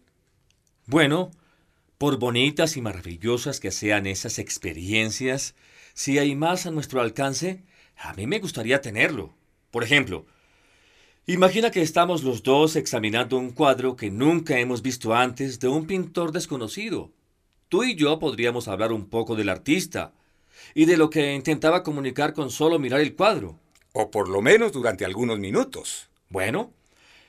Bueno, 0.86 1.32
por 1.98 2.18
bonitas 2.18 2.78
y 2.78 2.82
maravillosas 2.82 3.60
que 3.60 3.72
sean 3.72 4.08
esas 4.08 4.40
experiencias, 4.40 5.54
si 5.94 6.18
hay 6.18 6.34
más 6.36 6.66
a 6.66 6.72
nuestro 6.72 7.02
alcance, 7.02 7.64
a 7.98 8.14
mí 8.14 8.26
me 8.26 8.40
gustaría 8.40 8.80
tenerlo. 8.80 9.36
Por 9.70 9.84
ejemplo, 9.84 10.26
imagina 11.28 11.72
que 11.72 11.82
estamos 11.82 12.24
los 12.24 12.44
dos 12.44 12.76
examinando 12.76 13.38
un 13.38 13.52
cuadro 13.52 13.96
que 13.96 14.10
nunca 14.10 14.60
hemos 14.60 14.82
visto 14.82 15.14
antes 15.14 15.60
de 15.60 15.68
un 15.68 15.86
pintor 15.86 16.32
desconocido. 16.32 17.12
Tú 17.70 17.84
y 17.84 17.96
yo 17.96 18.20
podríamos 18.20 18.68
hablar 18.68 18.92
un 18.92 19.08
poco 19.08 19.36
del 19.36 19.50
artista 19.50 20.14
y 20.74 20.86
de 20.86 20.98
lo 20.98 21.10
que 21.10 21.34
intentaba 21.34 21.84
comunicar 21.84 22.34
con 22.34 22.50
solo 22.50 22.80
mirar 22.80 23.02
el 23.02 23.16
cuadro. 23.16 23.60
O 23.94 24.12
por 24.12 24.30
lo 24.30 24.42
menos 24.42 24.72
durante 24.72 25.06
algunos 25.06 25.40
minutos. 25.40 26.10
Bueno, 26.30 26.72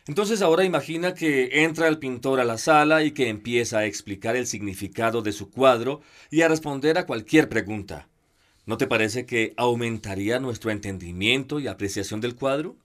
entonces 0.07 0.43
ahora 0.43 0.65
imagina 0.65 1.15
que 1.15 1.63
entra 1.63 1.89
el 1.89 1.99
pintor 1.99 2.41
a 2.41 2.45
la 2.45 2.59
sala 2.59 3.05
y 3.05 3.13
que 3.13 3.29
empieza 3.29 3.79
a 3.79 3.87
explicar 3.87 4.37
el 4.37 4.47
significado 4.47 5.23
de 5.23 5.33
su 5.33 5.51
cuadro 5.51 6.01
y 6.31 6.43
a 6.43 6.49
responder 6.49 6.99
a 6.99 7.07
cualquier 7.07 7.49
pregunta. 7.49 8.09
¿No 8.67 8.77
te 8.77 8.87
parece 8.87 9.27
que 9.27 9.53
aumentaría 9.57 10.39
nuestro 10.39 10.71
entendimiento 10.71 11.61
y 11.61 11.67
apreciación 11.67 12.21
del 12.21 12.35
cuadro? 12.35 12.77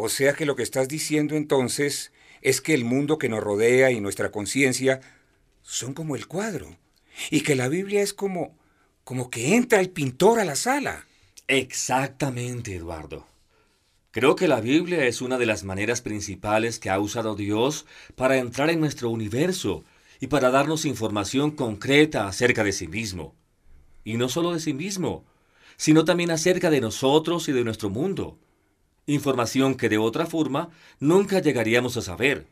O 0.00 0.08
sea 0.08 0.32
que 0.32 0.46
lo 0.46 0.54
que 0.54 0.62
estás 0.62 0.86
diciendo 0.86 1.34
entonces 1.34 2.12
es 2.40 2.60
que 2.60 2.72
el 2.72 2.84
mundo 2.84 3.18
que 3.18 3.28
nos 3.28 3.42
rodea 3.42 3.90
y 3.90 4.00
nuestra 4.00 4.30
conciencia 4.30 5.00
son 5.62 5.92
como 5.92 6.14
el 6.14 6.28
cuadro. 6.28 6.76
Y 7.32 7.40
que 7.40 7.56
la 7.56 7.66
Biblia 7.66 8.00
es 8.00 8.14
como, 8.14 8.56
como 9.02 9.28
que 9.28 9.56
entra 9.56 9.80
el 9.80 9.90
pintor 9.90 10.38
a 10.38 10.44
la 10.44 10.54
sala. 10.54 11.04
Exactamente, 11.48 12.76
Eduardo. 12.76 13.26
Creo 14.12 14.36
que 14.36 14.46
la 14.46 14.60
Biblia 14.60 15.04
es 15.04 15.20
una 15.20 15.36
de 15.36 15.46
las 15.46 15.64
maneras 15.64 16.00
principales 16.00 16.78
que 16.78 16.90
ha 16.90 17.00
usado 17.00 17.34
Dios 17.34 17.84
para 18.14 18.36
entrar 18.36 18.70
en 18.70 18.78
nuestro 18.78 19.10
universo 19.10 19.82
y 20.20 20.28
para 20.28 20.52
darnos 20.52 20.84
información 20.84 21.50
concreta 21.50 22.28
acerca 22.28 22.62
de 22.62 22.70
sí 22.70 22.86
mismo. 22.86 23.34
Y 24.04 24.16
no 24.16 24.28
solo 24.28 24.52
de 24.52 24.60
sí 24.60 24.74
mismo, 24.74 25.24
sino 25.76 26.04
también 26.04 26.30
acerca 26.30 26.70
de 26.70 26.80
nosotros 26.80 27.48
y 27.48 27.52
de 27.52 27.64
nuestro 27.64 27.90
mundo. 27.90 28.38
Información 29.08 29.74
que 29.74 29.88
de 29.88 29.96
otra 29.96 30.26
forma 30.26 30.68
nunca 31.00 31.40
llegaríamos 31.40 31.96
a 31.96 32.02
saber. 32.02 32.46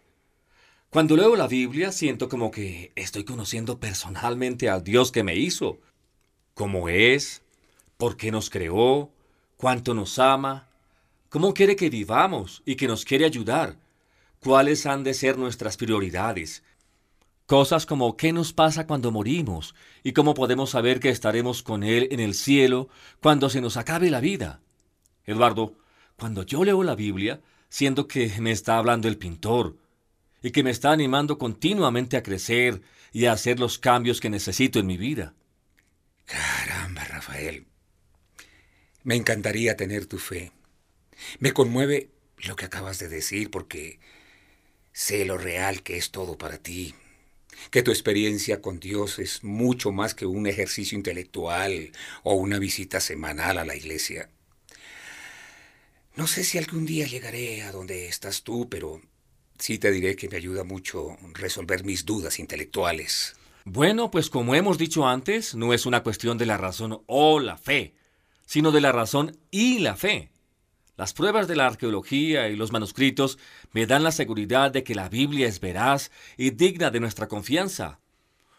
Cuando 0.89 1.15
leo 1.15 1.37
la 1.37 1.49
Biblia 1.49 1.93
siento 1.93 2.31
como 2.31 2.51
que 2.51 2.93
estoy 2.97 3.25
conociendo 3.25 3.79
personalmente 3.79 4.71
al 4.71 4.83
Dios 4.83 5.13
que 5.13 5.23
me 5.23 5.37
hizo, 5.37 5.81
cómo 6.55 6.89
es, 6.89 7.43
por 7.99 8.17
qué 8.17 8.31
nos 8.33 8.49
creó, 8.49 9.11
cuánto 9.59 9.93
nos 9.93 10.19
ama, 10.19 10.71
cómo 11.29 11.53
quiere 11.53 11.77
que 11.77 11.91
vivamos 11.91 12.63
y 12.65 12.77
que 12.77 12.89
nos 12.89 13.05
quiere 13.05 13.27
ayudar, 13.27 13.77
cuáles 14.41 14.87
han 14.87 15.05
de 15.05 15.13
ser 15.13 15.37
nuestras 15.37 15.77
prioridades. 15.77 16.63
Cosas 17.45 17.85
como 17.85 18.17
qué 18.17 18.33
nos 18.33 18.55
pasa 18.55 18.87
cuando 18.87 19.13
morimos 19.13 19.75
y 20.03 20.15
cómo 20.15 20.33
podemos 20.33 20.71
saber 20.71 21.01
que 21.01 21.11
estaremos 21.11 21.63
con 21.63 21.83
Él 21.83 22.09
en 22.13 22.21
el 22.21 22.33
cielo 22.33 22.89
cuando 23.21 23.51
se 23.51 23.61
nos 23.61 23.77
acabe 23.77 24.09
la 24.09 24.21
vida. 24.21 24.63
Eduardo, 25.27 25.77
cuando 26.17 26.45
yo 26.45 26.65
leo 26.65 26.83
la 26.83 26.95
Biblia, 26.95 27.41
siento 27.69 28.09
que 28.09 28.33
me 28.41 28.51
está 28.51 28.79
hablando 28.79 29.09
el 29.09 29.19
pintor 29.19 29.77
y 30.43 30.51
que 30.51 30.63
me 30.63 30.71
está 30.71 30.93
animando 30.93 31.39
continuamente 31.39 32.17
a 32.17 32.23
crecer 32.23 32.83
y 33.13 33.27
a 33.27 33.33
hacer 33.33 33.61
los 33.61 33.79
cambios 33.79 34.21
que 34.21 34.31
necesito 34.31 34.79
en 34.79 34.87
mi 34.87 34.97
vida. 34.97 35.35
Caramba, 36.25 37.05
Rafael. 37.05 37.67
Me 39.03 39.15
encantaría 39.15 39.77
tener 39.77 40.07
tu 40.07 40.19
fe. 40.19 40.53
Me 41.39 41.53
conmueve 41.53 42.11
lo 42.39 42.57
que 42.57 42.67
acabas 42.67 42.99
de 42.99 43.09
decir 43.09 43.51
porque 43.51 44.01
sé 44.93 45.25
lo 45.25 45.39
real 45.39 45.83
que 45.83 45.97
es 45.97 46.11
todo 46.11 46.37
para 46.37 46.59
ti. 46.59 46.95
Que 47.71 47.83
tu 47.83 47.91
experiencia 47.91 48.61
con 48.61 48.81
Dios 48.81 49.19
es 49.19 49.45
mucho 49.45 49.93
más 49.93 50.15
que 50.15 50.27
un 50.27 50.47
ejercicio 50.47 50.97
intelectual 50.97 51.93
o 52.23 52.35
una 52.35 52.59
visita 52.59 53.01
semanal 53.01 53.59
a 53.59 53.65
la 53.65 53.77
iglesia. 53.77 54.31
No 56.17 56.27
sé 56.27 56.45
si 56.45 56.57
algún 56.57 56.87
día 56.87 57.07
llegaré 57.07 57.63
a 57.63 57.73
donde 57.73 58.07
estás 58.07 58.43
tú, 58.43 58.71
pero 58.71 59.03
sí 59.59 59.79
te 59.79 59.91
diré 59.91 60.17
que 60.17 60.31
me 60.31 60.39
ayuda 60.39 60.65
mucho 60.65 61.19
resolver 61.35 61.85
mis 61.85 62.07
dudas 62.07 62.39
intelectuales. 62.39 63.37
Bueno, 63.67 64.11
pues 64.11 64.31
como 64.31 64.55
hemos 64.55 64.79
dicho 64.79 65.07
antes, 65.07 65.55
no 65.55 65.75
es 65.75 65.85
una 65.85 66.03
cuestión 66.03 66.39
de 66.39 66.47
la 66.47 66.57
razón 66.57 67.03
o 67.05 67.39
la 67.39 67.59
fe, 67.59 67.95
sino 68.47 68.73
de 68.73 68.81
la 68.81 68.93
razón 68.93 69.37
y 69.51 69.81
la 69.81 69.95
fe. 69.95 70.31
Las 70.97 71.13
pruebas 71.13 71.49
de 71.49 71.57
la 71.57 71.67
arqueología 71.67 72.49
y 72.49 72.57
los 72.57 72.73
manuscritos 72.73 73.39
me 73.73 73.85
dan 73.85 74.03
la 74.03 74.11
seguridad 74.11 74.71
de 74.71 74.85
que 74.85 74.95
la 74.95 75.11
Biblia 75.11 75.47
es 75.47 75.61
veraz 75.61 76.11
y 76.39 76.49
digna 76.49 76.91
de 76.91 77.01
nuestra 77.01 77.29
confianza. 77.29 78.01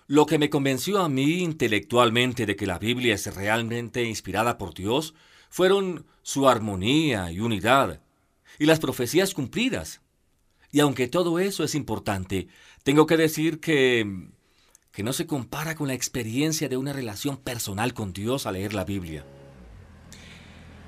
Lo 0.06 0.28
que 0.28 0.38
me 0.38 0.52
convenció 0.52 1.00
a 1.00 1.10
mí 1.10 1.40
intelectualmente 1.40 2.46
de 2.46 2.56
que 2.56 2.68
la 2.68 2.78
Biblia 2.78 3.16
es 3.16 3.34
realmente 3.34 4.04
inspirada 4.04 4.60
por 4.60 4.76
Dios 4.76 5.16
fueron 5.50 6.06
su 6.28 6.50
armonía 6.50 7.32
y 7.32 7.40
unidad, 7.40 8.02
y 8.60 8.66
las 8.66 8.80
profecías 8.80 9.34
cumplidas. 9.34 10.02
Y 10.74 10.82
aunque 10.82 11.08
todo 11.08 11.40
eso 11.40 11.64
es 11.64 11.74
importante, 11.74 12.50
tengo 12.84 13.08
que 13.08 13.16
decir 13.16 13.62
que 13.62 14.28
que 14.92 15.04
no 15.04 15.14
se 15.14 15.26
compara 15.26 15.76
con 15.76 15.88
la 15.88 15.94
experiencia 15.94 16.68
de 16.68 16.76
una 16.76 16.92
relación 16.92 17.38
personal 17.38 17.94
con 17.94 18.12
Dios 18.12 18.46
al 18.46 18.56
leer 18.56 18.74
la 18.74 18.84
Biblia. 18.84 19.24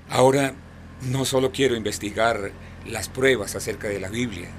Ahora, 0.09 0.55
no 1.03 1.23
solo 1.23 1.51
quiero 1.51 1.75
investigar 1.75 2.51
las 2.85 3.07
pruebas 3.07 3.55
acerca 3.55 3.87
de 3.87 3.99
la 4.01 4.09
Biblia, 4.09 4.49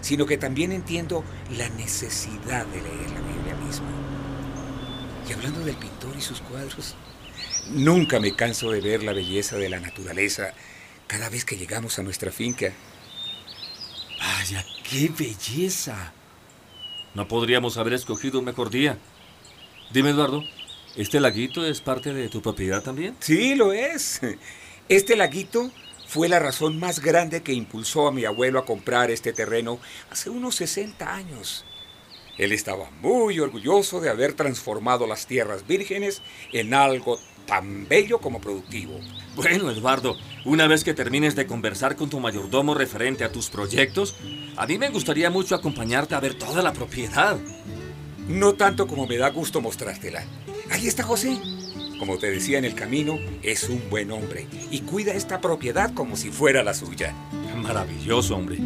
sino 0.00 0.26
que 0.26 0.36
también 0.38 0.70
entiendo 0.70 1.24
la 1.56 1.70
necesidad 1.70 2.66
de 2.66 2.82
leer 2.82 3.10
la 3.10 3.20
Biblia 3.22 3.54
misma. 3.66 3.88
Y 5.28 5.32
hablando 5.32 5.60
del 5.64 5.76
pintor 5.76 6.14
y 6.16 6.20
sus 6.20 6.40
cuadros, 6.42 6.94
nunca 7.70 8.20
me 8.20 8.34
canso 8.34 8.70
de 8.70 8.80
ver 8.80 9.02
la 9.02 9.12
belleza 9.12 9.56
de 9.56 9.68
la 9.68 9.80
naturaleza 9.80 10.52
cada 11.06 11.28
vez 11.28 11.44
que 11.44 11.56
llegamos 11.56 11.98
a 11.98 12.02
nuestra 12.02 12.30
finca. 12.30 12.72
Vaya, 14.18 14.64
qué 14.88 15.10
belleza. 15.16 16.12
No 17.14 17.26
podríamos 17.26 17.76
haber 17.76 17.94
escogido 17.94 18.38
un 18.38 18.44
mejor 18.44 18.70
día. 18.70 18.98
Dime, 19.92 20.10
Eduardo, 20.10 20.44
¿este 20.96 21.18
laguito 21.20 21.66
es 21.66 21.80
parte 21.80 22.12
de 22.12 22.28
tu 22.28 22.40
propiedad 22.40 22.82
también? 22.82 23.16
Sí, 23.20 23.54
lo 23.54 23.72
es. 23.72 24.20
Este 24.88 25.16
laguito 25.16 25.70
fue 26.06 26.28
la 26.28 26.40
razón 26.40 26.78
más 26.78 27.00
grande 27.00 27.42
que 27.42 27.52
impulsó 27.52 28.08
a 28.08 28.12
mi 28.12 28.24
abuelo 28.24 28.58
a 28.58 28.64
comprar 28.64 29.10
este 29.10 29.32
terreno 29.32 29.78
hace 30.10 30.30
unos 30.30 30.56
60 30.56 31.14
años. 31.14 31.64
Él 32.38 32.52
estaba 32.52 32.90
muy 33.00 33.38
orgulloso 33.38 34.00
de 34.00 34.10
haber 34.10 34.32
transformado 34.32 35.06
las 35.06 35.26
tierras 35.26 35.66
vírgenes 35.66 36.22
en 36.52 36.74
algo 36.74 37.20
tan 37.46 37.88
bello 37.88 38.18
como 38.18 38.40
productivo. 38.40 38.98
Bueno, 39.36 39.70
Eduardo, 39.70 40.16
una 40.44 40.66
vez 40.66 40.84
que 40.84 40.94
termines 40.94 41.36
de 41.36 41.46
conversar 41.46 41.96
con 41.96 42.10
tu 42.10 42.20
mayordomo 42.20 42.74
referente 42.74 43.24
a 43.24 43.32
tus 43.32 43.48
proyectos, 43.48 44.16
a 44.56 44.66
mí 44.66 44.78
me 44.78 44.90
gustaría 44.90 45.30
mucho 45.30 45.54
acompañarte 45.54 46.14
a 46.14 46.20
ver 46.20 46.34
toda 46.34 46.62
la 46.62 46.72
propiedad. 46.72 47.38
No 48.28 48.54
tanto 48.54 48.86
como 48.86 49.06
me 49.06 49.16
da 49.16 49.30
gusto 49.30 49.60
mostrártela. 49.60 50.24
Ahí 50.70 50.86
está 50.86 51.02
José. 51.02 51.38
Como 51.98 52.18
te 52.18 52.30
decía 52.30 52.58
en 52.58 52.64
el 52.64 52.74
camino, 52.74 53.18
es 53.42 53.68
un 53.68 53.90
buen 53.90 54.10
hombre 54.10 54.46
y 54.70 54.80
cuida 54.80 55.12
esta 55.12 55.40
propiedad 55.40 55.92
como 55.92 56.16
si 56.16 56.30
fuera 56.30 56.62
la 56.62 56.74
suya. 56.74 57.14
Maravilloso, 57.56 58.36
hombre. 58.36 58.58